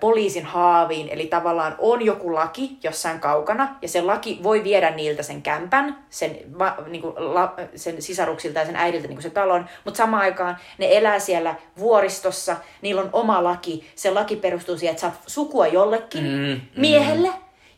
[0.00, 5.22] poliisin haaviin, eli tavallaan on joku laki jossain kaukana, ja se laki voi viedä niiltä
[5.22, 9.66] sen kämpän, sen, va, niin kun, la, sen sisaruksilta ja sen äidiltä niin se talon,
[9.84, 14.92] mutta samaan aikaan ne elää siellä vuoristossa, niillä on oma laki, se laki perustuu siihen,
[14.92, 16.60] että saat sukua jollekin mm, mm.
[16.76, 17.28] miehelle,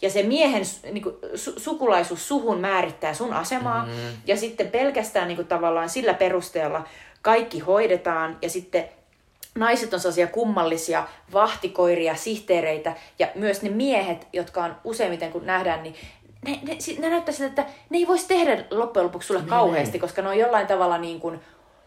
[0.05, 3.87] ja se miehen niin kuin, su- sukulaisuus suhun määrittää sun asemaa.
[3.87, 4.17] Mm-hmm.
[4.27, 6.85] Ja sitten pelkästään niin kuin, tavallaan sillä perusteella
[7.23, 8.39] kaikki hoidetaan.
[8.43, 8.89] Ja sitten
[9.55, 12.93] naiset on sellaisia kummallisia vahtikoiria, sihteereitä.
[13.19, 15.95] Ja myös ne miehet, jotka on useimmiten kun nähdään, niin
[16.47, 19.93] ne, ne, ne näyttää siltä, että ne ei voisi tehdä loppujen lopuksi sulle niin, kauheasti,
[19.93, 20.01] niin.
[20.01, 21.41] koska ne on jollain tavalla niin kuin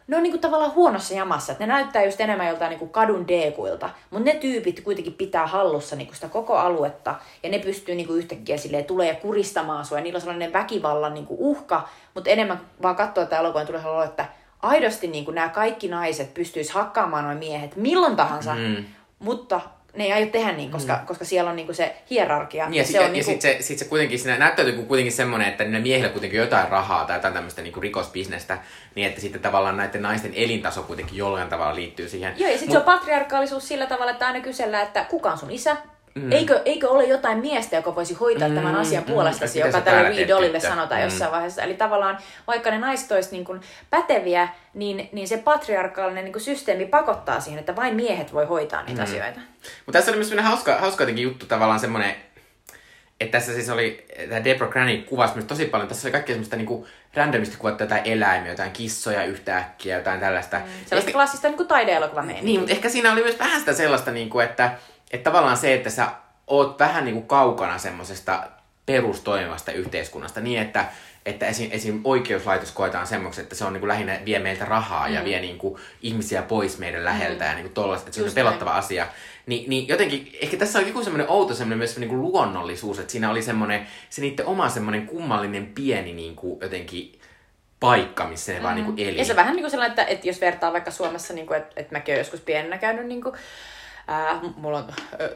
[0.08, 1.52] ne on niinku tavallaan huonossa jamassa.
[1.52, 3.90] Et ne näyttää just enemmän joltain niinku kadun deekuilta.
[4.10, 7.16] Mutta ne tyypit kuitenkin pitää hallussa niinku sitä koko aluetta.
[7.44, 9.98] Ja ne pystyy niinku yhtäkkiä silleen, tulee ja kuristamaan sua.
[9.98, 11.90] Ja niillä on sellainen väkivallan niinku uhka.
[12.14, 14.26] Mutta enemmän vaan katsoa tätä elokuvaa, tulee olla, että
[14.62, 18.56] aidosti niinku nämä kaikki naiset pystyis hakkaamaan noin miehet milloin tahansa.
[18.56, 18.86] Mm.
[19.20, 19.62] Mutta
[19.98, 21.06] ne ei aio tehdä niin, koska, mm.
[21.06, 22.70] koska siellä on niinku se hierarkia.
[22.70, 23.32] Niin, ja, ja, se, on ja niinku...
[23.32, 27.06] sit se, sit se kuitenkin siinä näyttäytyy kuitenkin semmoinen, että ne miehillä kuitenkin jotain rahaa
[27.06, 28.58] tai jotain tämmöistä niinku rikosbisnestä,
[28.96, 32.34] niin että sitten tavallaan näiden naisten elintaso kuitenkin jollain tavalla liittyy siihen.
[32.38, 32.86] Joo, ja sitten Mut...
[32.86, 35.78] se on patriarkaalisuus sillä tavalla, että aina kysellään, että kuka on sun isä,
[36.24, 36.32] Mm.
[36.32, 40.10] Eikö, eikö ole jotain miestä, joka voisi hoitaa mm, tämän asian mm, puolestasi, joka tälle
[40.10, 41.06] Reed Dollille sanotaan mm.
[41.06, 41.62] jossain vaiheessa.
[41.62, 46.44] Eli tavallaan, vaikka ne naiset olisivat niin kuin päteviä, niin, niin se patriarkaalinen niin kuin
[46.44, 49.04] systeemi pakottaa siihen, että vain miehet voi hoitaa niitä mm.
[49.04, 49.40] asioita.
[49.86, 52.16] Mutta tässä oli myös hauska, hauska jotenkin juttu, tavallaan semmoinen,
[53.20, 56.56] että tässä siis oli, tämä Deborah Granny kuvasi myös tosi paljon, tässä oli kaikkea semmoista
[56.56, 60.58] niinku randomisti kuvattu jotain eläimiä, jotain kissoja yhtäkkiä, jotain tällaista.
[60.58, 64.12] Mm, sellaista ehkä, klassista niinku taide-elokuva Niin, mutta ehkä siinä oli myös vähän sitä sellaista,
[64.12, 64.72] niinku, että,
[65.12, 66.08] että tavallaan se, että sä
[66.48, 68.44] oot vähän niin kuin kaukana semmoisesta
[68.86, 70.86] perustoimivasta yhteiskunnasta niin, että,
[71.26, 72.02] että esim, esim.
[72.04, 75.14] oikeuslaitos koetaan semmoiksi, että se on niin kuin lähinnä vie meiltä rahaa mm.
[75.14, 77.50] ja vie niin kuin ihmisiä pois meidän läheltä mm.
[77.50, 78.80] ja niin kuin tollaista, että se on pelottava näin.
[78.80, 79.08] asia.
[79.46, 83.12] Ni, niin jotenkin, ehkä tässä oli joku semmoinen outo semmoinen myös niin kuin luonnollisuus, että
[83.12, 87.20] siinä oli semmoinen, se niiden oma semmoinen kummallinen pieni niin kuin jotenkin
[87.80, 88.64] paikka, missä ne mm.
[88.64, 89.18] vaan niin kuin eli.
[89.18, 91.74] Ja se vähän niin kuin sellainen, että, että jos vertaa vaikka Suomessa, niin kuin, että,
[91.76, 93.36] että mäkin olen joskus pienenä käynyt niin kuin,
[94.10, 94.86] Äh, mulla on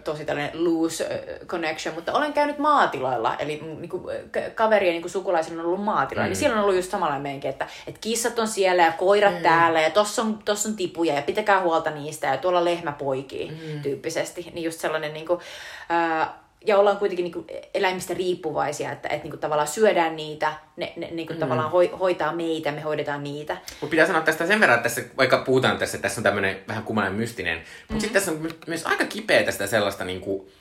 [0.03, 4.11] tosi tällainen loose connection, mutta olen käynyt maatiloilla, eli niinku,
[4.55, 6.31] kaverien niinku, sukulaisilla on ollut maatiloilla, niin mm.
[6.31, 9.41] niin siellä on ollut just samanlainen meininki, että et kissat on siellä ja koirat mm.
[9.41, 13.51] täällä ja tossa on, tossa on tipuja ja pitäkää huolta niistä ja tuolla lehmä poikii
[13.51, 13.81] mm.
[13.81, 14.51] tyyppisesti.
[14.53, 15.39] Niin just sellainen niinku,
[15.91, 16.29] äh,
[16.65, 20.93] ja ollaan kuitenkin niin kuin eläimistä riippuvaisia, että, että niin kuin tavallaan syödään niitä, ne,
[20.95, 21.39] ne niin kuin mm.
[21.39, 23.53] tavallaan hoi, hoitaa meitä, me hoidetaan niitä.
[23.53, 26.59] Mutta pitää sanoa tästä sen verran, että tässä, vaikka puhutaan tässä, että tässä on tämmöinen
[26.67, 27.99] vähän kummallinen mystinen, mutta mm.
[27.99, 30.51] sitten tässä on myös aika kipeä tästä sellaista, niin kuin,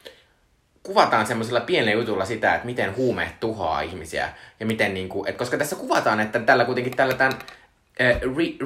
[0.82, 4.28] kuvataan semmoisella pienellä jutulla sitä, että miten huumeet tuhoaa ihmisiä.
[4.60, 7.38] Ja miten, niin kuin, että koska tässä kuvataan, että tällä kuitenkin tällä tämän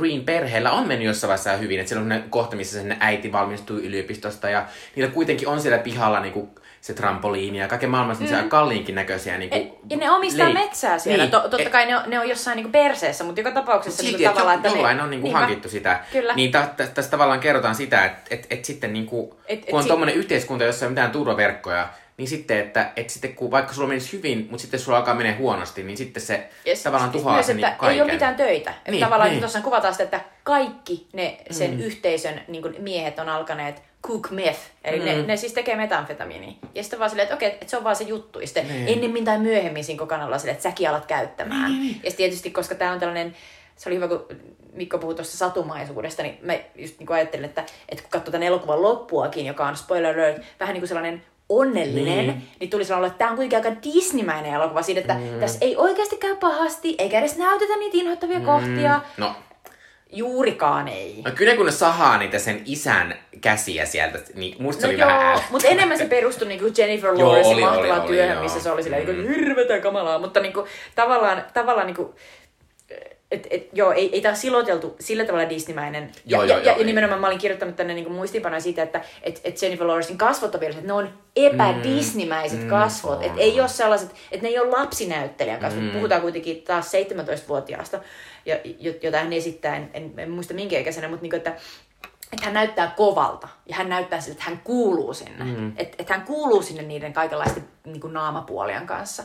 [0.03, 3.77] Reen perheellä on mennyt jossain vaiheessa hyvin, että siellä on kohta, missä sen äiti valmistuu
[3.77, 4.67] yliopistosta ja
[4.97, 6.49] niillä kuitenkin on siellä pihalla niinku
[6.85, 8.49] se trampoliini ja kaiken maailman mm.
[8.49, 9.39] kalliinkin näköisiä.
[9.39, 11.25] Niin kuin, ja ne omistaa leik- metsää siellä.
[11.25, 11.31] Niin.
[11.31, 14.31] To, totta kai ne on, ne on jossain niin perseessä, mutta joka tapauksessa silti, niin
[14.31, 16.01] tavallaan, että jollain ne, on niin kuin hankittu sitä.
[16.13, 16.35] Kyllä.
[16.35, 19.79] Niin tä, tä, tässä tavallaan kerrotaan sitä, että et, et sitten niin kuin, et, kun
[19.79, 23.73] on tuommoinen yhteiskunta, jossa ei ole mitään turvaverkkoja, niin sitten, että, että sitten kun vaikka
[23.73, 27.35] sulla menisi hyvin, mutta sitten sulla alkaa mennä huonosti, niin sitten se yes, tavallaan tuhoaa
[27.35, 27.95] myös, sen että kaiken.
[27.95, 28.75] ei ole mitään töitä.
[28.89, 29.41] Niin, tavallaan niin.
[29.41, 31.81] tuossa kuvataan sitä, että kaikki ne sen mm.
[31.81, 35.05] yhteisön niin kuin miehet on alkaneet cook meth, eli mm.
[35.05, 36.59] ne, ne siis tekee metamfetamiini.
[36.75, 38.41] Ja sitten vaan silleen, että okei, että se on vaan se juttu.
[38.41, 38.89] Ja sitten niin.
[38.89, 41.73] ennemmin tai myöhemmin siinä kokonaan silleen, että säkin alat käyttämään.
[41.73, 42.01] Niin.
[42.05, 43.37] Ja sitten tietysti, koska tämä on tällainen,
[43.77, 44.27] se oli hyvä, kun
[44.73, 48.83] Mikko puhui tuosta satumaisuudesta, niin mä just niin ajattelin, että, että kun katsoo tämän elokuvan
[48.83, 53.19] loppuakin, joka on spoiler alert, vähän niin kuin sellainen onnellinen, niin, niin tuli sanoa, että
[53.19, 55.41] tämä on kuitenkin aika Disneymäinen elokuva siitä, että mm.
[55.41, 58.45] tässä ei oikeasti käy pahasti, eikä edes näytetä niitä inhottavia mm.
[58.45, 59.01] kohtia.
[59.17, 59.35] No.
[60.13, 61.23] Juurikaan ei.
[61.25, 65.01] No kyllä kun ne sahaa niitä sen isän käsiä sieltä, niin musta se no oli
[65.01, 69.09] joo, vähän mutta enemmän se perustui niinku Jennifer Lawrencein mahtavaan työhön, missä se oli silleen
[69.09, 69.13] mm.
[69.13, 72.15] niin hirvetä kamalaa, mutta niinku, tavallaan, tavallaan niinku,
[73.35, 76.13] et, et, joo, ei, ei tämä siloteltu sillä tavalla Disneymäinen.
[76.27, 79.01] Ja, joo, ja, joo, ja, ja nimenomaan mä olin kirjoittanut tänne niin muistiinpanoja siitä, että
[79.23, 83.19] et, et Jennifer Lawrencein kasvot on vielä, että ne on epä-Disneymäiset mm, kasvot.
[83.19, 85.85] Mm, että ei ole sellaiset, että ne ei ole lapsinäyttelijän kasvot.
[85.85, 85.91] Mm.
[85.91, 88.01] Puhutaan kuitenkin taas 17-vuotiaasta,
[89.03, 91.57] jota hän esittää, en, en, en muista minkä ikäisenä, mutta niin että
[92.33, 95.45] että hän näyttää kovalta ja hän näyttää siltä, että hän kuuluu sinne.
[95.45, 95.73] Mm.
[95.77, 99.23] Että et hän kuuluu sinne niiden kaikenlaisten niin naamapuolien kanssa.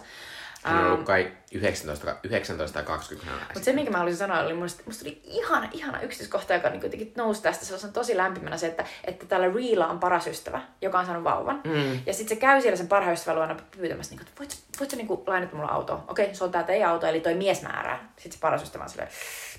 [0.64, 4.53] Hän on ollut kai 19, 19 tai 20 Mutta se, minkä mä haluaisin sanoa, oli
[4.53, 7.66] musta, musta oli ihana, ihana yksityiskohta, joka niin kuitenkin nousi tästä.
[7.66, 11.24] Se on tosi lämpimänä se, että, että tällä Reela on paras ystävä, joka on saanut
[11.24, 11.62] vauvan.
[11.64, 12.01] Mm.
[12.05, 14.95] Ja sitten se käy siellä sen parhaan ystävän luona pyytämässä, niin kuin, että voitko, voitko
[14.95, 16.03] niin kuin, lainata mulle autoa?
[16.07, 18.10] Okei, se on tää teidän auto, eli toi mies määrää.
[18.16, 19.10] Sitten se paras ystävä on silleen,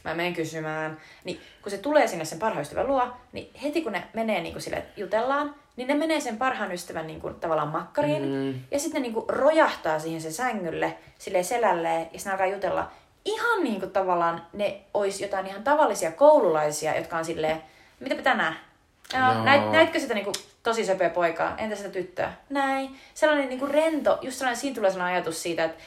[0.04, 0.98] mä menen kysymään.
[1.24, 4.52] Niin kun se tulee sinne sen parhaan ystävän luo, niin heti kun ne menee niin
[4.52, 8.28] kuin sille, jutellaan, niin ne menee sen parhaan ystävän niin kuin, tavallaan makkariin.
[8.28, 8.60] Mm.
[8.70, 12.90] Ja sitten ne niin kuin, rojahtaa siihen se sängylle, sille selälleen, ja sitten alkaa jutella.
[13.24, 17.62] Ihan niin kuin tavallaan ne olisi jotain ihan tavallisia koululaisia, jotka on silleen,
[18.00, 18.56] mitä tänään?
[19.18, 19.44] No.
[19.44, 21.56] Näit, näitkö sitä niinku tosi söpöä poikaa?
[21.58, 22.32] Entä sitä tyttöä?
[22.50, 22.96] Näin.
[23.14, 25.82] Sellainen niinku rento, just sellainen, siinä tulee sellainen ajatus siitä, että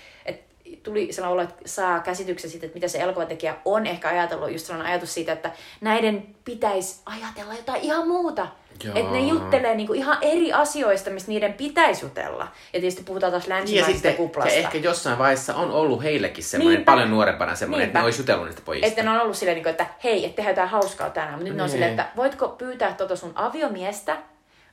[0.83, 4.65] tuli sellainen olo, että saa käsityksen siitä, että mitä se elokuvatekijä on ehkä ajatellut, just
[4.65, 5.51] sellainen ajatus siitä, että
[5.81, 8.47] näiden pitäisi ajatella jotain ihan muuta.
[8.95, 12.43] Että ne juttelee niinku ihan eri asioista, mistä niiden pitäisi jutella.
[12.73, 14.53] Ja tietysti puhutaan taas länsimaisesta ja kuplasta.
[14.53, 16.91] Ja ehkä jossain vaiheessa on ollut heillekin semmoinen, Niinpä.
[16.91, 17.89] paljon nuorempana semmoinen, Niinpä.
[17.89, 18.87] että ne olisi jutellut niistä pojista.
[18.87, 21.33] Että ne on ollut silleen, niinku, että hei, että tehdään jotain hauskaa tänään.
[21.33, 24.17] Mutta nyt ne on silleen, että voitko pyytää tota sun aviomiestä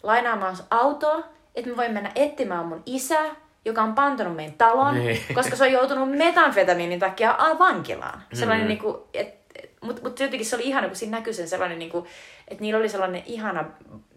[0.02, 1.22] lainaamaan autoa,
[1.54, 3.26] että me voimme mennä etsimään mun isää,
[3.64, 5.22] joka on pantanut meidän talon, niin.
[5.34, 8.22] koska se on joutunut metanfetamiinin takia vankilaan.
[8.32, 8.68] Sellainen mm.
[8.68, 9.40] niinku, et,
[9.80, 12.06] mutta mut jotenkin se oli ihana, kun siinä näkyi sen sellainen, niinku,
[12.48, 13.64] että niillä oli sellainen ihana,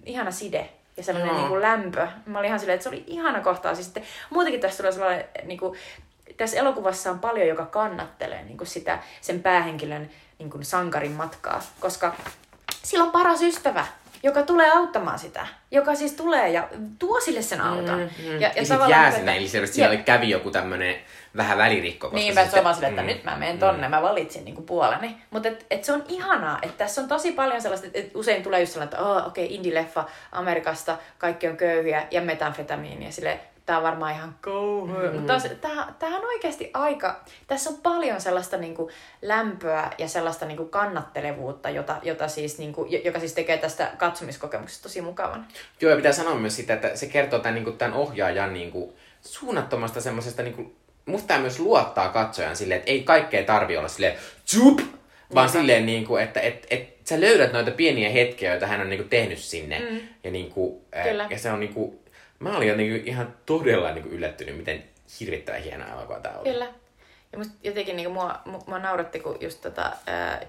[0.05, 1.39] ihana side ja sellainen no.
[1.39, 2.07] niinku lämpö.
[2.25, 3.75] Mä olin ihan silleen, että se oli ihana kohtaa.
[3.75, 5.75] Siis sitten, muutenkin tässä tulee sellainen, niinku,
[6.37, 12.15] tässä elokuvassa on paljon, joka kannattelee niinku sitä sen päähenkilön niinku sankarin matkaa, koska
[12.83, 13.85] sillä on paras ystävä
[14.23, 15.47] joka tulee auttamaan sitä.
[15.71, 16.67] Joka siis tulee ja
[16.99, 17.99] tuo sille sen auton.
[17.99, 18.41] Mm, mm.
[18.41, 20.95] Ja, ja, ja jää sinne, eli se, siellä kävi joku tämmönen
[21.37, 22.07] vähän välirikko.
[22.07, 23.91] Koska niin, se on vaan sille, että mm, nyt mä menen tonne, mm.
[23.91, 25.17] mä valitsin niinku puoleni.
[25.29, 28.43] Mutta et, et se on ihanaa, että tässä on tosi paljon sellaista, että et usein
[28.43, 33.11] tulee just sellainen, että oh, okei, okay, indie-leffa Amerikasta, kaikki on köyhiä ja metanfetamiinia.
[33.11, 35.11] Sille Tää on varmaan ihan kauhea.
[35.11, 35.15] Mm.
[35.15, 37.23] Mutta tää, tää on oikeasti aika...
[37.47, 38.89] Tässä on paljon sellaista niinku
[39.21, 45.01] lämpöä ja sellaista niinku kannattelevuutta, jota, jota siis niinku, joka siis tekee tästä katsomiskokemuksesta tosi
[45.01, 45.47] mukavan.
[45.81, 50.01] Joo, ja pitää sanoa myös sitä, että se kertoo tämän, niinku, tämän ohjaajan niinku, suunnattomasta
[50.01, 50.43] semmoisesta...
[50.43, 55.45] Niinku, musta tämä myös luottaa katsojan silleen, että ei kaikkea tarvi olla silleen tsup, vaan
[55.45, 55.47] Niinpä.
[55.47, 59.39] silleen, niinku, että et, et, sä löydät noita pieniä hetkiä, joita hän on niinku, tehnyt
[59.39, 59.79] sinne.
[59.79, 59.99] Mm.
[60.23, 61.27] Ja, niinku, Kyllä.
[61.29, 62.02] ja se on niinku,
[62.43, 64.83] mä olin jotenkin ihan todella niin kuin yllättynyt, miten
[65.19, 66.51] hirvittävän hieno elokuva tämä oli.
[66.51, 66.67] Kyllä.
[67.31, 70.41] Ja musta jotenkin niin mua, mua nauratti, kun just tota, ää,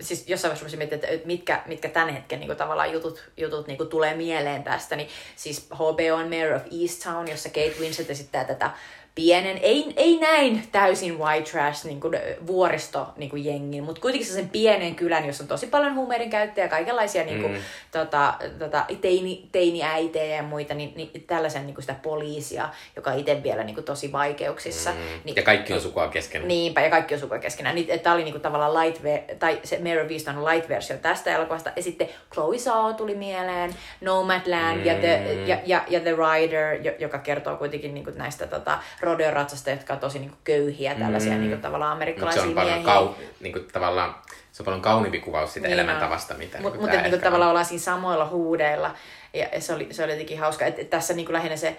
[0.00, 3.88] siis jossain vaiheessa mietin, että mitkä, mitkä tämän hetken niin kuin tavallaan jutut, jutut niin
[3.88, 8.70] tulee mieleen tästä, niin siis HBO on Mayor of Easttown, jossa Kate Winslet esittää tätä
[9.18, 14.28] pienen, ei, ei näin täysin white trash niin kuin vuoristo niin kuin jengin, mutta kuitenkin
[14.28, 17.58] sen pienen kylän, jossa on tosi paljon huumeiden käyttäjä, kaikenlaisia niin kuin, mm.
[17.92, 23.18] tota, tota, teini, teiniäitejä ja muita, niin, niin tällaisen niin kuin sitä poliisia, joka on
[23.18, 24.90] itse vielä niin kuin tosi vaikeuksissa.
[24.90, 24.96] Mm.
[25.24, 26.48] Niin, ja kaikki on sukua keskenään.
[26.48, 27.74] Niinpä, ja kaikki on sukua keskenään.
[27.74, 29.02] Niin, tämä oli niin kuin tavallaan light,
[29.38, 31.70] tai se Mare of Easton light-versio tästä elokuvasta.
[31.76, 34.86] Ja sitten Chloe Zhao tuli mieleen, Nomadland mm.
[34.86, 38.78] ja, the, ja, ja, ja The Rider, joka kertoo kuitenkin niin kuin näistä tota,
[39.08, 39.32] rodeo
[39.66, 41.38] jotka on tosi niin kuin, köyhiä, tällaisia mm.
[41.38, 42.84] niin kuin, tavallaan amerikkalaisia Mut se on miehiä.
[42.84, 43.08] Kau,
[43.40, 44.14] niin kuin, tavallaan,
[44.52, 47.48] se on paljon kauniimpi kuvaus siitä Niin elämäntavasta, mitä Mutta niin mut, niinku ehkä tavallaan
[47.48, 47.50] on.
[47.50, 48.94] ollaan siinä samoilla huudeilla.
[49.34, 50.66] Ja ja se oli, se oli jotenkin hauska.
[50.66, 51.76] että et tässä niinku lähinnä se,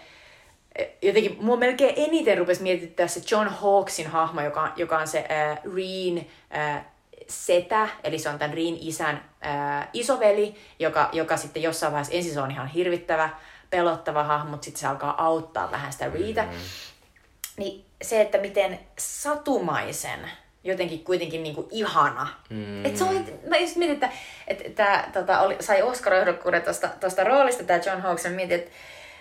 [0.76, 5.20] eh, jotenkin mua melkein eniten rupesi mietittää se John Hawksin hahmo, joka, joka on se
[5.32, 6.28] äh, Reen
[6.58, 6.86] äh,
[7.28, 12.34] setä, eli se on tämän Reen isän äh, isoveli, joka, joka sitten jossain vaiheessa, ensin
[12.34, 13.30] se on ihan hirvittävä,
[13.70, 16.44] pelottava hahmo, mutta sitten se alkaa auttaa vähän sitä Reetä.
[16.44, 16.50] Mm.
[17.60, 20.20] Niin se, että miten satumaisen,
[20.64, 22.28] jotenkin kuitenkin niinku ihana.
[22.50, 22.86] Mm.
[22.86, 23.20] Et se oli,
[23.50, 24.10] mä just mietin, että,
[24.48, 28.72] että tää tota, oli, sai Oscar-ehdokkuuden tosta, tosta roolista tää John Hawkes, ja mietin, että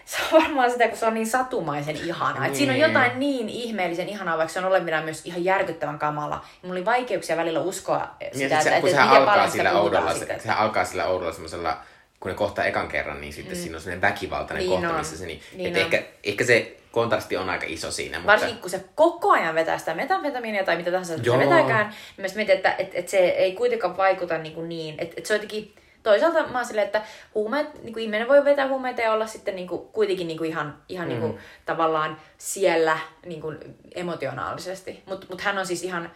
[0.05, 2.47] se on varmaan sitä, kun se on niin satumaisen ihana.
[2.47, 2.89] Et siinä on Niin.
[2.93, 6.35] jotain niin ihmeellisen ihanaa, vaikka se on olevina myös ihan järkyttävän kamala.
[6.35, 9.51] Ja mulla oli vaikeuksia välillä uskoa Ja sitä, sit se, että, kun että alkaa paljon
[9.51, 10.37] sillä oudolla, sitten.
[10.41, 11.79] se, sehän alkaa sillä oudolla semmoisella,
[12.21, 13.63] kun ne kohtaa ekan kerran, niin sitten mm.
[13.63, 14.99] siinä on semmoinen väkivaltainen Niin kohta, on.
[14.99, 16.03] missä se niin, Niin niin että on.
[16.03, 19.79] ehkä, ehkä se kontrasti on aika iso siinä, mutta Varsinkin kun se koko ajan vetää
[19.79, 21.39] sitä metanfetamiinia tai mitä tahansa se Joo.
[21.39, 24.95] vetääkään, niin mä mietin, että et, et se ei kuitenkaan vaikuta niin, kuin niin.
[24.99, 27.03] Että et se on jotenkin, toisaalta mä oon silleen, että
[27.35, 30.51] huumeet, niin kuin ihminen voi vetää huumeita ja olla sitten niin kuin, kuitenkin niin kuin
[30.51, 31.09] ihan, ihan mm.
[31.09, 33.59] niin kuin, tavallaan siellä niin kuin,
[33.95, 35.03] emotionaalisesti.
[35.07, 36.11] Mutta mut hän on siis ihan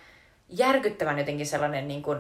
[0.48, 2.18] järkyttävän jotenkin sellainen niin kuin,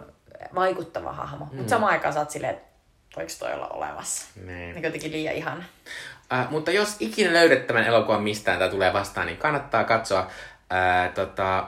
[0.54, 1.44] vaikuttava hahmo.
[1.44, 1.56] Mm.
[1.56, 2.72] Mutta samaan aikaan sä oot silleen, että
[3.16, 4.26] voiko toi olla olemassa?
[4.36, 4.74] Niin.
[4.74, 5.64] Niin jotenkin liian ihana.
[6.32, 10.30] Äh, mutta jos ikinä löydät tämän elokuvan mistään tai tulee vastaan, niin kannattaa katsoa.
[10.72, 11.58] Äh, tota,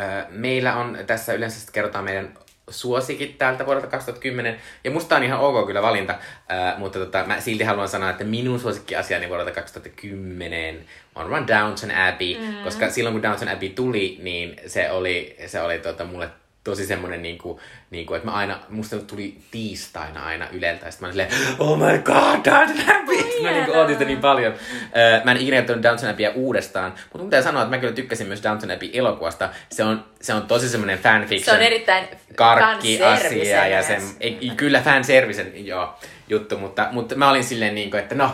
[0.00, 2.34] äh, meillä on, tässä yleensä kerrotaan meidän
[2.70, 4.60] suosikit täältä vuodelta 2010.
[4.84, 8.24] Ja musta on ihan ok kyllä valinta, äh, mutta tota, mä silti haluan sanoa, että
[8.24, 10.84] minun suosikkiasiani vuodelta 2010
[11.14, 12.64] on vaan Downton Abbey, mm.
[12.64, 16.30] koska silloin kun Downton Abbey tuli, niin se oli, se oli tota, mulle
[16.64, 17.60] tosi semmonen niinku,
[17.90, 21.78] niinku, että mä aina, musta tuli tiistaina aina Yleltä, ja sit mä olin silleen, oh
[21.78, 23.42] my god, Downton Abbey!
[23.42, 24.54] mä niinku ootin sitä niin paljon.
[24.96, 27.92] Öö, mä en ikinä katsonut Downton Abbeya uudestaan, mutta mun pitää sanoa, että mä kyllä
[27.92, 29.48] tykkäsin myös Downton Abbey elokuvasta.
[29.72, 31.44] Se on, se on tosi semmonen fanfiction.
[31.44, 35.94] Se on erittäin karkki asia ja sen, ei, kyllä fanservisen joo,
[36.28, 38.30] juttu, mutta, mutta mä olin silleen niinku, että no,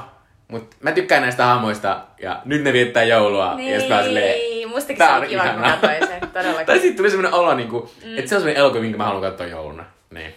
[0.49, 3.55] mutta mä tykkään näistä hahmoista ja nyt ne viettää joulua.
[3.55, 5.71] Niin, ja sit mä silleen, mustakin tää se on oli kiva, kun ihanaa.
[5.71, 6.67] katsoin sen, todellakin.
[6.67, 8.19] Tai sitten tuli semmoinen olo, niinku, mm.
[8.19, 9.85] että se on semmoinen elokuva, minkä mä haluan katsoa jouluna.
[10.11, 10.35] Niin.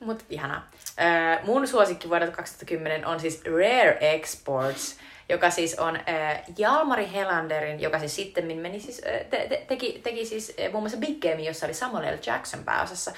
[0.00, 0.70] Mut ihanaa.
[1.00, 4.98] Öö, mun suosikki vuodelta 2010 on siis Rare Exports,
[5.28, 10.00] joka siis on äh, Jalmari Helanderin, joka siis sitten meni siis, äh, te, te, teki,
[10.02, 12.18] teki siis äh, muun muassa Big Game, jossa oli Samuel L.
[12.26, 13.12] Jackson pääosassa.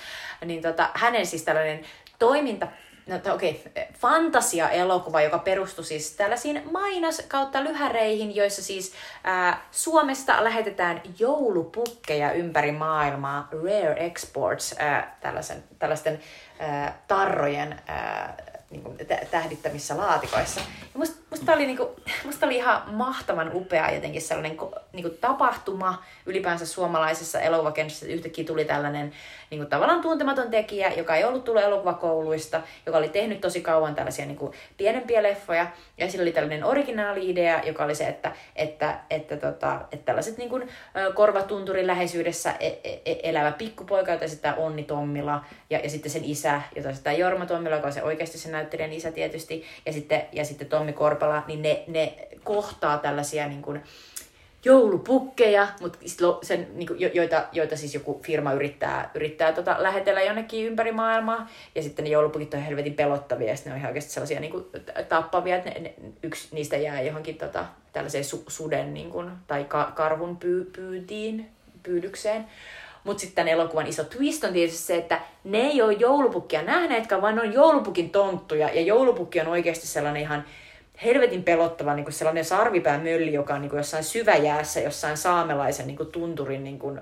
[0.45, 1.81] Niin tota, hänen siis tällainen
[2.19, 2.69] toiminta,
[3.07, 8.93] no to- okei, okay, fantasia-elokuva, joka perustui siis tällaisiin mainos kautta lyhäreihin, joissa siis
[9.27, 16.21] äh, Suomesta lähetetään joulupukkeja ympäri maailmaa, Rare Exports, äh, tällaisen, tällaisten
[16.61, 20.61] äh, tarrojen äh, niin kuin tä- tähdittämissä laatikoissa.
[20.61, 21.89] Ja musta, musta, oli, niin kuin,
[22.25, 24.59] musta oli ihan mahtavan upea jotenkin sellainen
[24.93, 28.07] niin kuin tapahtuma ylipäänsä suomalaisessa elokuvakentässä.
[28.07, 29.13] Yhtäkkiä tuli tällainen
[29.51, 33.95] niin kuin tavallaan tuntematon tekijä, joka ei ollut tullut elokuvakouluista, joka oli tehnyt tosi kauan
[33.95, 35.67] tällaisia niin kuin pienempiä leffoja.
[35.99, 40.51] Ja sillä oli tällainen originaali-idea, joka oli se, että, että, että, tota, että tällaiset niin
[40.51, 40.69] kuin,
[41.15, 46.25] korvatunturin läheisyydessä e- e- e- elävä pikkupoika, jota sitä Onni Tommila, ja, ja sitten sen
[46.25, 50.23] isä, jota sitä Jorma Tommila, joka on se oikeasti sen näyttelijän isä tietysti, ja sitten,
[50.33, 53.83] ja sitten Tommi Korpala, niin ne, ne kohtaa tällaisia niin kuin,
[54.65, 55.99] joulupukkeja, mutta
[56.43, 60.93] sen, niin kuin, jo- joita, joita siis joku firma yrittää, yrittää tota, lähetellä jonnekin ympäri
[60.93, 61.49] maailmaa.
[61.75, 64.65] Ja sitten ne joulupukit on helvetin pelottavia ja ne on ihan oikeasti sellaisia niin kuin,
[65.09, 69.65] tappavia, että ne, ne, yksi niistä jää johonkin tota, tällaiseen su, suden niin kuin, tai
[69.65, 71.51] ka, karhun pyy, pyytiin,
[71.83, 72.47] pyydykseen.
[73.07, 77.23] Mutta sitten tämän elokuvan iso twist on tietysti se, että ne ei ole joulupukkia nähneetkään,
[77.23, 78.69] vaan ne on joulupukin tonttuja.
[78.69, 80.45] Ja joulupukki on oikeasti sellainen ihan
[81.05, 85.97] helvetin pelottava niin kuin sellainen sarvipäämölli, joka on niin kuin jossain syväjäässä, jossain saamelaisen niin
[85.97, 87.01] kuin tunturin niin kuin,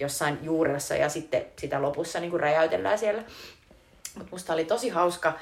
[0.00, 3.22] jossain juuressa ja sitten sitä lopussa niin kuin räjäytellään siellä.
[4.14, 5.32] Mutta musta oli tosi hauska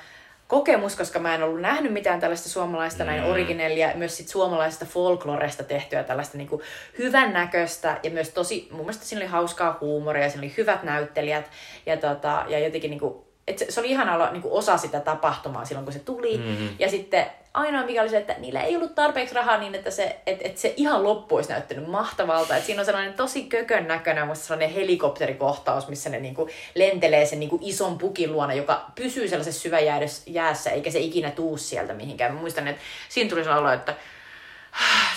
[0.53, 5.65] kokemus, koska mä en ollut nähnyt mitään tällaista suomalaista näin originellia, myös sit suomalaisesta folkloresta
[5.65, 6.63] tehtyä tällaista niin kuin
[6.99, 11.51] hyvännäköistä ja myös tosi, mun mielestä siinä oli hauskaa huumoria, siinä oli hyvät näyttelijät
[11.87, 13.15] ja, tota, ja jotenkin niin kuin,
[13.49, 16.39] et se, se oli ihana olla niin kuin osa sitä tapahtumaa silloin, kun se tuli.
[16.39, 16.69] Mm-hmm.
[16.79, 20.17] Ja sitten ainoa mikä oli se, että niillä ei ollut tarpeeksi rahaa niin, että se,
[20.27, 22.57] et, et se ihan loppu olisi näyttänyt mahtavalta.
[22.57, 27.41] Et siinä on sellainen tosi kökön näköinen, musta sellainen helikopterikohtaus, missä ne niinku lentelee sen
[27.41, 32.35] niinku ison pukin luona, joka pysyy sellaisessa syväjäässä, eikä se ikinä tuu sieltä mihinkään.
[32.35, 33.95] Mä muistan, että siinä tuli sellainen olo, että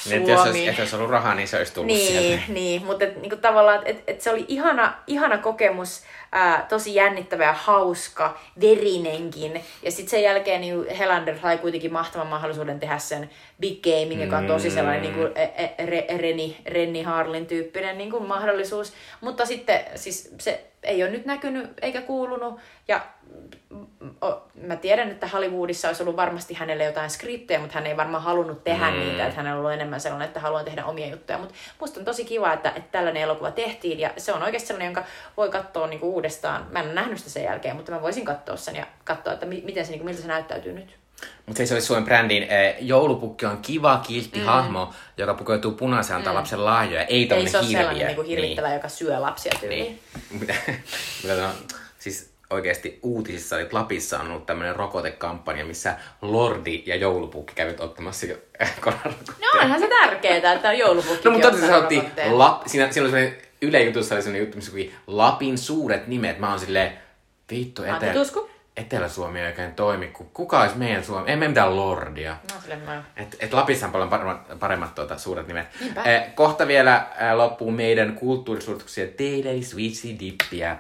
[0.06, 2.44] Niin, että jos olisi, että olisi ollut rahaa, niin se olisi tullut niin, sieltä.
[2.48, 6.96] Niin, mutta et, niinku tavallaan, että et, et se oli ihana, ihana kokemus, ää, tosi
[6.96, 9.64] jännittävä ja hauska, verinenkin.
[9.84, 13.30] Ja sitten sen jälkeen niin Helander sai kuitenkin mahtavan mahdollisuuden tehdä sen
[13.60, 17.98] Big Gaming, joka on tosi sellainen niin kuin, e, e, re, Reni, Renni Harlin tyyppinen
[17.98, 18.94] niin kuin mahdollisuus.
[19.22, 22.60] Mutta sitten siis se ei ole nyt näkynyt eikä kuulunut.
[22.88, 23.02] Ja
[24.62, 28.64] mä tiedän, että Hollywoodissa olisi ollut varmasti hänelle jotain skriptejä, mutta hän ei varmaan halunnut
[28.64, 29.00] tehdä mm.
[29.00, 31.38] niitä, että hänellä on ollut enemmän sellainen, että haluan tehdä omia juttuja.
[31.38, 34.88] Mutta musta on tosi kiva, että, että tällainen elokuva tehtiin, ja se on oikeasti sellainen,
[34.88, 35.04] jonka
[35.38, 36.68] voi katsoa niinku uudestaan.
[36.72, 39.46] Mä en ole nähnyt sitä sen jälkeen, mutta mä voisin katsoa sen ja katsoa, että
[39.46, 40.98] miten se, niinku, miltä se näyttäytyy nyt.
[41.46, 44.46] Mutta se olisi Suomen brändin eh, joulupukki on kiva, kiltti mm.
[44.46, 46.38] hahmo, joka pukeutuu punaiseen antaa mm.
[46.38, 47.60] lapsen lahjoja, ei tämmöinen hirviö.
[47.60, 48.76] Ei se ole sellainen niinku hirvittävä, niin.
[48.76, 49.84] joka syö lapsia tyyliin.
[49.84, 50.00] Niin.
[50.32, 50.54] Mutta
[52.00, 58.28] siis oikeasti uutisissa, että Lapissa on ollut tämmöinen rokotekampanja, missä Lordi ja joulupukki kävivät ottamassa
[58.82, 59.42] koronarokotteita.
[59.42, 63.12] No onhan se tärkeää, että on joulupukki No mutta tosiaan sanottiin, la, siinä, siinä oli
[63.12, 66.40] semmoinen Yle jutussa oli semmoinen juttu, missä kuin Lapin suuret nimet.
[66.40, 66.94] Mä oon silleen,
[67.52, 68.14] vittu, etelä,
[68.78, 71.30] Etelä-Suomi ei oikein toimi, kun kuka olisi meidän Suomi?
[71.30, 72.38] Ei me mitään Lordia.
[72.52, 73.04] No, mä...
[73.18, 75.68] et, et Lapissa on paljon paremmat, paremmat tuota, suuret nimet.
[76.06, 80.78] Eh, kohta vielä eh, loppuu meidän kulttuurisuutuksia teille Switchy Dippiä.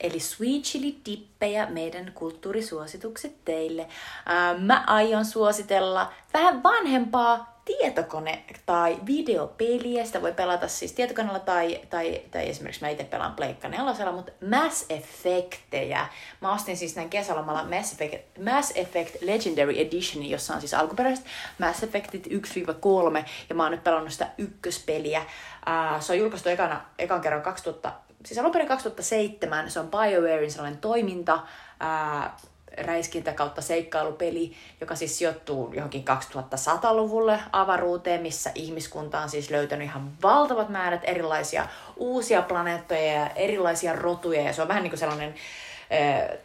[0.00, 3.86] Eli sweet chili dippejä, meidän kulttuurisuositukset teille.
[4.26, 10.04] Ää, mä aion suositella vähän vanhempaa tietokone- tai videopeliä.
[10.04, 14.32] Sitä voi pelata siis tietokoneella tai, tai, tai esimerkiksi mä itse pelaan Pleikka nelosella, mutta
[14.50, 16.06] Mass Effectejä.
[16.40, 21.24] Mä ostin siis näin kesälomalla Mass Effect, Mass Effect Legendary Edition, jossa on siis alkuperäiset
[21.58, 22.30] Mass Effectit 1-3,
[23.48, 25.20] ja mä oon nyt pelannut sitä ykköspeliä.
[25.20, 27.92] Uh, se on julkaistu ekana, ekan kerran 2000,
[28.26, 31.38] siis alun perin 2007, se on BioWarein sellainen toiminta,
[31.80, 32.36] ää,
[32.76, 40.12] räiskintä kautta seikkailupeli, joka siis sijoittuu johonkin 2100-luvulle avaruuteen, missä ihmiskunta on siis löytänyt ihan
[40.22, 41.66] valtavat määrät erilaisia
[41.96, 44.40] uusia planeettoja ja erilaisia rotuja.
[44.40, 45.34] Ja se on vähän niin kuin sellainen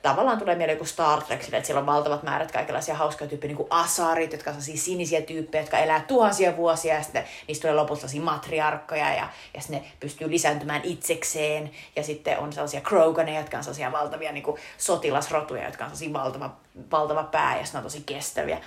[0.02, 3.58] tavallaan tulee mieleen joku Star Trek, että siellä on valtavat määrät kaikenlaisia hauskoja tyyppejä, niin
[3.58, 7.76] kuin asarit, jotka on siis sinisiä tyyppejä, jotka elää tuhansia vuosia, ja sitten niistä tulee
[7.76, 13.58] lopulta matriarkkoja, ja, ja sitten ne pystyy lisääntymään itsekseen, ja sitten on sellaisia kroganeja, jotka
[13.58, 16.56] on sellaisia valtavia niin kuin sotilasrotuja, jotka on sellaisia valtava,
[16.92, 18.58] valtava pää, ja ne on tosi kestäviä.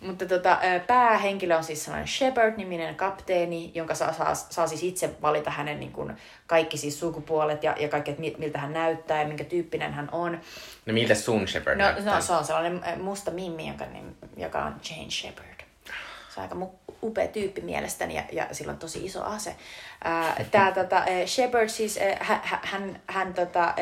[0.00, 5.50] Mutta tota, päähenkilö on siis sellainen Shepard-niminen kapteeni, jonka saa, saa, saa siis itse valita
[5.50, 6.16] hänen niin kuin,
[6.46, 10.40] kaikki siis sukupuolet ja, ja kaikki, että miltä hän näyttää ja minkä tyyppinen hän on.
[10.86, 12.14] No miltä sun Shepard no, näyttää?
[12.14, 13.84] No se on sellainen musta mimmi, joka,
[14.36, 15.64] joka on Jane Shepard.
[16.34, 16.54] Se on aika
[17.04, 19.56] upea tyyppi mielestäni ja, ja sillä on tosi iso ase.
[20.50, 23.74] Tämä tota, Shepard siis, hän, hän, hän tota,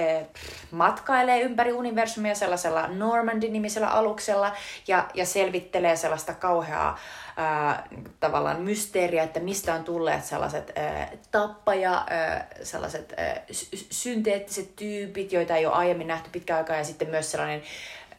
[0.70, 4.53] matkailee ympäri universumia sellaisella Normandy-nimisellä aluksella
[4.89, 6.99] ja, ja selvittelee sellaista kauheaa
[7.36, 7.89] ää,
[8.20, 13.43] tavallaan mysteeriä, että mistä on tulleet sellaiset ää, tappaja, ää, sellaiset ää,
[13.90, 17.62] synteettiset tyypit, joita ei ole aiemmin nähty pitkään aikaa, ja sitten myös sellainen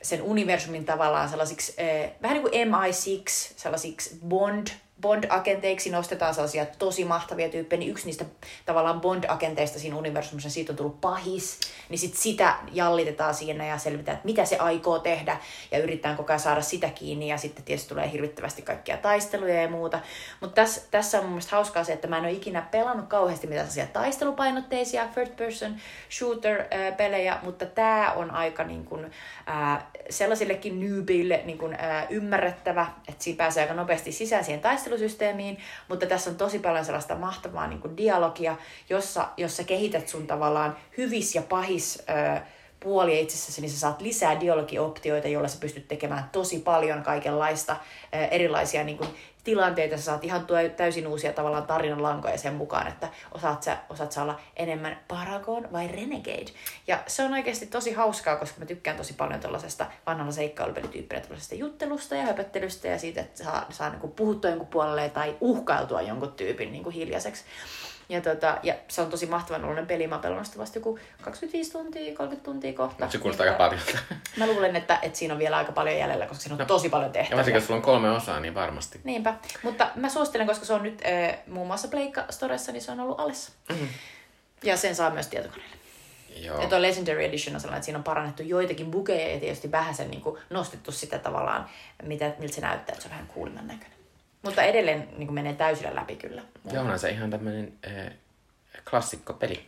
[0.02, 4.68] sen universumin tavallaan sellaisiksi, ää, vähän niin kuin MI6, sellaisiksi Bond
[5.04, 8.26] Bond-agenteiksi nostetaan sellaisia tosi mahtavia tyyppejä, niin yksi niistä
[8.66, 11.60] tavallaan Bond-agenteista siinä universumissa, siitä on tullut pahis,
[11.90, 15.38] niin sit sitä jallitetaan siinä ja selvitään, että mitä se aikoo tehdä,
[15.72, 19.70] ja yritetään koko ajan saada sitä kiinni, ja sitten tietysti tulee hirvittävästi kaikkia taisteluja ja
[19.70, 20.00] muuta.
[20.42, 23.48] Mutta tässä, tässä on mun mielestä hauskaa se, että mä en ole ikinä pelannut kauheasti
[23.48, 25.76] mitään sellaisia taistelupainotteisia first person
[26.12, 29.12] shooter-pelejä, mutta tämä on aika niin kun,
[29.50, 34.93] äh, sellaisillekin newbille niin kun, äh, ymmärrettävä, että siinä pääsee aika nopeasti sisään siihen taisteluun,
[34.94, 35.58] ajattelusysteemiin,
[35.90, 38.56] mutta tässä on tosi paljon sellaista mahtavaa niin kuin dialogia,
[38.90, 42.42] jossa, jossa kehität sun tavallaan hyvis ja pahis ö,
[42.80, 47.76] puolia itsessäsi, niin sä saat lisää dialogioptioita, joilla sä pystyt tekemään tosi paljon kaikenlaista
[48.16, 49.10] ö, erilaisia niin kuin,
[49.44, 54.22] tilanteita, sä saat ihan täysin uusia tavallaan tarinanlankoja sen mukaan, että osaat sä, osaat sä
[54.22, 56.52] olla enemmän Paragon vai Renegade.
[56.88, 61.56] Ja se on oikeasti tosi hauskaa, koska mä tykkään tosi paljon tällaisesta vanhalla seikkailupelityyppinä tällaisesta
[61.56, 66.32] juttelusta ja höpöttelystä ja siitä, että saa, saa niin puhuttua jonkun puolelle tai uhkailtua jonkun
[66.32, 67.44] tyypin niin kuin hiljaiseksi.
[68.10, 70.08] Ja, tota, ja se on tosi mahtavan oloinen peli.
[70.08, 73.10] Mä oon vasta joku 25 tuntia, 30 tuntia kohta.
[73.10, 73.82] Se kuulostaa aika paljon.
[74.38, 76.90] Mä luulen, että, että siinä on vielä aika paljon jäljellä, koska siinä on no, tosi
[76.90, 77.34] paljon tehtäviä.
[77.34, 79.00] Ja varsinkin, jos sulla on kolme osaa, niin varmasti.
[79.04, 79.36] Niinpä.
[79.64, 83.00] Mutta mä suosittelen, koska se on nyt äh, muun muassa Pleikka Storessa, niin se on
[83.00, 83.52] ollut alessa.
[83.70, 83.88] Mm-hmm.
[84.64, 85.76] Ja sen saa myös tietokoneelle.
[86.36, 86.62] Joo.
[86.62, 89.96] Ja tuo Legendary Edition on sellainen, että siinä on parannettu joitakin bukeja ja tietysti vähän
[89.96, 91.70] sen niin kuin nostettu sitä tavallaan,
[92.04, 93.93] mitä, miltä se näyttää, että se on vähän kuulimman näköinen.
[94.44, 96.42] Mutta edelleen niin kuin menee täysillä läpi kyllä.
[96.74, 98.14] Joo, on se ihan tämmöinen äh,
[98.90, 99.68] klassikkopeli.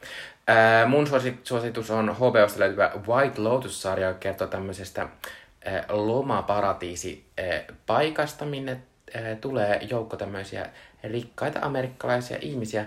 [0.49, 1.07] Äh, mun
[1.43, 8.81] suositus on HBOsta löytyvä White Lotus-sarja, kertoo tämmöisestä äh, lomaparatiisi äh, paikasta, minne
[9.15, 10.69] ää, tulee joukko tämmöisiä
[11.03, 12.85] rikkaita amerikkalaisia ihmisiä.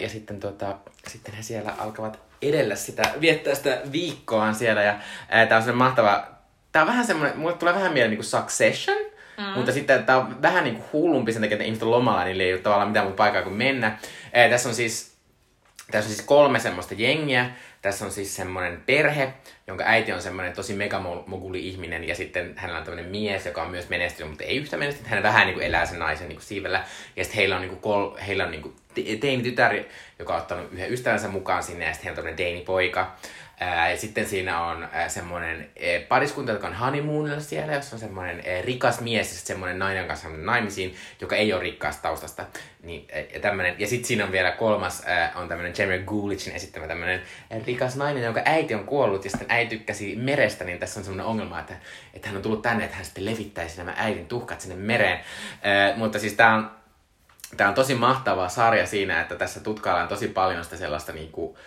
[0.00, 0.76] Ja sitten, tota,
[1.08, 4.82] sitten he siellä alkavat edellä sitä, viettää sitä viikkoaan siellä.
[4.82, 4.94] Ja
[5.28, 6.28] ää, tää on semmoinen mahtava,
[6.72, 9.15] tää on vähän semmoinen, mulle tulee vähän mieleen niinku Succession.
[9.38, 9.44] Mm.
[9.44, 12.52] Mutta sitten tää on vähän niinku hullumpi sen takia, että ihmiset on lomalla, niin ei
[12.52, 13.98] ole tavallaan mitään muuta paikkaa kuin mennä.
[14.32, 15.16] Ää, tässä on siis
[15.90, 17.50] tässä on siis kolme semmoista jengiä.
[17.82, 19.32] Tässä on siis semmoinen perhe,
[19.66, 23.70] jonka äiti on semmoinen tosi megamoguli ihminen ja sitten hänellä on tämmöinen mies, joka on
[23.70, 25.10] myös menestynyt, mutta ei yhtä menestynyt.
[25.10, 26.84] Hän vähän niin kuin elää sen naisen niin kuin siivellä.
[27.16, 28.76] Ja sitten heillä on, niin kuin kol, heillä on niin kuin
[29.20, 29.84] teini-tytär,
[30.18, 33.16] joka on ottanut yhden ystävänsä mukaan sinne ja sitten heillä on tämmöinen teini-poika.
[33.90, 35.70] Ja sitten siinä on semmoinen
[36.08, 40.28] pariskunta, joka on honeymoonilla siellä, jossa on semmoinen rikas mies ja sitten semmoinen nainen kanssa
[40.28, 42.46] naimisiin, joka ei ole rikkaasta taustasta.
[42.82, 43.08] Niin,
[43.42, 45.02] ja, ja sitten siinä on vielä kolmas,
[45.34, 47.22] on tämmöinen Jeremy Goolichin esittämä tämmöinen
[47.66, 51.26] rikas nainen, jonka äiti on kuollut ja sitten äiti tykkäsi merestä, niin tässä on semmoinen
[51.26, 51.74] ongelma, että,
[52.14, 55.20] että hän on tullut tänne, että hän sitten levittäisi nämä äidin tuhkat sinne mereen.
[55.96, 56.70] Mutta siis tämä on,
[57.56, 61.58] tää on tosi mahtava sarja siinä, että tässä tutkaillaan tosi paljon sitä sellaista niinku,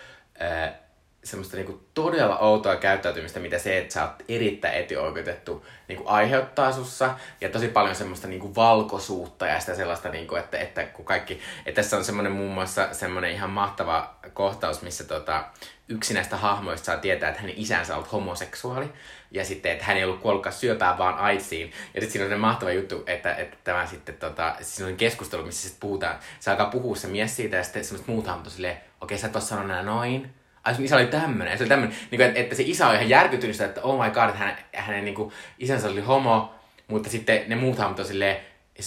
[1.24, 7.14] semmoista niinku todella outoa käyttäytymistä, mitä se, että sä oot erittäin etioikeutettu niinku aiheuttaa sussa.
[7.40, 11.40] Ja tosi paljon semmoista niinku valkoisuutta ja sitä sellaista, niinku, että, että kun kaikki...
[11.66, 15.44] Että tässä on semmoinen muun muassa semmoinen ihan mahtava kohtaus, missä tota,
[15.88, 18.92] yksi näistä hahmoista saa tietää, että hänen isänsä on homoseksuaali.
[19.30, 21.72] Ja sitten, että hän ei ollut kuollutkaan syöpään, vaan AIDSiin.
[21.94, 25.46] Ja sitten siinä on se mahtava juttu, että, että tämä sitten, tota, siinä on keskustelu,
[25.46, 26.18] missä sitten puhutaan.
[26.40, 29.18] Se alkaa puhua se mies siitä ja sitten semmoista muut hahmot on silleen, okei okay,
[29.18, 31.58] sä et sanonut noin Ai sun isä oli tämmönen.
[31.58, 34.04] Se oli tämmönen, niin kuin, että, että, se isä on ihan järkytynyt sitä, että oh
[34.04, 36.54] my god, että hänen, hänen niin kuin, isänsä oli homo,
[36.86, 38.36] mutta sitten ne muut hahmot on silleen,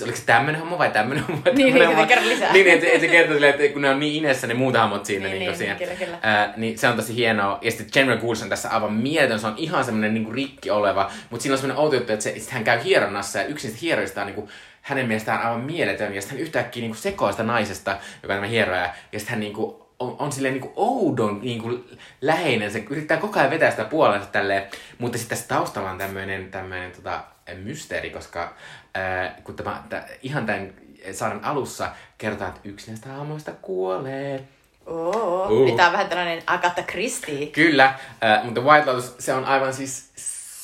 [0.04, 1.42] oliko se tämmönen homo vai tämmönen homo?
[1.54, 2.06] Niin, niin, homo?
[2.06, 2.54] kerro lisää.
[2.54, 5.06] Niin, että, että se kertoo silleen, että kun ne on niin inessä ne muut hahmot
[5.06, 5.28] siinä.
[5.28, 5.76] Niin, niin, niin, siinä.
[5.76, 6.18] kyllä, kyllä.
[6.22, 7.60] Ää, niin se on tosi hienoa.
[7.62, 9.40] Ja sitten General Gould on tässä aivan mieletön.
[9.40, 11.12] Se on ihan semmoinen niin kuin rikki oleva.
[11.30, 14.28] Mutta siinä on semmoinen outo juttu, että se, hän käy hieronnassa ja yksin hieroista on
[14.28, 14.50] niin kuin,
[14.82, 16.16] hänen mielestään aivan mieletön.
[16.16, 18.94] Ja sitten hän yhtäkkiä niin kuin sekoaa sitä naisesta, joka on tämä hieroja.
[19.12, 21.84] Ja sitten hän niin kuin on, on silleen niin oudon niin kuin
[22.22, 22.72] läheinen.
[22.72, 24.64] Se yrittää koko ajan vetää sitä puolensa tälleen.
[24.98, 27.24] Mutta sitten tässä taustalla on tämmöinen, tämmöinen tota,
[27.64, 28.54] mysteeri, koska
[28.94, 30.74] ää, kun tämä, tämä, ihan tämän
[31.12, 34.48] saaren alussa kerrotaan, että yksi näistä hahmoista kuolee.
[34.86, 35.66] Oo, uh.
[35.66, 37.46] Niin tämä on vähän tällainen Agatha Christie.
[37.46, 37.86] Kyllä,
[38.24, 40.12] äh, mutta White Lotus, se on aivan siis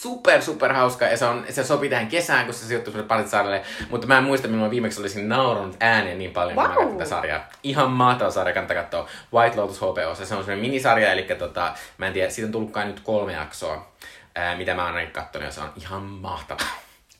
[0.01, 3.63] super, super hauska ja se, on, se sopii tähän kesään, kun se sijoittuu sinne Palitsarille.
[3.89, 6.73] Mutta mä en muista, milloin viimeksi olisin nauranut ääneen niin paljon, wow.
[6.73, 7.47] kun mä tätä sarjaa.
[7.63, 9.07] Ihan mahtava sarja, kannattaa katsoa.
[9.33, 12.87] White Lotus HBO, se on semmoinen minisarja, eli tota, mä en tiedä, siitä on tullutkaan
[12.87, 13.91] nyt kolme jaksoa,
[14.35, 16.63] ää, mitä mä oon ainakin katsonut, ja se on ihan mahtava.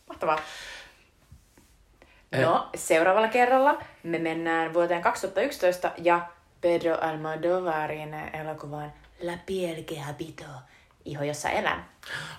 [0.08, 0.40] Mahtavaa.
[2.42, 6.22] No, seuraavalla kerralla me mennään vuoteen 2011 ja
[6.62, 10.46] Pedro Almodovarin elokuvaan La piel que habito
[11.12, 11.86] iho, jossa elän.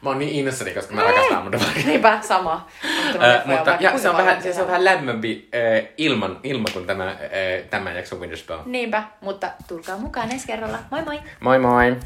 [0.02, 1.86] Mä oon niin innossani, koska mä rakastan Almodovaria.
[1.86, 2.68] Niinpä, sama.
[3.22, 6.86] Äh, mutta ja, se, on vähän, se, se on vähän lämmömpi äh, ilman, ilman kuin
[6.86, 7.16] tämä, äh,
[7.70, 8.58] tämän jakson Winterspell.
[8.64, 10.78] Niinpä, mutta tulkaa mukaan ensi kerralla.
[10.90, 11.20] Moi moi!
[11.40, 11.96] Moi moi!